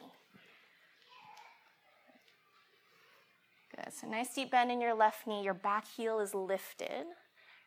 Good. 3.76 3.92
So 3.92 4.06
nice 4.06 4.34
deep 4.34 4.50
bend 4.50 4.70
in 4.70 4.80
your 4.80 4.94
left 4.94 5.26
knee. 5.26 5.42
Your 5.42 5.54
back 5.54 5.86
heel 5.86 6.20
is 6.20 6.34
lifted. 6.34 7.06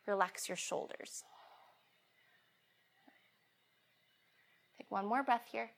Relax 0.08 0.48
your 0.48 0.56
shoulders. 0.56 1.24
Take 4.78 4.92
one 4.92 5.06
more 5.06 5.24
breath 5.24 5.48
here. 5.52 5.72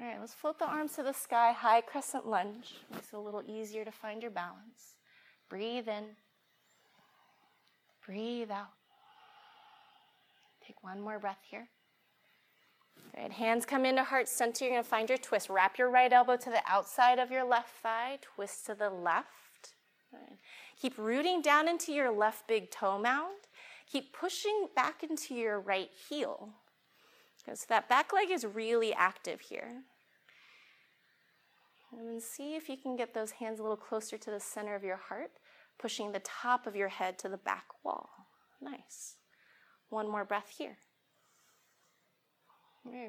All 0.00 0.06
right, 0.06 0.20
let's 0.20 0.34
float 0.34 0.58
the 0.58 0.66
arms 0.66 0.94
to 0.96 1.02
the 1.02 1.12
sky, 1.12 1.52
high 1.52 1.80
crescent 1.80 2.26
lunge. 2.26 2.76
Makes 2.90 3.12
it 3.12 3.16
a 3.16 3.20
little 3.20 3.42
easier 3.46 3.84
to 3.84 3.92
find 3.92 4.22
your 4.22 4.30
balance. 4.30 4.96
Breathe 5.48 5.88
in. 5.88 6.04
Breathe 8.04 8.50
out. 8.50 8.72
Take 10.66 10.82
one 10.82 11.00
more 11.00 11.18
breath 11.18 11.40
here. 11.48 11.68
Good. 13.14 13.32
Hands 13.32 13.64
come 13.64 13.84
into 13.84 14.04
heart 14.04 14.28
center. 14.28 14.64
You're 14.64 14.74
going 14.74 14.82
to 14.82 14.88
find 14.88 15.08
your 15.08 15.18
twist. 15.18 15.48
Wrap 15.48 15.78
your 15.78 15.90
right 15.90 16.12
elbow 16.12 16.36
to 16.36 16.50
the 16.50 16.62
outside 16.66 17.18
of 17.18 17.30
your 17.30 17.44
left 17.44 17.70
thigh. 17.82 18.18
Twist 18.22 18.66
to 18.66 18.74
the 18.74 18.90
left. 18.90 19.74
Good. 20.10 20.38
Keep 20.80 20.98
rooting 20.98 21.42
down 21.42 21.68
into 21.68 21.92
your 21.92 22.10
left 22.10 22.48
big 22.48 22.70
toe 22.70 22.98
mound. 22.98 23.36
Keep 23.90 24.12
pushing 24.12 24.68
back 24.74 25.02
into 25.02 25.34
your 25.34 25.60
right 25.60 25.90
heel. 26.08 26.50
Okay, 27.46 27.54
so 27.54 27.66
that 27.68 27.88
back 27.88 28.12
leg 28.12 28.30
is 28.30 28.44
really 28.44 28.92
active 28.92 29.40
here. 29.40 29.82
And 31.92 32.08
then 32.08 32.20
see 32.20 32.54
if 32.54 32.68
you 32.68 32.76
can 32.76 32.96
get 32.96 33.12
those 33.12 33.32
hands 33.32 33.60
a 33.60 33.62
little 33.62 33.76
closer 33.76 34.16
to 34.16 34.30
the 34.30 34.40
center 34.40 34.74
of 34.74 34.82
your 34.82 34.96
heart, 34.96 35.32
pushing 35.78 36.12
the 36.12 36.20
top 36.20 36.66
of 36.66 36.74
your 36.74 36.88
head 36.88 37.18
to 37.18 37.28
the 37.28 37.36
back 37.36 37.66
wall. 37.84 38.08
Nice. 38.60 39.16
One 39.90 40.10
more 40.10 40.24
breath 40.24 40.54
here. 40.56 40.78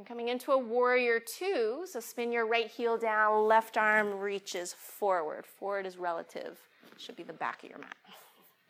Coming 0.08 0.28
into 0.28 0.52
a 0.52 0.58
warrior 0.58 1.20
two, 1.20 1.86
so 1.86 2.00
spin 2.00 2.32
your 2.32 2.46
right 2.46 2.70
heel 2.70 2.98
down, 2.98 3.48
left 3.48 3.76
arm 3.78 4.20
reaches 4.20 4.74
forward. 4.74 5.46
Forward 5.46 5.86
is 5.86 5.98
relative, 5.98 6.60
should 6.98 7.16
be 7.16 7.24
the 7.24 7.34
back 7.34 7.64
of 7.64 7.70
your 7.70 7.80
mat. 7.80 7.96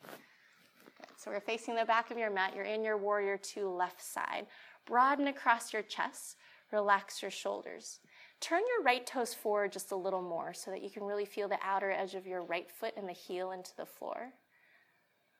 Okay, 0.06 1.10
so 1.16 1.30
we're 1.30 1.40
facing 1.40 1.74
the 1.74 1.84
back 1.84 2.10
of 2.10 2.16
your 2.16 2.30
mat. 2.30 2.54
You're 2.54 2.64
in 2.64 2.82
your 2.82 2.96
warrior 2.96 3.36
two 3.36 3.68
left 3.68 4.02
side. 4.02 4.46
Broaden 4.86 5.26
across 5.26 5.72
your 5.72 5.82
chest, 5.82 6.36
relax 6.72 7.20
your 7.20 7.30
shoulders. 7.30 8.00
Turn 8.40 8.62
your 8.76 8.84
right 8.84 9.06
toes 9.06 9.34
forward 9.34 9.72
just 9.72 9.92
a 9.92 9.96
little 9.96 10.22
more 10.22 10.54
so 10.54 10.70
that 10.70 10.82
you 10.82 10.90
can 10.90 11.02
really 11.02 11.26
feel 11.26 11.48
the 11.48 11.58
outer 11.62 11.90
edge 11.90 12.14
of 12.14 12.26
your 12.26 12.42
right 12.42 12.70
foot 12.70 12.94
and 12.96 13.08
the 13.08 13.12
heel 13.12 13.50
into 13.50 13.76
the 13.76 13.86
floor. 13.86 14.32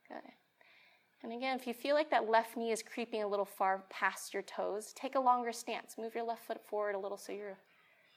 Good. 0.09 0.33
And 1.25 1.33
again, 1.33 1.59
if 1.59 1.67
you 1.67 1.73
feel 1.73 1.95
like 1.95 2.11
that 2.11 2.29
left 2.29 2.55
knee 2.55 2.71
is 2.71 2.83
creeping 2.83 3.23
a 3.23 3.27
little 3.27 3.47
far 3.47 3.83
past 3.89 4.35
your 4.35 4.43
toes, 4.43 4.93
take 4.95 5.15
a 5.15 5.21
longer 5.21 5.53
stance. 5.53 5.97
Move 5.97 6.15
your 6.15 6.23
left 6.23 6.47
foot 6.47 6.61
forward 6.69 6.95
a 6.95 6.99
little 6.99 7.17
so 7.17 7.33
you've 7.33 7.57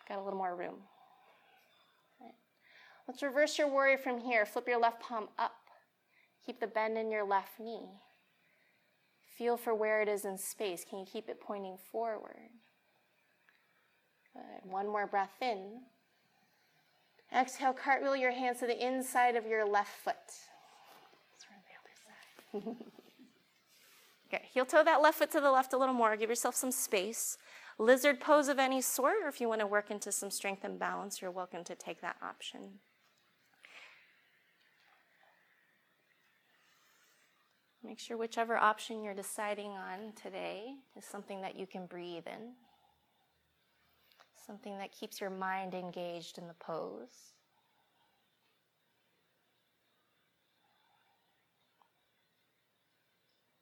got 0.09 0.19
a 0.19 0.21
little 0.21 0.37
more 0.37 0.57
room. 0.57 0.75
Right. 2.19 2.33
Let's 3.07 3.23
reverse 3.23 3.57
your 3.57 3.69
warrior 3.69 3.97
from 3.97 4.19
here. 4.19 4.45
Flip 4.45 4.67
your 4.67 4.81
left 4.81 5.01
palm 5.01 5.29
up. 5.39 5.55
Keep 6.45 6.59
the 6.59 6.67
bend 6.67 6.97
in 6.97 7.09
your 7.09 7.25
left 7.25 7.61
knee. 7.61 7.87
Feel 9.37 9.55
for 9.55 9.73
where 9.73 10.01
it 10.01 10.09
is 10.09 10.25
in 10.25 10.37
space. 10.37 10.83
Can 10.83 10.99
you 10.99 11.05
keep 11.05 11.29
it 11.29 11.39
pointing 11.39 11.77
forward? 11.89 12.51
Good. 14.33 14.69
One 14.69 14.87
more 14.87 15.07
breath 15.07 15.41
in. 15.41 15.79
Exhale, 17.33 17.71
cartwheel 17.71 18.17
your 18.17 18.31
hands 18.31 18.59
to 18.59 18.67
the 18.67 18.85
inside 18.85 19.37
of 19.37 19.45
your 19.45 19.65
left 19.65 19.91
foot. 20.03 20.15
Okay, 24.27 24.43
heel 24.51 24.65
toe 24.65 24.83
that 24.83 25.01
left 25.01 25.19
foot 25.19 25.31
to 25.31 25.39
the 25.39 25.51
left 25.51 25.71
a 25.71 25.77
little 25.77 25.95
more. 25.95 26.17
Give 26.17 26.29
yourself 26.29 26.53
some 26.53 26.71
space. 26.71 27.37
Lizard 27.79 28.19
pose 28.19 28.49
of 28.49 28.59
any 28.59 28.81
sort, 28.81 29.15
or 29.23 29.29
if 29.29 29.39
you 29.39 29.47
want 29.47 29.61
to 29.61 29.67
work 29.67 29.89
into 29.89 30.11
some 30.11 30.31
strength 30.31 30.63
and 30.65 30.77
balance, 30.77 31.21
you're 31.21 31.31
welcome 31.31 31.63
to 31.63 31.75
take 31.75 32.01
that 32.01 32.17
option. 32.21 32.79
Make 37.83 37.99
sure 37.99 38.17
whichever 38.17 38.57
option 38.57 39.01
you're 39.01 39.13
deciding 39.13 39.71
on 39.71 40.11
today 40.21 40.73
is 40.97 41.05
something 41.05 41.39
that 41.41 41.55
you 41.55 41.65
can 41.65 41.85
breathe 41.85 42.27
in, 42.27 42.51
something 44.45 44.77
that 44.77 44.91
keeps 44.91 45.21
your 45.21 45.29
mind 45.29 45.73
engaged 45.73 46.37
in 46.37 46.47
the 46.47 46.53
pose. 46.55 47.36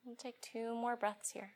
We'll 0.06 0.14
take 0.14 0.40
two 0.40 0.72
more 0.72 0.94
breaths 0.94 1.32
here. 1.32 1.50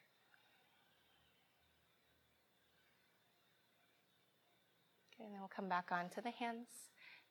And 5.20 5.32
then 5.32 5.38
we'll 5.38 5.48
come 5.54 5.68
back 5.68 5.90
onto 5.92 6.20
the 6.20 6.30
hands. 6.30 6.66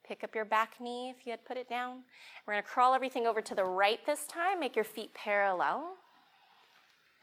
Pick 0.08 0.24
up 0.24 0.34
your 0.34 0.46
back 0.46 0.76
knee 0.80 1.10
if 1.10 1.26
you 1.26 1.32
had 1.32 1.44
put 1.44 1.58
it 1.58 1.68
down. 1.68 2.04
We're 2.48 2.54
going 2.54 2.64
to 2.64 2.70
crawl 2.70 2.94
everything 2.94 3.28
over 3.28 3.42
to 3.42 3.54
the 3.54 3.66
right 3.66 4.00
this 4.06 4.26
time. 4.28 4.62
Make 4.62 4.78
your 4.78 4.86
feet 4.86 5.14
parallel. 5.14 5.98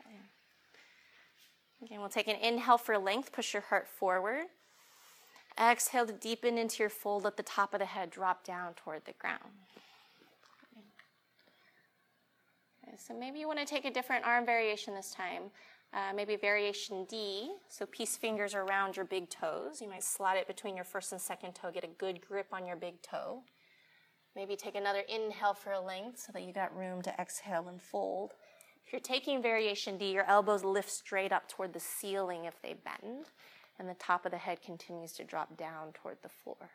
Okay. 0.00 0.16
Again, 1.82 2.00
we'll 2.00 2.10
take 2.10 2.28
an 2.28 2.36
inhale 2.36 2.76
for 2.76 2.98
length. 2.98 3.32
Push 3.32 3.54
your 3.54 3.62
heart 3.62 3.88
forward. 3.88 4.46
Exhale 5.58 6.06
to 6.06 6.12
deepen 6.12 6.58
into 6.58 6.82
your 6.82 6.90
fold. 6.90 7.24
at 7.24 7.38
the 7.38 7.42
top 7.42 7.72
of 7.72 7.80
the 7.80 7.86
head 7.86 8.10
drop 8.10 8.44
down 8.44 8.74
toward 8.74 9.06
the 9.06 9.14
ground. 9.18 9.40
So 12.98 13.14
maybe 13.14 13.38
you 13.38 13.46
want 13.46 13.58
to 13.58 13.64
take 13.64 13.84
a 13.84 13.90
different 13.90 14.24
arm 14.24 14.46
variation 14.46 14.94
this 14.94 15.10
time. 15.10 15.44
Uh, 15.94 16.12
maybe 16.14 16.36
variation 16.36 17.06
D, 17.08 17.52
so 17.68 17.86
peace 17.86 18.16
fingers 18.16 18.54
around 18.54 18.96
your 18.96 19.04
big 19.04 19.30
toes. 19.30 19.80
You 19.80 19.88
might 19.88 20.02
slot 20.02 20.36
it 20.36 20.46
between 20.46 20.74
your 20.74 20.84
first 20.84 21.12
and 21.12 21.20
second 21.20 21.54
toe, 21.54 21.70
get 21.72 21.84
a 21.84 21.88
good 21.98 22.20
grip 22.20 22.48
on 22.52 22.66
your 22.66 22.76
big 22.76 23.00
toe. 23.02 23.42
Maybe 24.34 24.56
take 24.56 24.74
another 24.74 25.02
inhale 25.08 25.54
for 25.54 25.72
a 25.72 25.80
length 25.80 26.18
so 26.18 26.32
that 26.32 26.42
you 26.42 26.52
got 26.52 26.76
room 26.76 27.02
to 27.02 27.20
exhale 27.20 27.68
and 27.68 27.80
fold. 27.80 28.32
If 28.84 28.92
you're 28.92 29.00
taking 29.00 29.40
variation 29.40 29.96
D, 29.96 30.12
your 30.12 30.24
elbows 30.24 30.64
lift 30.64 30.90
straight 30.90 31.32
up 31.32 31.48
toward 31.48 31.72
the 31.72 31.80
ceiling 31.80 32.44
if 32.44 32.60
they 32.60 32.74
bend, 32.74 33.26
and 33.78 33.88
the 33.88 33.94
top 33.94 34.26
of 34.26 34.32
the 34.32 34.38
head 34.38 34.60
continues 34.60 35.12
to 35.12 35.24
drop 35.24 35.56
down 35.56 35.92
toward 35.94 36.18
the 36.22 36.28
floor. 36.28 36.70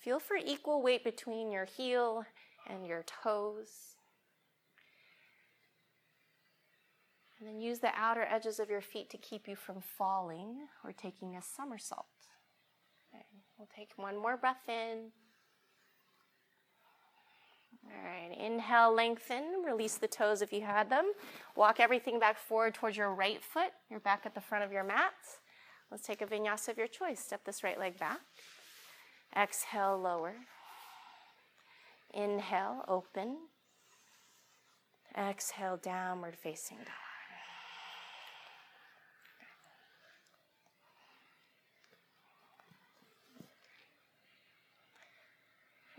Feel 0.00 0.20
for 0.20 0.36
equal 0.36 0.82
weight 0.82 1.04
between 1.04 1.50
your 1.50 1.64
heel 1.64 2.24
and 2.68 2.86
your 2.86 3.04
toes. 3.22 3.96
And 7.38 7.48
then 7.48 7.60
use 7.60 7.78
the 7.78 7.92
outer 7.94 8.26
edges 8.28 8.58
of 8.58 8.68
your 8.68 8.80
feet 8.80 9.10
to 9.10 9.16
keep 9.16 9.46
you 9.46 9.54
from 9.54 9.80
falling 9.80 10.66
or 10.84 10.92
taking 10.92 11.36
a 11.36 11.42
somersault. 11.42 12.06
Okay, 13.14 13.24
we'll 13.56 13.68
take 13.74 13.90
one 13.96 14.20
more 14.20 14.36
breath 14.36 14.68
in. 14.68 15.12
All 17.86 18.04
right, 18.04 18.36
inhale, 18.36 18.92
lengthen, 18.92 19.62
release 19.64 19.96
the 19.96 20.08
toes 20.08 20.42
if 20.42 20.52
you 20.52 20.62
had 20.62 20.90
them. 20.90 21.12
Walk 21.56 21.80
everything 21.80 22.18
back 22.18 22.38
forward 22.38 22.74
towards 22.74 22.96
your 22.96 23.14
right 23.14 23.42
foot. 23.42 23.70
You're 23.88 24.00
back 24.00 24.22
at 24.26 24.34
the 24.34 24.40
front 24.40 24.64
of 24.64 24.72
your 24.72 24.84
mat. 24.84 25.14
Let's 25.90 26.06
take 26.06 26.20
a 26.20 26.26
vinyasa 26.26 26.68
of 26.68 26.76
your 26.76 26.86
choice. 26.86 27.20
Step 27.20 27.44
this 27.44 27.64
right 27.64 27.78
leg 27.78 27.98
back. 27.98 28.20
Exhale, 29.34 29.98
lower. 29.98 30.34
Inhale, 32.14 32.84
open. 32.88 33.36
Exhale, 35.16 35.76
downward 35.76 36.36
facing 36.36 36.78
dog. 36.78 36.86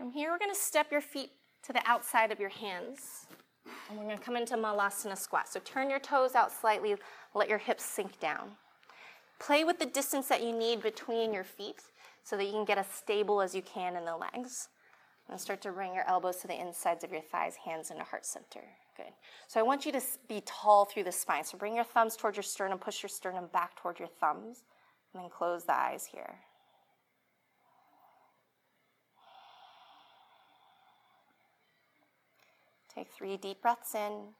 From 0.00 0.12
here, 0.12 0.30
we're 0.30 0.38
going 0.38 0.50
to 0.50 0.58
step 0.58 0.90
your 0.90 1.02
feet 1.02 1.30
to 1.62 1.74
the 1.74 1.82
outside 1.84 2.32
of 2.32 2.40
your 2.40 2.48
hands. 2.48 3.26
And 3.90 3.98
we're 3.98 4.06
going 4.06 4.16
to 4.16 4.24
come 4.24 4.34
into 4.34 4.56
Malasana 4.56 5.18
squat. 5.18 5.46
So 5.46 5.60
turn 5.62 5.90
your 5.90 5.98
toes 5.98 6.34
out 6.34 6.50
slightly, 6.50 6.96
let 7.34 7.50
your 7.50 7.58
hips 7.58 7.84
sink 7.84 8.18
down. 8.18 8.52
Play 9.38 9.62
with 9.62 9.78
the 9.78 9.84
distance 9.84 10.26
that 10.28 10.42
you 10.42 10.56
need 10.56 10.82
between 10.82 11.34
your 11.34 11.44
feet 11.44 11.82
so 12.24 12.38
that 12.38 12.44
you 12.44 12.52
can 12.52 12.64
get 12.64 12.78
as 12.78 12.86
stable 12.86 13.42
as 13.42 13.54
you 13.54 13.60
can 13.60 13.94
in 13.94 14.06
the 14.06 14.16
legs. 14.16 14.68
And 15.30 15.40
start 15.40 15.62
to 15.62 15.70
bring 15.70 15.94
your 15.94 16.02
elbows 16.08 16.38
to 16.38 16.48
the 16.48 16.60
insides 16.60 17.04
of 17.04 17.12
your 17.12 17.20
thighs, 17.20 17.54
hands 17.54 17.92
into 17.92 18.02
heart 18.02 18.26
center. 18.26 18.64
Good. 18.96 19.12
So 19.46 19.60
I 19.60 19.62
want 19.62 19.86
you 19.86 19.92
to 19.92 20.00
be 20.28 20.42
tall 20.44 20.86
through 20.86 21.04
the 21.04 21.12
spine. 21.12 21.44
So 21.44 21.56
bring 21.56 21.76
your 21.76 21.84
thumbs 21.84 22.16
towards 22.16 22.36
your 22.36 22.42
sternum, 22.42 22.78
push 22.78 23.00
your 23.00 23.08
sternum 23.08 23.46
back 23.52 23.76
toward 23.76 24.00
your 24.00 24.08
thumbs, 24.08 24.64
and 25.14 25.22
then 25.22 25.30
close 25.30 25.64
the 25.64 25.74
eyes 25.74 26.04
here. 26.10 26.34
Take 32.92 33.08
three 33.16 33.36
deep 33.36 33.62
breaths 33.62 33.94
in. 33.94 34.34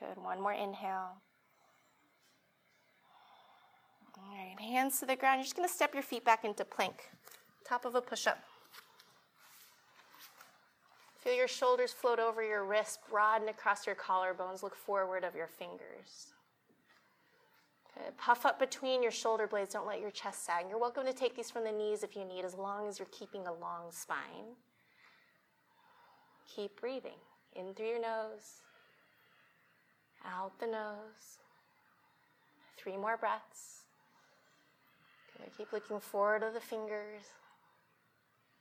Good. 0.00 0.16
One 0.16 0.40
more 0.40 0.54
inhale. 0.54 1.20
All 4.22 4.36
right, 4.36 4.60
hands 4.60 5.00
to 5.00 5.06
the 5.06 5.16
ground. 5.16 5.38
You're 5.38 5.44
just 5.44 5.56
going 5.56 5.68
to 5.68 5.74
step 5.74 5.94
your 5.94 6.02
feet 6.02 6.24
back 6.24 6.44
into 6.44 6.64
plank, 6.64 7.10
top 7.66 7.84
of 7.84 7.94
a 7.94 8.00
push 8.00 8.26
up. 8.26 8.38
Feel 11.18 11.34
your 11.34 11.48
shoulders 11.48 11.92
float 11.92 12.18
over 12.18 12.42
your 12.42 12.64
wrists, 12.64 12.98
broaden 13.08 13.48
across 13.48 13.86
your 13.86 13.94
collarbones. 13.94 14.62
Look 14.62 14.74
forward 14.74 15.22
of 15.22 15.36
your 15.36 15.46
fingers. 15.46 16.32
Good. 17.94 18.16
Puff 18.16 18.44
up 18.44 18.58
between 18.58 19.02
your 19.02 19.12
shoulder 19.12 19.46
blades. 19.46 19.74
Don't 19.74 19.86
let 19.86 20.00
your 20.00 20.10
chest 20.10 20.44
sag. 20.44 20.66
You're 20.68 20.78
welcome 20.78 21.06
to 21.06 21.12
take 21.12 21.36
these 21.36 21.50
from 21.50 21.62
the 21.64 21.70
knees 21.70 22.02
if 22.02 22.16
you 22.16 22.24
need, 22.24 22.44
as 22.44 22.54
long 22.54 22.88
as 22.88 22.98
you're 22.98 23.08
keeping 23.12 23.46
a 23.46 23.52
long 23.52 23.90
spine. 23.90 24.56
Keep 26.56 26.80
breathing 26.80 27.20
in 27.54 27.74
through 27.74 27.86
your 27.86 28.00
nose, 28.00 28.62
out 30.26 30.58
the 30.58 30.66
nose. 30.66 31.38
Three 32.76 32.96
more 32.96 33.16
breaths. 33.16 33.81
Keep 35.56 35.72
looking 35.72 36.00
forward 36.00 36.42
of 36.42 36.54
the 36.54 36.60
fingers. 36.60 37.22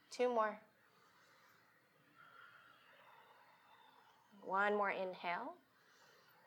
Two 0.09 0.29
more. 0.29 0.57
One 4.43 4.75
more 4.75 4.91
inhale. 4.91 5.53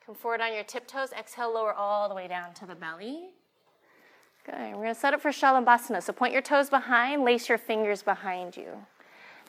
Come 0.04 0.14
forward 0.14 0.40
on 0.40 0.52
your 0.52 0.64
tiptoes. 0.64 1.12
Exhale, 1.12 1.52
lower 1.52 1.72
all 1.72 2.08
the 2.08 2.14
way 2.14 2.28
down 2.28 2.52
to 2.54 2.66
the 2.66 2.74
belly. 2.74 3.30
Good. 4.44 4.54
We're 4.54 4.82
going 4.82 4.94
to 4.94 4.94
set 4.94 5.14
up 5.14 5.22
for 5.22 5.30
Shalabhasana. 5.30 6.02
So 6.02 6.12
point 6.12 6.32
your 6.32 6.42
toes 6.42 6.68
behind, 6.68 7.24
lace 7.24 7.48
your 7.48 7.56
fingers 7.56 8.02
behind 8.02 8.56
you. 8.56 8.84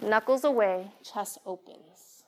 Knuckles 0.02 0.44
away, 0.44 0.92
chest 1.04 1.38
opens. 1.46 2.24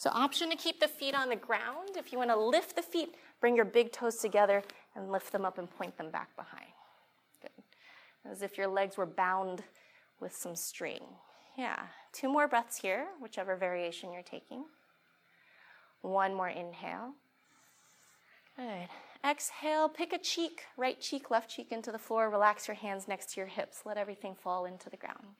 So, 0.00 0.08
option 0.14 0.48
to 0.48 0.56
keep 0.56 0.80
the 0.80 0.88
feet 0.88 1.14
on 1.14 1.28
the 1.28 1.36
ground. 1.36 1.90
If 1.98 2.10
you 2.10 2.16
want 2.16 2.30
to 2.30 2.36
lift 2.36 2.74
the 2.74 2.80
feet, 2.80 3.16
bring 3.38 3.54
your 3.54 3.66
big 3.66 3.92
toes 3.92 4.16
together 4.16 4.62
and 4.96 5.12
lift 5.12 5.30
them 5.30 5.44
up 5.44 5.58
and 5.58 5.70
point 5.70 5.98
them 5.98 6.10
back 6.10 6.34
behind. 6.36 6.70
As 8.28 8.42
if 8.42 8.58
your 8.58 8.68
legs 8.68 8.96
were 8.96 9.06
bound 9.06 9.62
with 10.20 10.34
some 10.34 10.54
string. 10.54 11.02
Yeah. 11.56 11.78
Two 12.12 12.28
more 12.28 12.48
breaths 12.48 12.78
here, 12.78 13.06
whichever 13.20 13.56
variation 13.56 14.12
you're 14.12 14.22
taking. 14.22 14.64
One 16.02 16.34
more 16.34 16.48
inhale. 16.48 17.14
Good. 18.56 18.88
Exhale, 19.24 19.88
pick 19.88 20.12
a 20.12 20.18
cheek, 20.18 20.62
right 20.76 20.98
cheek, 21.00 21.30
left 21.30 21.50
cheek 21.50 21.72
into 21.72 21.92
the 21.92 21.98
floor. 21.98 22.30
Relax 22.30 22.68
your 22.68 22.74
hands 22.74 23.06
next 23.06 23.32
to 23.34 23.40
your 23.40 23.48
hips. 23.48 23.82
Let 23.84 23.98
everything 23.98 24.34
fall 24.34 24.64
into 24.64 24.88
the 24.88 24.96
ground. 24.96 25.36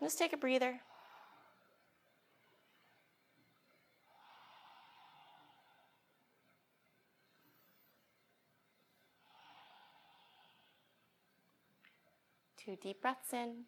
Just 0.00 0.18
take 0.18 0.32
a 0.32 0.38
breather. 0.38 0.80
Two 12.68 12.76
deep 12.82 13.00
breaths 13.00 13.32
in. 13.32 13.64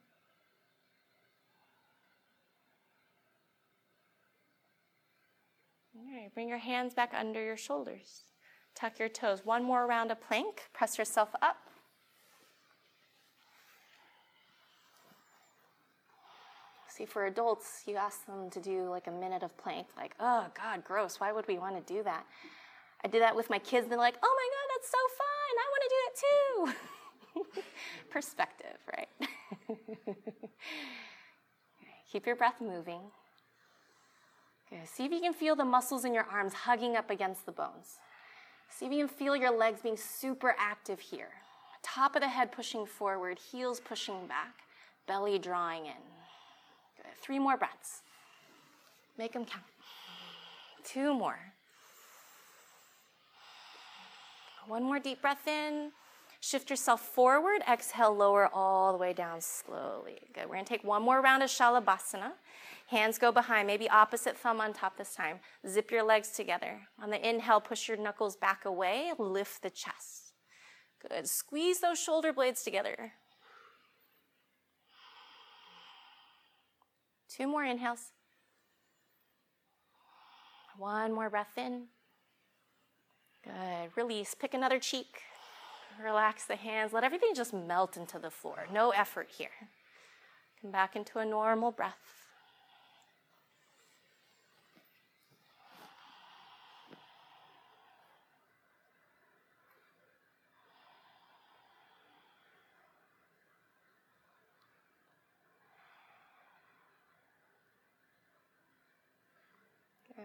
All 5.96 6.03
right, 6.14 6.28
bring 6.34 6.51
your 6.51 6.59
hands 6.59 6.92
back 6.92 7.14
under 7.14 7.42
your 7.42 7.57
shoulders. 7.57 8.24
Tuck 8.74 8.98
your 8.98 9.09
toes. 9.09 9.40
One 9.42 9.64
more 9.64 9.86
round 9.86 10.11
of 10.11 10.20
plank. 10.20 10.64
Press 10.74 10.98
yourself 10.98 11.30
up. 11.40 11.57
See, 16.88 17.07
for 17.07 17.24
adults, 17.24 17.84
you 17.86 17.96
ask 17.96 18.26
them 18.26 18.51
to 18.51 18.61
do 18.61 18.90
like 18.90 19.07
a 19.07 19.12
minute 19.12 19.42
of 19.42 19.57
plank, 19.57 19.86
like, 19.96 20.14
oh 20.20 20.44
God, 20.55 20.84
gross. 20.84 21.18
Why 21.18 21.32
would 21.32 21.48
we 21.48 21.57
want 21.57 21.74
to 21.74 21.94
do 21.94 22.03
that? 22.03 22.26
I 23.03 23.09
did 23.09 23.22
that 23.22 23.34
with 23.34 23.48
my 23.48 23.61
kids, 23.61 23.84
and 23.84 23.92
they're 23.92 23.98
like, 23.98 24.18
oh 24.22 24.36
my 24.36 24.48
God, 24.53 24.66
that's 24.74 24.90
so 24.90 24.98
fun. 25.16 25.53
I 25.57 25.66
want 25.72 25.82
to 25.86 25.90
do 25.96 26.01
it 26.05 26.14
too. 26.20 27.62
Perspective, 28.11 28.76
right? 28.96 29.08
Keep 32.12 32.26
your 32.26 32.36
breath 32.36 32.61
moving. 32.61 33.00
Good. 34.68 34.88
See 34.88 35.04
if 35.04 35.12
you 35.12 35.20
can 35.20 35.32
feel 35.32 35.54
the 35.56 35.64
muscles 35.64 36.04
in 36.04 36.12
your 36.12 36.26
arms 36.30 36.52
hugging 36.52 36.96
up 36.96 37.11
against 37.11 37.46
the 37.46 37.52
bones. 37.52 37.98
See 38.68 38.86
if 38.86 38.92
you 38.92 39.06
can 39.06 39.16
feel 39.16 39.36
your 39.36 39.56
legs 39.56 39.80
being 39.80 39.96
super 39.96 40.54
active 40.58 41.00
here. 41.00 41.30
Top 41.82 42.14
of 42.14 42.22
the 42.22 42.28
head 42.28 42.52
pushing 42.52 42.86
forward, 42.86 43.38
heels 43.38 43.80
pushing 43.80 44.26
back, 44.26 44.54
belly 45.06 45.38
drawing 45.38 45.86
in. 45.86 46.02
Good. 46.96 47.16
Three 47.20 47.38
more 47.38 47.56
breaths. 47.56 48.02
Make 49.18 49.32
them 49.32 49.44
count. 49.44 49.64
Two 50.84 51.14
more. 51.14 51.38
One 54.66 54.82
more 54.82 54.98
deep 54.98 55.20
breath 55.20 55.46
in. 55.48 55.90
Shift 56.43 56.70
yourself 56.70 57.03
forward. 57.03 57.61
Exhale, 57.70 58.16
lower 58.16 58.49
all 58.53 58.93
the 58.93 58.99
way 58.99 59.12
down 59.12 59.43
slowly. 59.43 60.18
Good. 60.32 60.45
We're 60.47 60.55
going 60.55 60.64
to 60.64 60.68
take 60.68 60.82
one 60.82 61.03
more 61.03 61.20
round 61.20 61.43
of 61.43 61.51
Shalabhasana. 61.51 62.32
Hands 62.86 63.16
go 63.18 63.30
behind, 63.30 63.66
maybe 63.66 63.88
opposite 63.91 64.36
thumb 64.36 64.61
on 64.61 64.72
top 64.72 64.97
this 64.97 65.14
time. 65.14 65.38
Zip 65.68 65.91
your 65.91 66.03
legs 66.03 66.30
together. 66.30 66.80
On 67.01 67.11
the 67.11 67.28
inhale, 67.28 67.61
push 67.61 67.88
your 67.88 67.99
knuckles 67.99 68.36
back 68.36 68.64
away, 68.64 69.12
lift 69.18 69.62
the 69.62 69.70
chest. 69.70 70.32
Good. 71.09 71.28
Squeeze 71.28 71.80
those 71.80 72.01
shoulder 72.01 72.32
blades 72.32 72.62
together. 72.62 73.12
Two 77.28 77.47
more 77.47 77.64
inhales. 77.64 78.12
One 80.78 81.12
more 81.12 81.30
breath 81.30 81.57
in. 81.57 81.84
Good. 83.45 83.91
Release. 83.95 84.34
Pick 84.34 84.55
another 84.55 84.78
cheek. 84.78 85.22
Relax 86.03 86.44
the 86.46 86.57
hands. 86.57 86.92
Let 86.92 87.05
everything 87.05 87.34
just 87.34 87.53
melt 87.53 87.96
into 87.96 88.18
the 88.18 88.30
floor. 88.30 88.66
No 88.72 88.90
effort 88.90 89.28
here. 89.36 89.48
Come 90.62 90.70
back 90.70 90.96
into 90.96 91.18
a 91.18 91.24
normal 91.24 91.72
breath. 91.72 91.94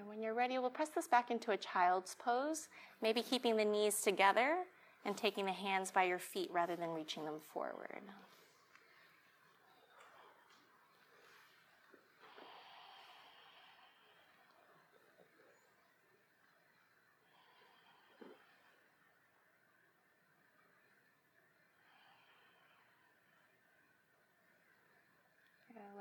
When 0.07 0.21
you're 0.21 0.33
ready, 0.33 0.57
we'll 0.59 0.69
press 0.69 0.89
this 0.89 1.07
back 1.07 1.31
into 1.31 1.51
a 1.51 1.57
child's 1.57 2.15
pose, 2.15 2.67
maybe 3.01 3.21
keeping 3.21 3.55
the 3.55 3.65
knees 3.65 4.01
together 4.01 4.57
and 5.05 5.15
taking 5.15 5.45
the 5.45 5.51
hands 5.51 5.91
by 5.91 6.03
your 6.03 6.19
feet 6.19 6.49
rather 6.51 6.75
than 6.75 6.89
reaching 6.89 7.25
them 7.25 7.39
forward. 7.53 8.01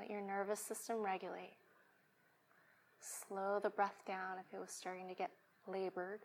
Let 0.05 0.11
your 0.11 0.21
nervous 0.21 0.61
system 0.61 1.03
regulate. 1.03 1.57
Slow 3.01 3.59
the 3.63 3.71
breath 3.71 4.03
down 4.07 4.37
if 4.39 4.53
it 4.55 4.61
was 4.61 4.71
starting 4.71 5.09
to 5.09 5.15
get 5.15 5.31
labored. 5.67 6.21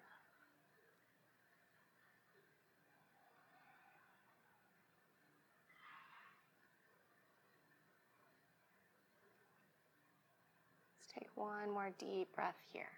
One 11.40 11.72
more 11.72 11.90
deep 11.98 12.28
breath 12.36 12.58
here. 12.74 12.92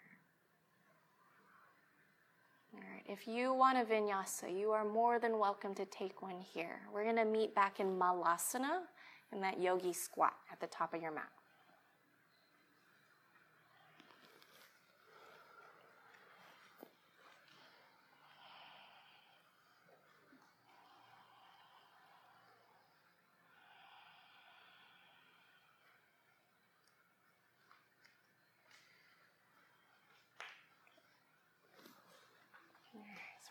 All 2.73 2.79
right, 2.79 3.03
if 3.05 3.27
you 3.27 3.53
want 3.53 3.77
a 3.77 3.81
vinyasa, 3.81 4.57
you 4.57 4.71
are 4.71 4.85
more 4.85 5.19
than 5.19 5.37
welcome 5.37 5.75
to 5.75 5.85
take 5.85 6.21
one 6.21 6.39
here. 6.53 6.79
We're 6.93 7.03
going 7.03 7.17
to 7.17 7.25
meet 7.25 7.53
back 7.53 7.79
in 7.79 7.99
malasana 7.99 8.79
in 9.31 9.41
that 9.41 9.61
yogi 9.61 9.93
squat 9.93 10.33
at 10.51 10.59
the 10.59 10.67
top 10.67 10.93
of 10.93 11.01
your 11.01 11.11
mat. 11.11 11.29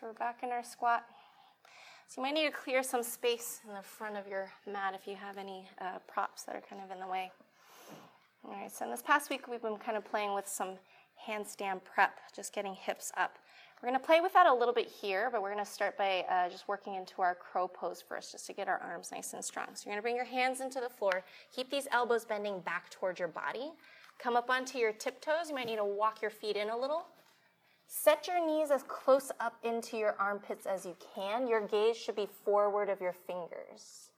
we're 0.11 0.25
back 0.25 0.43
in 0.43 0.49
our 0.49 0.63
squat. 0.63 1.05
So 2.09 2.19
you 2.19 2.23
might 2.27 2.33
need 2.33 2.47
to 2.47 2.51
clear 2.51 2.83
some 2.83 3.01
space 3.01 3.61
in 3.65 3.73
the 3.73 3.81
front 3.81 4.17
of 4.17 4.27
your 4.27 4.51
mat 4.69 4.93
if 4.93 5.07
you 5.07 5.15
have 5.15 5.37
any 5.37 5.69
uh, 5.79 5.99
props 6.05 6.43
that 6.43 6.55
are 6.55 6.61
kind 6.69 6.81
of 6.83 6.91
in 6.91 6.99
the 6.99 7.07
way. 7.07 7.31
All 8.43 8.51
right, 8.51 8.69
so 8.69 8.83
in 8.83 8.91
this 8.91 9.01
past 9.01 9.29
week, 9.29 9.47
we've 9.47 9.61
been 9.61 9.77
kind 9.77 9.97
of 9.97 10.03
playing 10.03 10.33
with 10.33 10.45
some 10.45 10.71
handstand 11.25 11.79
prep, 11.85 12.19
just 12.35 12.53
getting 12.53 12.73
hips 12.73 13.13
up. 13.15 13.37
We're 13.81 13.87
going 13.87 14.01
to 14.01 14.05
play 14.05 14.19
with 14.19 14.33
that 14.33 14.47
a 14.47 14.53
little 14.53 14.73
bit 14.73 14.89
here, 14.89 15.29
but 15.31 15.41
we're 15.41 15.53
going 15.53 15.63
to 15.63 15.71
start 15.71 15.97
by 15.97 16.25
uh, 16.29 16.49
just 16.49 16.67
working 16.67 16.95
into 16.95 17.21
our 17.21 17.35
crow 17.35 17.69
pose 17.69 18.03
first, 18.05 18.33
just 18.33 18.45
to 18.47 18.53
get 18.53 18.67
our 18.67 18.79
arms 18.79 19.13
nice 19.13 19.31
and 19.31 19.45
strong. 19.45 19.67
So 19.75 19.83
you're 19.85 19.93
going 19.93 19.99
to 19.99 20.01
bring 20.01 20.17
your 20.17 20.25
hands 20.25 20.59
into 20.59 20.81
the 20.81 20.89
floor. 20.89 21.23
Keep 21.55 21.71
these 21.71 21.87
elbows 21.89 22.25
bending 22.25 22.59
back 22.59 22.89
towards 22.89 23.17
your 23.17 23.29
body. 23.29 23.71
Come 24.19 24.35
up 24.35 24.49
onto 24.49 24.77
your 24.77 24.91
tiptoes. 24.91 25.47
You 25.47 25.55
might 25.55 25.67
need 25.67 25.77
to 25.77 25.85
walk 25.85 26.21
your 26.21 26.31
feet 26.31 26.57
in 26.57 26.69
a 26.69 26.77
little. 26.77 27.05
Set 27.93 28.25
your 28.25 28.43
knees 28.43 28.71
as 28.71 28.83
close 28.83 29.33
up 29.41 29.55
into 29.63 29.97
your 29.97 30.15
armpits 30.17 30.65
as 30.65 30.85
you 30.85 30.95
can. 31.13 31.45
Your 31.45 31.67
gaze 31.67 31.97
should 31.97 32.15
be 32.15 32.29
forward 32.45 32.87
of 32.87 33.01
your 33.01 33.11
fingers. 33.11 34.11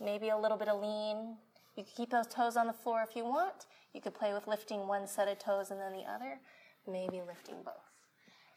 Maybe 0.00 0.28
a 0.28 0.38
little 0.38 0.56
bit 0.56 0.68
of 0.68 0.80
lean. 0.80 1.38
You 1.76 1.82
can 1.82 1.92
keep 1.96 2.10
those 2.10 2.28
toes 2.28 2.56
on 2.56 2.68
the 2.68 2.72
floor 2.72 3.04
if 3.06 3.16
you 3.16 3.24
want. 3.24 3.66
You 3.92 4.00
could 4.00 4.14
play 4.14 4.32
with 4.32 4.46
lifting 4.46 4.86
one 4.86 5.08
set 5.08 5.26
of 5.26 5.40
toes 5.40 5.72
and 5.72 5.80
then 5.80 5.92
the 5.92 6.08
other, 6.08 6.38
maybe 6.86 7.20
lifting 7.20 7.56
both. 7.64 7.74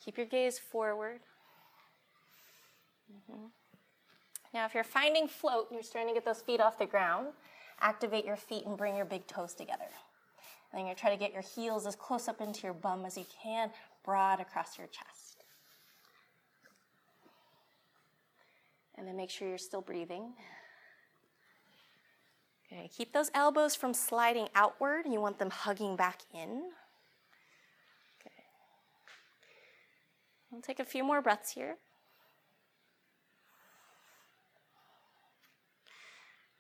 Keep 0.06 0.18
your 0.18 0.28
gaze 0.28 0.60
forward. 0.60 1.22
Mm-hmm. 3.12 3.48
Now, 4.54 4.66
if 4.68 4.76
you're 4.76 4.84
finding 4.84 5.28
float 5.28 5.66
and 5.72 5.76
you're 5.76 5.84
starting 5.84 6.14
to 6.14 6.14
get 6.14 6.26
those 6.26 6.42
feet 6.42 6.62
off 6.62 6.78
the 6.78 6.86
ground, 6.86 7.30
activate 7.80 8.26
your 8.26 8.38
feet 8.38 8.68
and 8.68 8.78
bring 8.78 8.96
your 8.96 9.06
big 9.06 9.26
toes 9.26 9.56
together. 9.56 9.90
And 10.72 10.78
then 10.78 10.82
you're 10.82 10.90
going 10.90 10.96
to 10.96 11.02
try 11.02 11.10
to 11.10 11.18
get 11.18 11.34
your 11.34 11.42
heels 11.42 11.88
as 11.88 11.96
close 11.96 12.28
up 12.28 12.40
into 12.40 12.62
your 12.64 12.74
bum 12.74 13.04
as 13.04 13.18
you 13.18 13.26
can 13.44 13.72
broad 14.04 14.40
across 14.40 14.78
your 14.78 14.88
chest. 14.88 15.46
And 18.96 19.08
then 19.08 19.16
make 19.16 19.30
sure 19.30 19.48
you're 19.48 19.58
still 19.58 19.82
breathing. 19.82 20.34
Okay, 22.72 22.90
keep 22.96 23.14
those 23.14 23.30
elbows 23.34 23.76
from 23.76 23.94
sliding 23.94 24.48
outward. 24.56 25.06
You 25.10 25.20
want 25.20 25.40
them 25.40 25.50
hugging 25.50 25.96
back 25.96 26.22
in. 26.34 26.70
Okay. 28.22 28.44
We'll 30.52 30.62
take 30.62 30.80
a 30.80 30.86
few 30.86 31.04
more 31.04 31.22
breaths 31.22 31.52
here. 31.52 31.78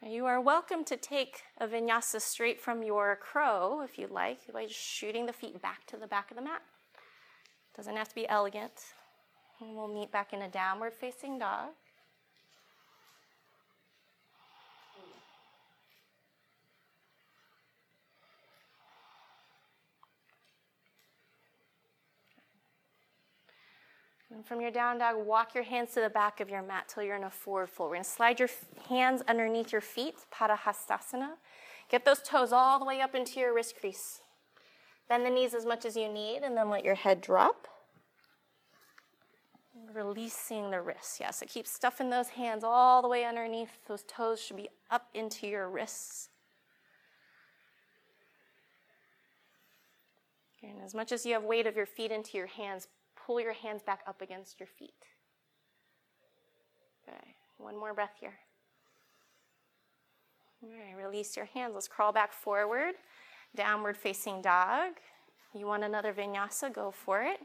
You 0.04 0.26
are 0.26 0.42
welcome 0.42 0.84
to 0.86 0.98
take 0.98 1.44
a 1.60 1.68
vinyasa 1.68 2.22
straight 2.22 2.60
from 2.60 2.82
your 2.82 3.16
crow 3.22 3.82
if 3.82 4.00
you'd 4.00 4.10
like 4.10 4.52
by 4.52 4.66
just 4.66 4.80
shooting 4.80 5.28
the 5.28 5.34
feet 5.34 5.62
back 5.62 5.86
to 5.88 5.96
the 5.96 6.08
back 6.08 6.32
of 6.32 6.38
the 6.38 6.42
mat. 6.42 6.64
Doesn't 7.76 7.95
have 7.95 8.09
to 8.09 8.15
be 8.15 8.28
elegant. 8.28 8.93
And 9.59 9.76
we'll 9.76 9.88
meet 9.88 10.11
back 10.11 10.34
in 10.34 10.41
a 10.41 10.49
downward 10.49 10.93
facing 10.93 11.39
dog. 11.39 11.69
And 24.34 24.45
from 24.45 24.61
your 24.61 24.72
down 24.72 24.97
dog, 24.97 25.17
walk 25.26 25.53
your 25.53 25.65
hands 25.65 25.91
to 25.93 25.99
the 25.99 26.09
back 26.09 26.39
of 26.39 26.49
your 26.49 26.61
mat 26.61 26.88
till 26.88 27.03
you're 27.03 27.17
in 27.17 27.26
a 27.26 27.30
forward 27.30 27.69
fold. 27.69 27.89
We're 27.89 27.97
going 27.97 28.05
to 28.05 28.09
slide 28.09 28.39
your 28.39 28.49
hands 28.88 29.22
underneath 29.28 29.74
your 29.74 29.82
feet, 29.82 30.15
Padahastasana. 30.34 31.32
Get 31.89 32.05
those 32.05 32.22
toes 32.22 32.53
all 32.53 32.80
the 32.80 32.86
way 32.86 33.01
up 33.01 33.13
into 33.13 33.41
your 33.41 33.53
wrist 33.53 33.76
crease. 33.80 34.20
Bend 35.12 35.26
the 35.26 35.30
knees 35.30 35.53
as 35.53 35.66
much 35.66 35.84
as 35.84 35.97
you 35.97 36.07
need, 36.07 36.39
and 36.41 36.55
then 36.55 36.70
let 36.70 36.86
your 36.86 36.95
head 36.95 37.20
drop. 37.20 37.68
Releasing 39.93 40.72
the 40.72 40.80
wrists. 40.80 41.20
Yes, 41.20 41.20
yeah, 41.20 41.32
so 41.32 41.45
keep 41.49 41.68
stuffing 41.68 42.09
those 42.09 42.30
hands 42.30 42.64
all 42.64 43.01
the 43.01 43.09
way 43.09 43.26
underneath. 43.26 43.86
Those 43.89 44.03
toes 44.03 44.41
should 44.41 44.55
be 44.55 44.70
up 44.89 45.09
into 45.14 45.47
your 45.47 45.68
wrists. 45.68 46.30
And 50.64 50.82
as 50.82 50.95
much 50.95 51.12
as 51.12 51.26
you 51.26 51.34
have 51.34 51.43
weight 51.43 51.68
of 51.68 51.76
your 51.76 51.86
feet 51.86 52.14
into 52.14 52.38
your 52.38 52.47
hands, 52.47 52.88
pull 53.14 53.41
your 53.41 53.51
hands 53.51 53.84
back 53.84 53.99
up 54.07 54.22
against 54.22 54.62
your 54.62 54.68
feet. 54.68 54.93
Okay, 57.05 57.36
one 57.57 57.78
more 57.78 57.93
breath 57.93 58.16
here. 58.18 58.36
All 60.64 60.70
right, 60.70 60.95
release 60.95 61.36
your 61.36 61.47
hands. 61.47 61.74
Let's 61.74 61.89
crawl 61.89 62.14
back 62.14 62.32
forward 62.32 62.93
downward 63.56 63.97
facing 63.97 64.41
dog. 64.41 64.93
You 65.54 65.66
want 65.66 65.84
another 65.84 66.14
vinyasa? 66.14 66.74
Go 66.74 66.91
for 66.91 67.22
it. 67.22 67.39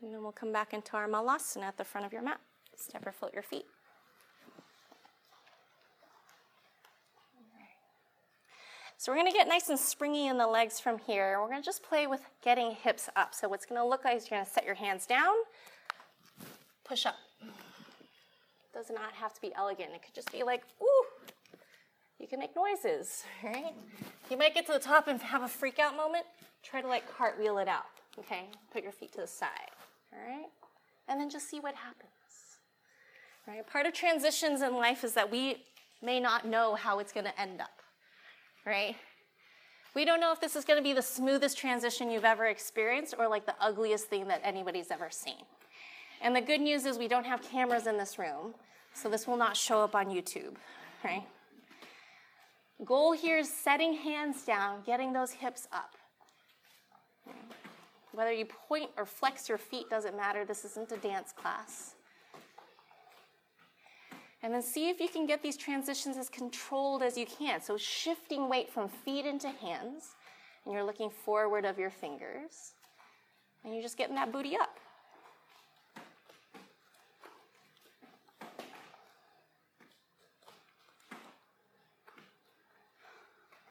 And 0.00 0.12
then 0.12 0.22
we'll 0.22 0.32
come 0.32 0.52
back 0.52 0.74
into 0.74 0.96
our 0.96 1.08
malasana 1.08 1.62
at 1.62 1.78
the 1.78 1.84
front 1.84 2.06
of 2.06 2.12
your 2.12 2.22
mat. 2.22 2.38
Step 2.76 3.06
or 3.06 3.12
float 3.12 3.32
your 3.32 3.42
feet. 3.42 3.64
So 9.04 9.12
we're 9.12 9.16
going 9.16 9.30
to 9.30 9.36
get 9.36 9.48
nice 9.48 9.68
and 9.68 9.78
springy 9.78 10.28
in 10.28 10.38
the 10.38 10.46
legs 10.46 10.80
from 10.80 10.96
here. 10.96 11.38
We're 11.38 11.48
going 11.48 11.60
to 11.60 11.64
just 11.64 11.82
play 11.82 12.06
with 12.06 12.22
getting 12.42 12.70
hips 12.70 13.10
up. 13.16 13.34
So 13.34 13.50
what's 13.50 13.66
going 13.66 13.78
to 13.78 13.86
look 13.86 14.02
like 14.02 14.16
is 14.16 14.30
you're 14.30 14.38
going 14.38 14.46
to 14.46 14.50
set 14.50 14.64
your 14.64 14.76
hands 14.76 15.04
down, 15.04 15.34
push 16.86 17.04
up. 17.04 17.16
Does 18.72 18.88
not 18.88 19.12
have 19.12 19.34
to 19.34 19.40
be 19.42 19.52
elegant. 19.54 19.90
It 19.94 20.00
could 20.02 20.14
just 20.14 20.32
be 20.32 20.42
like, 20.42 20.62
ooh. 20.80 21.04
You 22.18 22.26
can 22.26 22.38
make 22.38 22.56
noises, 22.56 23.24
right? 23.42 23.74
You 24.30 24.38
might 24.38 24.54
get 24.54 24.64
to 24.68 24.72
the 24.72 24.78
top 24.78 25.06
and 25.06 25.20
have 25.20 25.42
a 25.42 25.48
freak 25.48 25.78
out 25.78 25.94
moment. 25.98 26.24
Try 26.62 26.80
to 26.80 26.88
like 26.88 27.04
cartwheel 27.14 27.58
it 27.58 27.68
out, 27.68 27.84
okay? 28.18 28.46
Put 28.72 28.84
your 28.84 28.92
feet 28.92 29.12
to 29.12 29.20
the 29.20 29.26
side, 29.26 29.48
all 30.14 30.26
right? 30.26 30.48
And 31.08 31.20
then 31.20 31.28
just 31.28 31.50
see 31.50 31.60
what 31.60 31.74
happens. 31.74 32.08
Right? 33.46 33.66
Part 33.66 33.84
of 33.84 33.92
transitions 33.92 34.62
in 34.62 34.74
life 34.74 35.04
is 35.04 35.12
that 35.12 35.30
we 35.30 35.58
may 36.02 36.20
not 36.20 36.46
know 36.46 36.74
how 36.74 37.00
it's 37.00 37.12
going 37.12 37.26
to 37.26 37.38
end 37.38 37.60
up 37.60 37.83
right? 38.66 38.96
We 39.94 40.04
don't 40.04 40.20
know 40.20 40.32
if 40.32 40.40
this 40.40 40.56
is 40.56 40.64
going 40.64 40.78
to 40.78 40.82
be 40.82 40.92
the 40.92 41.02
smoothest 41.02 41.56
transition 41.56 42.10
you've 42.10 42.24
ever 42.24 42.46
experienced 42.46 43.14
or 43.18 43.28
like 43.28 43.46
the 43.46 43.54
ugliest 43.60 44.06
thing 44.06 44.26
that 44.28 44.40
anybody's 44.42 44.90
ever 44.90 45.08
seen. 45.10 45.44
And 46.20 46.34
the 46.34 46.40
good 46.40 46.60
news 46.60 46.84
is 46.86 46.98
we 46.98 47.08
don't 47.08 47.26
have 47.26 47.42
cameras 47.42 47.86
in 47.86 47.96
this 47.96 48.18
room, 48.18 48.54
so 48.92 49.08
this 49.08 49.26
will 49.26 49.36
not 49.36 49.56
show 49.56 49.82
up 49.82 49.94
on 49.94 50.06
YouTube, 50.06 50.54
right? 51.04 51.24
Goal 52.84 53.12
here 53.12 53.38
is 53.38 53.52
setting 53.52 53.94
hands 53.94 54.44
down, 54.44 54.82
getting 54.84 55.12
those 55.12 55.30
hips 55.30 55.68
up. 55.72 55.94
Whether 58.12 58.32
you 58.32 58.46
point 58.46 58.90
or 58.96 59.06
flex 59.06 59.48
your 59.48 59.58
feet 59.58 59.90
doesn't 59.90 60.16
matter. 60.16 60.44
This 60.44 60.64
isn't 60.64 60.90
a 60.92 60.96
dance 60.96 61.32
class. 61.32 61.93
And 64.44 64.52
then 64.52 64.60
see 64.60 64.90
if 64.90 65.00
you 65.00 65.08
can 65.08 65.24
get 65.24 65.42
these 65.42 65.56
transitions 65.56 66.18
as 66.18 66.28
controlled 66.28 67.02
as 67.02 67.16
you 67.16 67.24
can. 67.24 67.62
So 67.62 67.78
shifting 67.78 68.46
weight 68.46 68.70
from 68.70 68.90
feet 68.90 69.24
into 69.24 69.48
hands, 69.48 70.16
and 70.64 70.74
you're 70.74 70.84
looking 70.84 71.08
forward 71.08 71.64
of 71.64 71.78
your 71.78 71.88
fingers, 71.88 72.74
and 73.64 73.72
you're 73.72 73.82
just 73.82 73.96
getting 73.96 74.14
that 74.16 74.32
booty 74.32 74.54
up. 74.54 74.76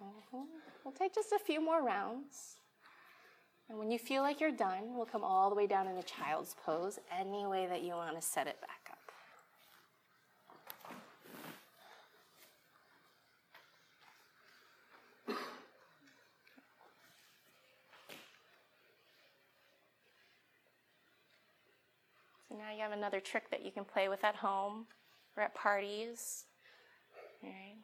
Mm-hmm. 0.04 0.42
We'll 0.84 0.94
take 0.96 1.14
just 1.14 1.32
a 1.34 1.40
few 1.46 1.64
more 1.64 1.84
rounds. 1.84 2.56
And 3.70 3.78
when 3.78 3.92
you 3.92 4.00
feel 4.00 4.24
like 4.24 4.42
you're 4.42 4.50
done, 4.50 4.96
we'll 4.96 5.06
come 5.06 5.24
all 5.24 5.52
the 5.52 5.56
way 5.56 5.68
down 5.68 5.88
into 5.88 6.02
child's 6.02 6.56
pose, 6.66 6.98
any 7.16 7.46
way 7.46 7.68
that 7.68 7.84
you 7.84 7.94
want 7.94 8.16
to 8.16 8.22
set 8.24 8.48
it 8.48 8.60
back 8.60 8.80
up. 8.90 8.98
now 22.63 22.63
you 22.76 22.82
have 22.82 22.92
another 22.92 23.20
trick 23.20 23.50
that 23.52 23.64
you 23.64 23.72
can 23.72 23.86
play 23.86 24.10
with 24.10 24.24
at 24.24 24.36
home 24.36 24.86
or 25.36 25.44
at 25.44 25.56
parties. 25.56 26.46
Right? 27.42 27.76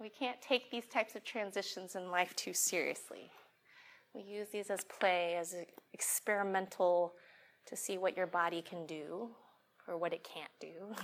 We 0.00 0.08
can't 0.08 0.40
take 0.40 0.70
these 0.70 0.86
types 0.86 1.16
of 1.16 1.24
transitions 1.24 1.96
in 1.96 2.10
life 2.10 2.36
too 2.36 2.54
seriously. 2.54 3.30
We 4.14 4.22
use 4.22 4.48
these 4.52 4.70
as 4.70 4.84
play, 4.84 5.36
as 5.36 5.56
experimental 5.92 7.14
to 7.66 7.76
see 7.76 7.98
what 7.98 8.16
your 8.16 8.26
body 8.26 8.62
can 8.62 8.86
do 8.86 9.30
or 9.86 9.98
what 9.98 10.12
it 10.12 10.22
can't 10.22 10.50
do. 10.60 10.68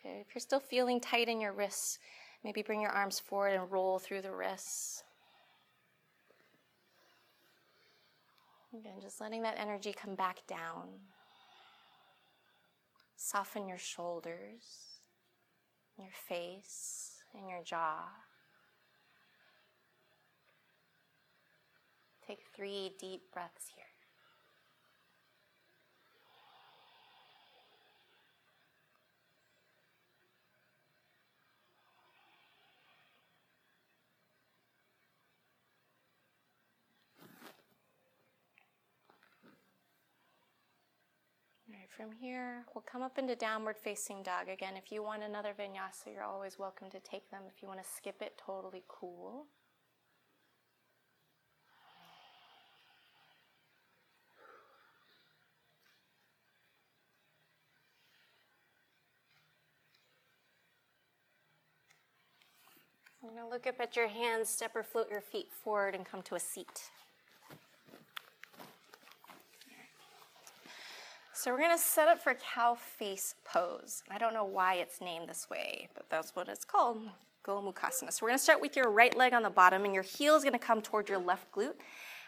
okay, 0.00 0.24
if 0.26 0.34
you're 0.34 0.40
still 0.40 0.60
feeling 0.60 1.00
tight 1.00 1.28
in 1.28 1.40
your 1.40 1.52
wrists, 1.52 1.98
maybe 2.42 2.62
bring 2.62 2.80
your 2.80 2.90
arms 2.90 3.20
forward 3.20 3.52
and 3.52 3.70
roll 3.70 3.98
through 3.98 4.22
the 4.22 4.32
wrists. 4.32 5.04
Again, 8.74 8.94
just 9.02 9.20
letting 9.20 9.42
that 9.42 9.56
energy 9.58 9.92
come 9.92 10.14
back 10.14 10.46
down. 10.46 10.88
Soften 13.16 13.68
your 13.68 13.78
shoulders, 13.78 14.98
your 15.98 16.08
face, 16.26 17.22
and 17.34 17.48
your 17.50 17.62
jaw. 17.62 18.08
Take 22.26 22.40
three 22.56 22.94
deep 22.98 23.22
breaths 23.32 23.66
here. 23.76 23.91
From 41.96 42.12
here, 42.12 42.64
we'll 42.74 42.82
come 42.82 43.02
up 43.02 43.18
into 43.18 43.36
downward 43.36 43.76
facing 43.76 44.22
dog. 44.22 44.48
Again, 44.48 44.74
if 44.76 44.90
you 44.90 45.02
want 45.02 45.22
another 45.22 45.52
vinyasa, 45.58 46.12
you're 46.12 46.24
always 46.24 46.58
welcome 46.58 46.90
to 46.90 47.00
take 47.00 47.30
them. 47.30 47.42
If 47.54 47.62
you 47.62 47.68
want 47.68 47.82
to 47.82 47.88
skip 47.88 48.22
it, 48.22 48.40
totally 48.44 48.82
cool. 48.88 49.46
I'm 63.22 63.30
going 63.30 63.42
to 63.42 63.48
look 63.48 63.68
up 63.68 63.80
at 63.80 63.94
your 63.94 64.08
hands, 64.08 64.48
step 64.48 64.74
or 64.74 64.82
float 64.82 65.08
your 65.08 65.20
feet 65.20 65.52
forward, 65.52 65.94
and 65.94 66.04
come 66.04 66.22
to 66.22 66.34
a 66.34 66.40
seat. 66.40 66.90
So 71.42 71.50
we're 71.50 71.58
to 71.72 71.76
set 71.76 72.06
up 72.06 72.22
for 72.22 72.34
cow 72.34 72.76
face 72.76 73.34
pose. 73.44 74.04
I 74.08 74.16
don't 74.16 74.32
know 74.32 74.44
why 74.44 74.74
it's 74.74 75.00
named 75.00 75.28
this 75.28 75.50
way, 75.50 75.88
but 75.92 76.08
that's 76.08 76.36
what 76.36 76.46
it's 76.48 76.64
called, 76.64 76.98
Gomukhasana. 77.44 78.12
So 78.12 78.24
we're 78.24 78.30
to 78.30 78.38
start 78.38 78.60
with 78.60 78.76
your 78.76 78.90
right 78.90 79.16
leg 79.16 79.32
on 79.32 79.42
the 79.42 79.50
bottom, 79.50 79.84
and 79.84 79.92
your 79.92 80.04
heel 80.04 80.36
is 80.36 80.44
to 80.44 80.56
come 80.56 80.80
toward 80.80 81.08
your 81.08 81.18
left 81.18 81.50
glute. 81.50 81.74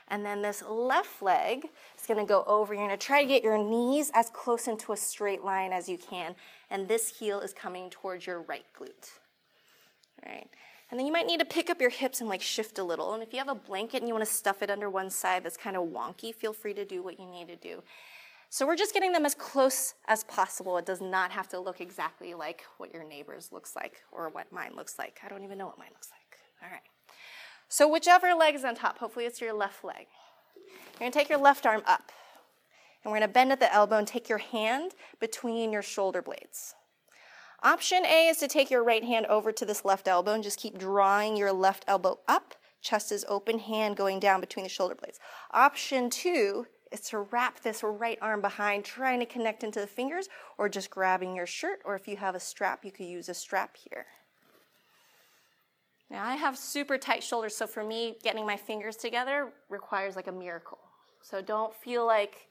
And 0.08 0.26
then 0.26 0.42
this 0.42 0.64
left 0.68 1.22
leg 1.22 1.68
is 1.96 2.04
to 2.08 2.24
go 2.24 2.42
over. 2.48 2.74
You're 2.74 2.88
to 2.88 2.96
try 2.96 3.22
to 3.22 3.28
get 3.28 3.44
your 3.44 3.56
knees 3.56 4.10
as 4.14 4.30
close 4.30 4.66
into 4.66 4.92
a 4.92 4.96
straight 4.96 5.44
line 5.44 5.72
as 5.72 5.88
you 5.88 5.96
can. 5.96 6.34
And 6.68 6.88
this 6.88 7.16
heel 7.16 7.38
is 7.38 7.52
coming 7.52 7.90
towards 7.90 8.26
your 8.26 8.42
right 8.42 8.66
glute. 8.76 9.10
All 10.26 10.32
right. 10.32 10.48
And 10.90 10.98
then 10.98 11.06
you 11.06 11.12
might 11.12 11.26
need 11.26 11.38
to 11.38 11.46
pick 11.46 11.70
up 11.70 11.80
your 11.80 11.90
hips 11.90 12.20
and 12.20 12.28
like 12.28 12.42
shift 12.42 12.80
a 12.80 12.82
little. 12.82 13.14
And 13.14 13.22
if 13.22 13.32
you 13.32 13.38
have 13.38 13.48
a 13.48 13.54
blanket 13.54 13.98
and 13.98 14.08
you 14.08 14.14
want 14.14 14.26
to 14.26 14.32
stuff 14.32 14.60
it 14.60 14.70
under 14.70 14.90
one 14.90 15.08
side 15.08 15.44
that's 15.44 15.56
kind 15.56 15.76
of 15.76 15.84
wonky, 15.84 16.34
feel 16.34 16.52
free 16.52 16.74
to 16.74 16.84
do 16.84 17.00
what 17.00 17.20
you 17.20 17.26
need 17.26 17.46
to 17.46 17.56
do. 17.56 17.80
So 18.54 18.68
we're 18.68 18.76
just 18.76 18.94
getting 18.94 19.10
them 19.10 19.26
as 19.26 19.34
close 19.34 19.94
as 20.06 20.22
possible. 20.22 20.78
It 20.78 20.86
does 20.86 21.00
not 21.00 21.32
have 21.32 21.48
to 21.48 21.58
look 21.58 21.80
exactly 21.80 22.34
like 22.34 22.62
what 22.76 22.94
your 22.94 23.02
neighbor's 23.02 23.50
looks 23.50 23.74
like 23.74 24.04
or 24.12 24.28
what 24.28 24.52
mine 24.52 24.74
looks 24.76 24.96
like. 24.96 25.18
I 25.24 25.28
don't 25.28 25.42
even 25.42 25.58
know 25.58 25.66
what 25.66 25.76
mine 25.76 25.88
looks 25.90 26.12
like. 26.12 26.38
All 26.62 26.70
right. 26.70 26.84
So 27.68 27.88
whichever 27.88 28.32
leg 28.32 28.54
is 28.54 28.64
on 28.64 28.76
top, 28.76 28.98
hopefully 28.98 29.24
it's 29.24 29.40
your 29.40 29.52
left 29.52 29.82
leg. 29.82 30.06
You're 30.54 31.00
going 31.00 31.10
to 31.10 31.18
take 31.18 31.28
your 31.28 31.40
left 31.40 31.66
arm 31.66 31.82
up. 31.84 32.12
And 33.02 33.10
we're 33.10 33.18
going 33.18 33.28
to 33.28 33.34
bend 33.34 33.50
at 33.50 33.58
the 33.58 33.74
elbow 33.74 33.98
and 33.98 34.06
take 34.06 34.28
your 34.28 34.38
hand 34.38 34.92
between 35.18 35.72
your 35.72 35.82
shoulder 35.82 36.22
blades. 36.22 36.76
Option 37.64 38.06
A 38.06 38.28
is 38.28 38.36
to 38.36 38.46
take 38.46 38.70
your 38.70 38.84
right 38.84 39.02
hand 39.02 39.26
over 39.26 39.50
to 39.50 39.64
this 39.64 39.84
left 39.84 40.06
elbow 40.06 40.32
and 40.32 40.44
just 40.44 40.60
keep 40.60 40.78
drawing 40.78 41.36
your 41.36 41.52
left 41.52 41.84
elbow 41.88 42.20
up. 42.28 42.54
Chest 42.80 43.10
is 43.10 43.24
open, 43.28 43.58
hand 43.58 43.96
going 43.96 44.20
down 44.20 44.40
between 44.40 44.62
the 44.62 44.68
shoulder 44.68 44.94
blades. 44.94 45.18
Option 45.50 46.08
two 46.08 46.68
is 46.92 47.00
to 47.00 47.20
wrap 47.20 47.60
this 47.60 47.82
right 47.82 48.18
arm 48.20 48.40
behind, 48.40 48.84
trying 48.84 49.20
to 49.20 49.26
connect 49.26 49.64
into 49.64 49.80
the 49.80 49.86
fingers, 49.86 50.28
or 50.58 50.68
just 50.68 50.90
grabbing 50.90 51.34
your 51.34 51.46
shirt, 51.46 51.80
or 51.84 51.94
if 51.94 52.06
you 52.06 52.16
have 52.16 52.34
a 52.34 52.40
strap, 52.40 52.84
you 52.84 52.90
could 52.90 53.06
use 53.06 53.28
a 53.28 53.34
strap 53.34 53.76
here. 53.76 54.06
Now, 56.10 56.24
I 56.24 56.34
have 56.36 56.56
super 56.56 56.98
tight 56.98 57.22
shoulders, 57.22 57.56
so 57.56 57.66
for 57.66 57.82
me, 57.82 58.16
getting 58.22 58.46
my 58.46 58.56
fingers 58.56 58.96
together 58.96 59.52
requires 59.68 60.16
like 60.16 60.28
a 60.28 60.32
miracle. 60.32 60.78
So 61.22 61.40
don't 61.40 61.74
feel 61.74 62.06
like 62.06 62.48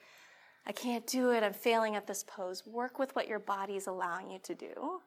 I 0.65 0.71
can't 0.71 1.05
do 1.05 1.31
it, 1.31 1.43
I'm 1.43 1.53
failing 1.53 1.95
at 1.95 2.07
this 2.07 2.23
pose. 2.23 2.63
Work 2.65 2.97
with 2.97 3.15
what 3.15 3.27
your 3.27 3.39
body 3.39 3.75
is 3.75 3.88
allowing 3.88 4.31
you 4.31 4.39
to 4.43 4.55
do. 4.55 4.99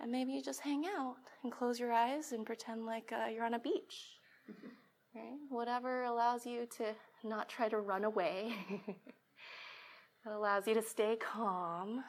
And 0.00 0.10
maybe 0.10 0.32
you 0.32 0.42
just 0.42 0.60
hang 0.60 0.84
out 0.86 1.16
and 1.44 1.52
close 1.52 1.78
your 1.78 1.92
eyes 1.92 2.32
and 2.32 2.46
pretend 2.46 2.86
like 2.86 3.12
uh, 3.12 3.28
you're 3.28 3.44
on 3.44 3.54
a 3.54 3.58
beach. 3.58 4.18
Right? 5.14 5.36
Whatever 5.50 6.04
allows 6.04 6.46
you 6.46 6.66
to 6.78 6.94
not 7.24 7.48
try 7.48 7.68
to 7.68 7.78
run 7.78 8.04
away. 8.04 8.52
it 8.86 10.30
allows 10.30 10.66
you 10.66 10.74
to 10.74 10.82
stay 10.82 11.16
calm. 11.16 12.04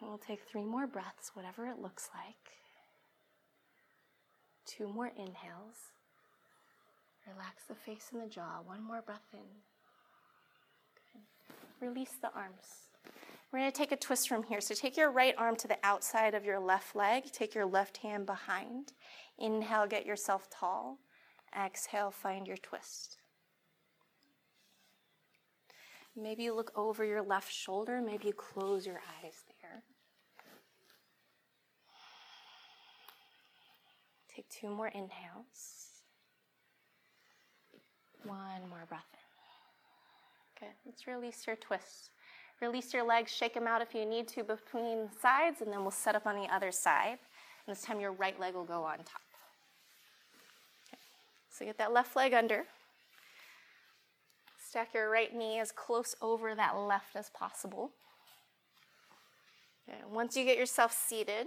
And 0.00 0.08
we'll 0.08 0.18
take 0.18 0.40
three 0.50 0.64
more 0.64 0.86
breaths, 0.86 1.32
whatever 1.34 1.66
it 1.66 1.78
looks 1.80 2.08
like. 2.14 2.52
Two 4.66 4.88
more 4.88 5.08
inhales. 5.08 5.92
Relax 7.26 7.64
the 7.68 7.74
face 7.74 8.10
and 8.12 8.22
the 8.22 8.28
jaw. 8.28 8.60
One 8.64 8.82
more 8.82 9.02
breath 9.02 9.26
in. 9.32 9.40
Good. 11.12 11.86
Release 11.88 12.16
the 12.20 12.30
arms. 12.34 12.88
We're 13.52 13.60
going 13.60 13.70
to 13.70 13.76
take 13.76 13.92
a 13.92 13.96
twist 13.96 14.28
from 14.28 14.42
here. 14.42 14.60
So 14.60 14.74
take 14.74 14.96
your 14.96 15.10
right 15.10 15.34
arm 15.38 15.56
to 15.56 15.68
the 15.68 15.78
outside 15.82 16.34
of 16.34 16.44
your 16.44 16.60
left 16.60 16.94
leg. 16.94 17.24
Take 17.32 17.54
your 17.54 17.66
left 17.66 17.98
hand 17.98 18.26
behind. 18.26 18.92
Inhale, 19.38 19.86
get 19.86 20.04
yourself 20.04 20.48
tall. 20.50 20.98
Exhale, 21.58 22.10
find 22.10 22.46
your 22.46 22.56
twist. 22.56 23.16
Maybe 26.16 26.44
you 26.44 26.54
look 26.54 26.72
over 26.76 27.04
your 27.04 27.22
left 27.22 27.52
shoulder. 27.52 28.00
Maybe 28.04 28.26
you 28.26 28.32
close 28.32 28.86
your 28.86 29.00
eyes 29.22 29.44
there. 29.60 29.82
Take 34.34 34.48
two 34.48 34.68
more 34.68 34.88
inhales. 34.88 35.88
One 38.24 38.68
more 38.68 38.84
breath 38.88 39.06
in. 39.12 40.66
Good. 40.66 40.74
Let's 40.86 41.06
release 41.06 41.46
your 41.46 41.56
twists. 41.56 42.10
Release 42.60 42.92
your 42.92 43.04
legs, 43.04 43.30
shake 43.30 43.54
them 43.54 43.68
out 43.68 43.82
if 43.82 43.94
you 43.94 44.04
need 44.04 44.26
to 44.28 44.42
between 44.42 45.08
sides, 45.20 45.60
and 45.60 45.72
then 45.72 45.82
we'll 45.82 45.92
set 45.92 46.16
up 46.16 46.26
on 46.26 46.34
the 46.34 46.52
other 46.52 46.72
side. 46.72 47.18
And 47.66 47.76
this 47.76 47.82
time 47.82 48.00
your 48.00 48.12
right 48.12 48.38
leg 48.40 48.54
will 48.54 48.64
go 48.64 48.82
on 48.82 48.98
top. 48.98 49.27
So 51.58 51.64
get 51.64 51.78
that 51.78 51.92
left 51.92 52.14
leg 52.14 52.34
under. 52.34 52.66
Stack 54.68 54.94
your 54.94 55.10
right 55.10 55.34
knee 55.34 55.58
as 55.58 55.72
close 55.72 56.14
over 56.22 56.54
that 56.54 56.76
left 56.76 57.16
as 57.16 57.30
possible. 57.30 57.90
Okay. 59.88 59.98
Once 60.08 60.36
you 60.36 60.44
get 60.44 60.56
yourself 60.56 60.92
seated, 60.92 61.46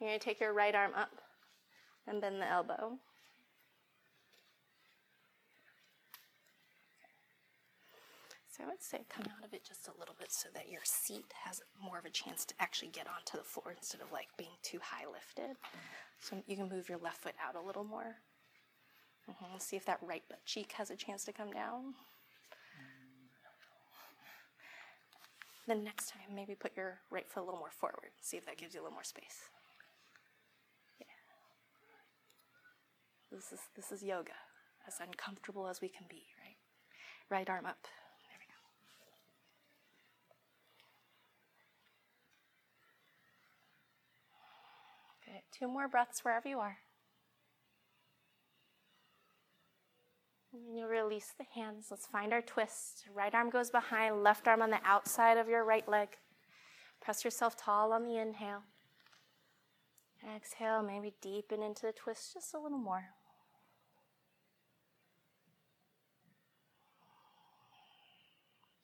you're 0.00 0.08
going 0.08 0.18
to 0.18 0.24
take 0.24 0.40
your 0.40 0.54
right 0.54 0.74
arm 0.74 0.92
up 0.96 1.10
and 2.06 2.22
bend 2.22 2.40
the 2.40 2.48
elbow. 2.48 2.98
So 8.48 8.64
I 8.64 8.66
would 8.66 8.82
say 8.82 9.04
come 9.10 9.26
out 9.26 9.44
of 9.44 9.52
it 9.52 9.62
just 9.62 9.88
a 9.88 9.98
little 9.98 10.14
bit 10.18 10.32
so 10.32 10.48
that 10.54 10.70
your 10.70 10.82
seat 10.84 11.26
has 11.44 11.60
more 11.82 11.98
of 11.98 12.06
a 12.06 12.10
chance 12.10 12.46
to 12.46 12.54
actually 12.60 12.92
get 12.92 13.06
onto 13.08 13.36
the 13.36 13.44
floor 13.44 13.74
instead 13.76 14.00
of 14.00 14.10
like 14.10 14.28
being 14.38 14.56
too 14.62 14.78
high 14.82 15.04
lifted. 15.06 15.56
So 16.20 16.42
you 16.46 16.56
can 16.56 16.70
move 16.70 16.88
your 16.88 16.98
left 16.98 17.22
foot 17.22 17.34
out 17.46 17.62
a 17.62 17.66
little 17.66 17.84
more. 17.84 18.16
Mm-hmm. 19.30 19.58
See 19.58 19.76
if 19.76 19.86
that 19.86 19.98
right 20.02 20.22
butt 20.28 20.44
cheek 20.44 20.72
has 20.72 20.90
a 20.90 20.96
chance 20.96 21.24
to 21.24 21.32
come 21.32 21.52
down. 21.52 21.94
Then 25.66 25.84
next 25.84 26.10
time, 26.10 26.34
maybe 26.34 26.54
put 26.56 26.76
your 26.76 26.98
right 27.10 27.28
foot 27.30 27.42
a 27.42 27.44
little 27.44 27.60
more 27.60 27.70
forward. 27.70 28.10
See 28.20 28.36
if 28.36 28.44
that 28.46 28.56
gives 28.58 28.74
you 28.74 28.80
a 28.80 28.82
little 28.82 28.94
more 28.94 29.04
space. 29.04 29.48
Yeah. 30.98 31.06
This 33.30 33.52
is 33.52 33.60
this 33.76 33.92
is 33.92 34.02
yoga, 34.02 34.32
as 34.88 34.94
uncomfortable 35.00 35.68
as 35.68 35.80
we 35.80 35.88
can 35.88 36.06
be, 36.08 36.26
right? 36.44 36.56
Right 37.30 37.48
arm 37.48 37.66
up. 37.66 37.78
there 37.84 38.38
we 38.40 38.46
go 45.34 45.40
Two 45.58 45.68
more 45.68 45.86
breaths 45.86 46.24
wherever 46.24 46.48
you 46.48 46.58
are. 46.58 46.78
You 50.52 50.86
release 50.86 51.32
the 51.38 51.46
hands. 51.54 51.86
Let's 51.90 52.06
find 52.06 52.32
our 52.32 52.42
twist. 52.42 53.04
Right 53.14 53.34
arm 53.34 53.50
goes 53.50 53.70
behind, 53.70 54.22
left 54.22 54.46
arm 54.46 54.62
on 54.62 54.70
the 54.70 54.80
outside 54.84 55.38
of 55.38 55.48
your 55.48 55.64
right 55.64 55.88
leg. 55.88 56.08
Press 57.00 57.24
yourself 57.24 57.56
tall 57.56 57.92
on 57.92 58.04
the 58.04 58.16
inhale. 58.16 58.62
Exhale, 60.36 60.82
maybe 60.82 61.14
deepen 61.20 61.62
into 61.62 61.86
the 61.86 61.92
twist 61.92 62.32
just 62.34 62.54
a 62.54 62.58
little 62.58 62.78
more. 62.78 63.04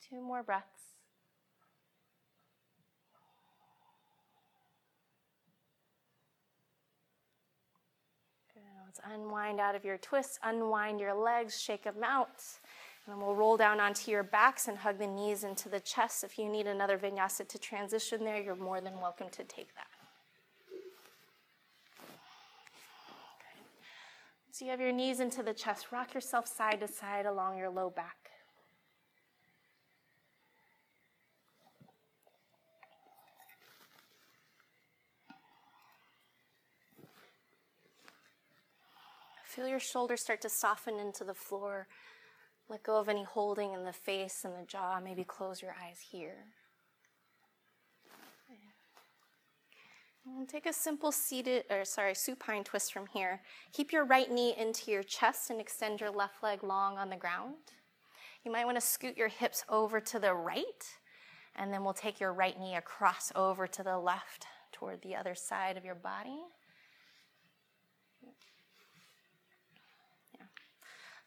Two 0.08 0.20
more 0.20 0.42
breaths. 0.42 0.87
Let's 8.88 9.00
unwind 9.12 9.60
out 9.60 9.74
of 9.74 9.84
your 9.84 9.98
twists, 9.98 10.38
unwind 10.42 10.98
your 10.98 11.12
legs, 11.12 11.60
shake 11.60 11.84
them 11.84 12.02
out. 12.02 12.42
And 13.04 13.14
then 13.14 13.20
we'll 13.20 13.34
roll 13.34 13.58
down 13.58 13.80
onto 13.80 14.10
your 14.10 14.22
backs 14.22 14.66
and 14.66 14.78
hug 14.78 14.98
the 14.98 15.06
knees 15.06 15.44
into 15.44 15.68
the 15.68 15.78
chest. 15.78 16.24
If 16.24 16.38
you 16.38 16.48
need 16.48 16.66
another 16.66 16.96
vinyasa 16.96 17.46
to 17.48 17.58
transition 17.58 18.24
there, 18.24 18.40
you're 18.40 18.56
more 18.56 18.80
than 18.80 18.98
welcome 18.98 19.28
to 19.28 19.44
take 19.44 19.74
that. 19.74 19.88
So 24.52 24.64
you 24.64 24.70
have 24.70 24.80
your 24.80 24.92
knees 24.92 25.20
into 25.20 25.42
the 25.42 25.52
chest. 25.52 25.92
Rock 25.92 26.14
yourself 26.14 26.46
side 26.46 26.80
to 26.80 26.88
side 26.88 27.26
along 27.26 27.58
your 27.58 27.68
low 27.68 27.90
back. 27.90 28.27
Feel 39.58 39.66
your 39.66 39.80
shoulders 39.80 40.20
start 40.20 40.40
to 40.42 40.48
soften 40.48 41.00
into 41.00 41.24
the 41.24 41.34
floor. 41.34 41.88
Let 42.68 42.84
go 42.84 42.96
of 42.96 43.08
any 43.08 43.24
holding 43.24 43.72
in 43.72 43.82
the 43.82 43.92
face 43.92 44.44
and 44.44 44.54
the 44.54 44.64
jaw. 44.64 45.00
Maybe 45.02 45.24
close 45.24 45.60
your 45.60 45.74
eyes 45.84 45.98
here. 46.12 46.44
And 50.24 50.48
take 50.48 50.66
a 50.66 50.72
simple 50.72 51.10
seated, 51.10 51.64
or 51.70 51.84
sorry, 51.84 52.14
supine 52.14 52.62
twist 52.62 52.92
from 52.92 53.08
here. 53.08 53.40
Keep 53.72 53.90
your 53.90 54.04
right 54.04 54.30
knee 54.30 54.54
into 54.56 54.92
your 54.92 55.02
chest 55.02 55.50
and 55.50 55.60
extend 55.60 56.00
your 56.00 56.10
left 56.10 56.40
leg 56.40 56.62
long 56.62 56.96
on 56.96 57.10
the 57.10 57.16
ground. 57.16 57.56
You 58.44 58.52
might 58.52 58.64
want 58.64 58.76
to 58.76 58.80
scoot 58.80 59.16
your 59.16 59.26
hips 59.26 59.64
over 59.68 59.98
to 59.98 60.20
the 60.20 60.34
right, 60.34 60.84
and 61.56 61.72
then 61.72 61.82
we'll 61.82 61.94
take 61.94 62.20
your 62.20 62.32
right 62.32 62.56
knee 62.60 62.76
across 62.76 63.32
over 63.34 63.66
to 63.66 63.82
the 63.82 63.98
left 63.98 64.46
toward 64.70 65.02
the 65.02 65.16
other 65.16 65.34
side 65.34 65.76
of 65.76 65.84
your 65.84 65.96
body. 65.96 66.44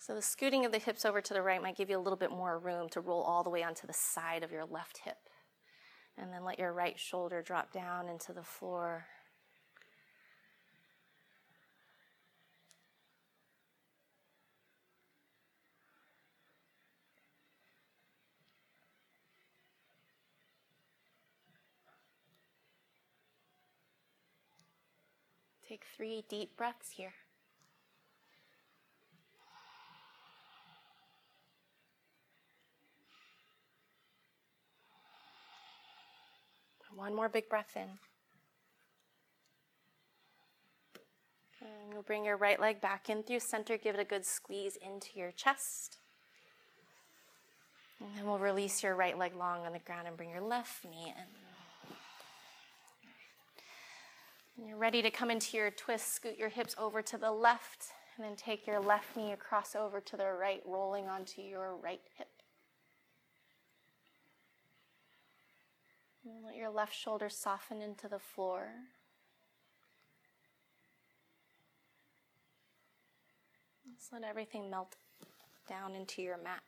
So 0.01 0.15
the 0.15 0.21
scooting 0.23 0.65
of 0.65 0.71
the 0.71 0.79
hips 0.79 1.05
over 1.05 1.21
to 1.21 1.31
the 1.31 1.43
right 1.43 1.61
might 1.61 1.77
give 1.77 1.91
you 1.91 1.95
a 1.95 2.01
little 2.01 2.17
bit 2.17 2.31
more 2.31 2.57
room 2.57 2.89
to 2.89 3.01
roll 3.01 3.21
all 3.21 3.43
the 3.43 3.51
way 3.51 3.61
onto 3.61 3.85
the 3.85 3.93
side 3.93 4.41
of 4.41 4.51
your 4.51 4.65
left 4.65 5.01
hip. 5.05 5.29
And 6.17 6.33
then 6.33 6.43
let 6.43 6.57
your 6.57 6.73
right 6.73 6.99
shoulder 6.99 7.43
drop 7.43 7.71
down 7.71 8.09
into 8.09 8.33
the 8.33 8.41
floor. 8.41 9.05
Take 25.69 25.85
three 25.95 26.23
deep 26.27 26.57
breaths 26.57 26.89
here. 26.97 27.13
One 36.95 37.15
more 37.15 37.29
big 37.29 37.49
breath 37.49 37.75
in. 37.75 37.89
And 41.61 41.93
you'll 41.93 42.03
bring 42.03 42.25
your 42.25 42.37
right 42.37 42.59
leg 42.59 42.81
back 42.81 43.09
in 43.09 43.23
through 43.23 43.39
center. 43.39 43.77
Give 43.77 43.95
it 43.95 44.01
a 44.01 44.05
good 44.05 44.25
squeeze 44.25 44.77
into 44.77 45.09
your 45.15 45.31
chest. 45.31 45.97
And 47.99 48.09
then 48.17 48.25
we'll 48.25 48.39
release 48.39 48.81
your 48.81 48.95
right 48.95 49.17
leg 49.17 49.35
long 49.35 49.65
on 49.65 49.73
the 49.73 49.79
ground 49.79 50.07
and 50.07 50.17
bring 50.17 50.31
your 50.31 50.41
left 50.41 50.83
knee 50.83 51.13
in. 54.57 54.65
You're 54.67 54.77
ready 54.77 55.01
to 55.01 55.09
come 55.09 55.31
into 55.31 55.57
your 55.57 55.71
twist, 55.71 56.13
scoot 56.13 56.37
your 56.37 56.49
hips 56.49 56.75
over 56.77 57.01
to 57.01 57.17
the 57.17 57.31
left, 57.31 57.93
and 58.15 58.25
then 58.25 58.35
take 58.35 58.67
your 58.67 58.79
left 58.79 59.15
knee 59.15 59.31
across 59.31 59.75
over 59.75 59.99
to 60.01 60.17
the 60.17 60.31
right, 60.31 60.61
rolling 60.65 61.07
onto 61.07 61.41
your 61.41 61.75
right 61.77 62.01
hip. 62.17 62.27
And 66.23 66.43
let 66.45 66.55
your 66.55 66.69
left 66.69 66.93
shoulder 66.93 67.29
soften 67.29 67.81
into 67.81 68.07
the 68.07 68.19
floor. 68.19 68.69
Just 73.95 74.13
let 74.13 74.23
everything 74.23 74.69
melt 74.69 74.95
down 75.67 75.95
into 75.95 76.21
your 76.21 76.37
mat. 76.37 76.61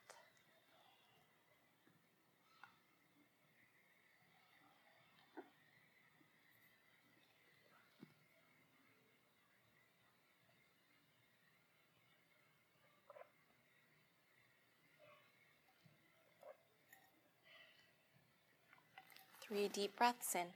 Three 19.54 19.68
deep 19.68 19.95
breaths 19.95 20.34
in. 20.34 20.47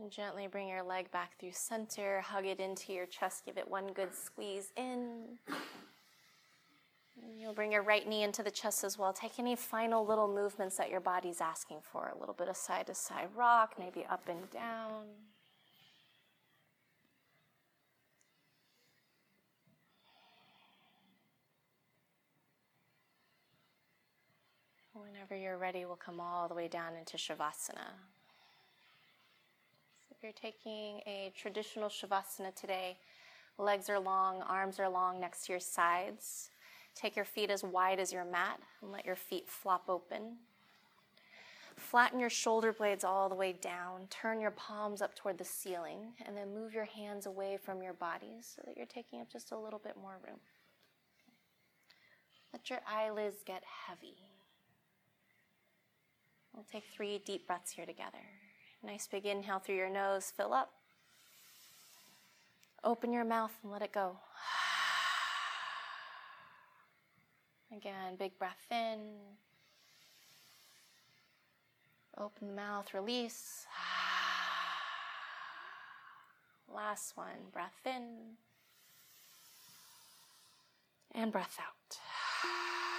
And 0.00 0.10
gently 0.10 0.46
bring 0.46 0.66
your 0.66 0.82
leg 0.82 1.10
back 1.10 1.38
through 1.38 1.52
center, 1.52 2.22
hug 2.22 2.46
it 2.46 2.58
into 2.58 2.94
your 2.94 3.04
chest, 3.04 3.44
give 3.44 3.58
it 3.58 3.68
one 3.68 3.88
good 3.88 4.14
squeeze 4.14 4.72
in. 4.78 5.38
You'll 7.38 7.54
bring 7.54 7.72
your 7.72 7.82
right 7.82 8.06
knee 8.06 8.22
into 8.22 8.42
the 8.42 8.50
chest 8.50 8.84
as 8.84 8.98
well. 8.98 9.12
Take 9.12 9.38
any 9.38 9.56
final 9.56 10.06
little 10.06 10.28
movements 10.28 10.76
that 10.76 10.90
your 10.90 11.00
body's 11.00 11.40
asking 11.40 11.78
for. 11.82 12.12
A 12.14 12.18
little 12.18 12.34
bit 12.34 12.48
of 12.48 12.56
side 12.56 12.86
to 12.86 12.94
side 12.94 13.28
rock, 13.34 13.74
maybe 13.78 14.06
up 14.08 14.28
and 14.28 14.50
down. 14.50 15.04
Whenever 24.92 25.34
you're 25.34 25.58
ready, 25.58 25.84
we'll 25.84 25.96
come 25.96 26.20
all 26.20 26.46
the 26.46 26.54
way 26.54 26.68
down 26.68 26.94
into 26.94 27.16
Shavasana. 27.16 27.88
So 29.98 30.14
if 30.14 30.22
you're 30.22 30.32
taking 30.32 31.00
a 31.06 31.32
traditional 31.34 31.88
Shavasana 31.88 32.54
today, 32.54 32.98
legs 33.58 33.88
are 33.88 33.98
long, 33.98 34.42
arms 34.42 34.78
are 34.78 34.88
long 34.88 35.18
next 35.18 35.46
to 35.46 35.52
your 35.52 35.60
sides. 35.60 36.50
Take 36.94 37.16
your 37.16 37.24
feet 37.24 37.50
as 37.50 37.62
wide 37.62 37.98
as 37.98 38.12
your 38.12 38.24
mat 38.24 38.60
and 38.82 38.92
let 38.92 39.06
your 39.06 39.16
feet 39.16 39.48
flop 39.48 39.84
open. 39.88 40.36
Flatten 41.76 42.20
your 42.20 42.30
shoulder 42.30 42.72
blades 42.72 43.04
all 43.04 43.28
the 43.28 43.34
way 43.34 43.54
down. 43.54 44.06
Turn 44.10 44.40
your 44.40 44.50
palms 44.50 45.00
up 45.00 45.14
toward 45.14 45.38
the 45.38 45.44
ceiling 45.44 46.12
and 46.26 46.36
then 46.36 46.54
move 46.54 46.74
your 46.74 46.84
hands 46.84 47.26
away 47.26 47.56
from 47.56 47.82
your 47.82 47.94
bodies 47.94 48.52
so 48.54 48.62
that 48.66 48.76
you're 48.76 48.86
taking 48.86 49.20
up 49.20 49.30
just 49.32 49.50
a 49.50 49.58
little 49.58 49.78
bit 49.78 49.96
more 50.00 50.18
room. 50.26 50.38
Let 52.52 52.68
your 52.68 52.80
eyelids 52.86 53.36
get 53.46 53.62
heavy. 53.86 54.16
We'll 56.54 56.66
take 56.70 56.84
three 56.84 57.18
deep 57.24 57.46
breaths 57.46 57.70
here 57.70 57.86
together. 57.86 58.18
Nice 58.82 59.06
big 59.06 59.24
inhale 59.24 59.60
through 59.60 59.76
your 59.76 59.90
nose, 59.90 60.32
fill 60.36 60.52
up. 60.52 60.72
Open 62.82 63.12
your 63.12 63.24
mouth 63.24 63.52
and 63.62 63.70
let 63.70 63.82
it 63.82 63.92
go. 63.92 64.16
Again, 67.76 68.16
big 68.18 68.36
breath 68.38 68.66
in. 68.70 68.98
Open 72.18 72.48
the 72.48 72.54
mouth, 72.54 72.92
release. 72.92 73.66
Last 76.74 77.16
one, 77.16 77.50
breath 77.52 77.80
in 77.86 78.36
and 81.14 81.32
breath 81.32 81.58
out. 81.60 81.98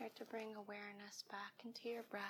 Start 0.00 0.16
to 0.16 0.24
bring 0.24 0.54
awareness 0.56 1.24
back 1.30 1.52
into 1.62 1.90
your 1.90 2.04
breath. 2.04 2.24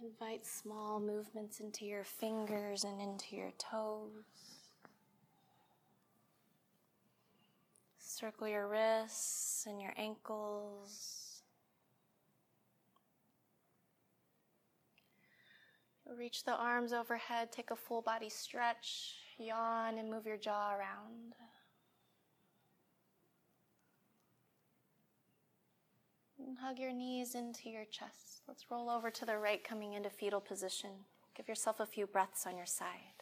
Invite 0.00 0.46
small 0.46 1.00
movements 1.00 1.58
into 1.58 1.86
your 1.86 2.04
fingers 2.04 2.84
and 2.84 3.00
into 3.00 3.34
your 3.34 3.50
toes. 3.58 4.60
Circle 7.98 8.46
your 8.46 8.68
wrists 8.68 9.66
and 9.66 9.82
your 9.82 9.94
ankles. 9.96 11.42
Reach 16.16 16.44
the 16.44 16.54
arms 16.54 16.92
overhead, 16.92 17.50
take 17.50 17.72
a 17.72 17.76
full 17.76 18.02
body 18.02 18.28
stretch, 18.28 19.16
yawn, 19.40 19.98
and 19.98 20.10
move 20.10 20.26
your 20.26 20.36
jaw 20.36 20.74
around. 20.74 21.34
Hug 26.60 26.78
your 26.78 26.92
knees 26.92 27.34
into 27.34 27.70
your 27.70 27.84
chest. 27.84 28.42
Let's 28.46 28.70
roll 28.70 28.90
over 28.90 29.10
to 29.10 29.24
the 29.24 29.38
right, 29.38 29.62
coming 29.62 29.94
into 29.94 30.10
fetal 30.10 30.40
position. 30.40 30.90
Give 31.36 31.48
yourself 31.48 31.80
a 31.80 31.86
few 31.86 32.06
breaths 32.06 32.46
on 32.46 32.56
your 32.56 32.66
side. 32.66 33.19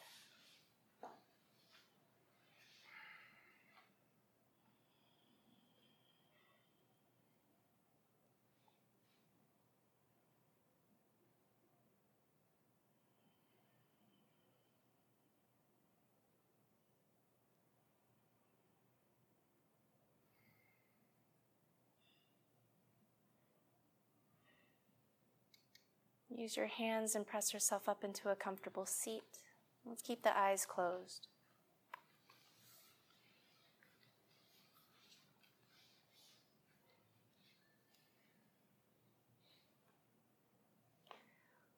Use 26.38 26.56
your 26.56 26.66
hands 26.66 27.16
and 27.16 27.26
press 27.26 27.52
yourself 27.52 27.88
up 27.88 28.04
into 28.04 28.28
a 28.28 28.36
comfortable 28.36 28.86
seat. 28.86 29.40
Let's 29.84 30.02
keep 30.02 30.22
the 30.22 30.38
eyes 30.38 30.64
closed. 30.64 31.26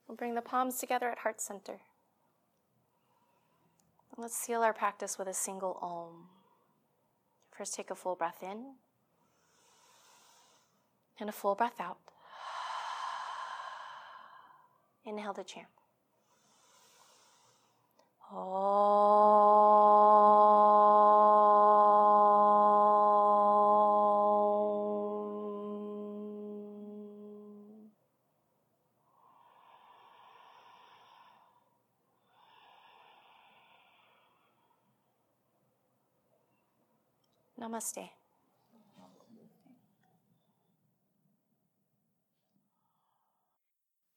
We'll 0.06 0.16
bring 0.16 0.34
the 0.34 0.42
palms 0.42 0.76
together 0.76 1.08
at 1.08 1.20
heart 1.20 1.40
center. 1.40 1.80
Let's 4.18 4.36
seal 4.36 4.61
our 4.61 4.74
practice 4.74 5.18
with 5.18 5.28
a 5.28 5.32
single 5.32 5.78
om. 5.80 6.26
First, 7.50 7.76
take 7.76 7.90
a 7.90 7.94
full 7.94 8.14
breath 8.14 8.42
in 8.42 8.74
and 11.18 11.30
a 11.30 11.32
full 11.32 11.54
breath 11.54 11.80
out. 11.80 11.96
Inhale 15.11 15.34
to 15.34 15.42
chant. 15.42 15.66
Namaste. 37.58 38.20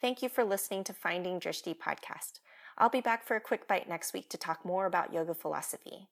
Thank 0.03 0.21
you 0.21 0.27
for 0.27 0.43
listening 0.43 0.83
to 0.83 0.93
Finding 0.93 1.39
Drishti 1.39 1.73
podcast. 1.73 2.41
I'll 2.77 2.89
be 2.89 2.99
back 2.99 3.25
for 3.25 3.37
a 3.37 3.39
quick 3.39 3.69
bite 3.69 3.87
next 3.87 4.11
week 4.11 4.27
to 4.31 4.37
talk 4.37 4.65
more 4.65 4.85
about 4.85 5.13
yoga 5.13 5.33
philosophy. 5.33 6.09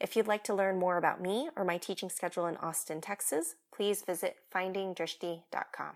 If 0.00 0.16
you'd 0.16 0.26
like 0.26 0.44
to 0.44 0.54
learn 0.54 0.78
more 0.78 0.96
about 0.96 1.20
me 1.20 1.50
or 1.54 1.62
my 1.62 1.76
teaching 1.76 2.08
schedule 2.08 2.46
in 2.46 2.56
Austin, 2.56 3.02
Texas, 3.02 3.56
please 3.70 4.00
visit 4.00 4.36
findingdrishti.com. 4.50 5.92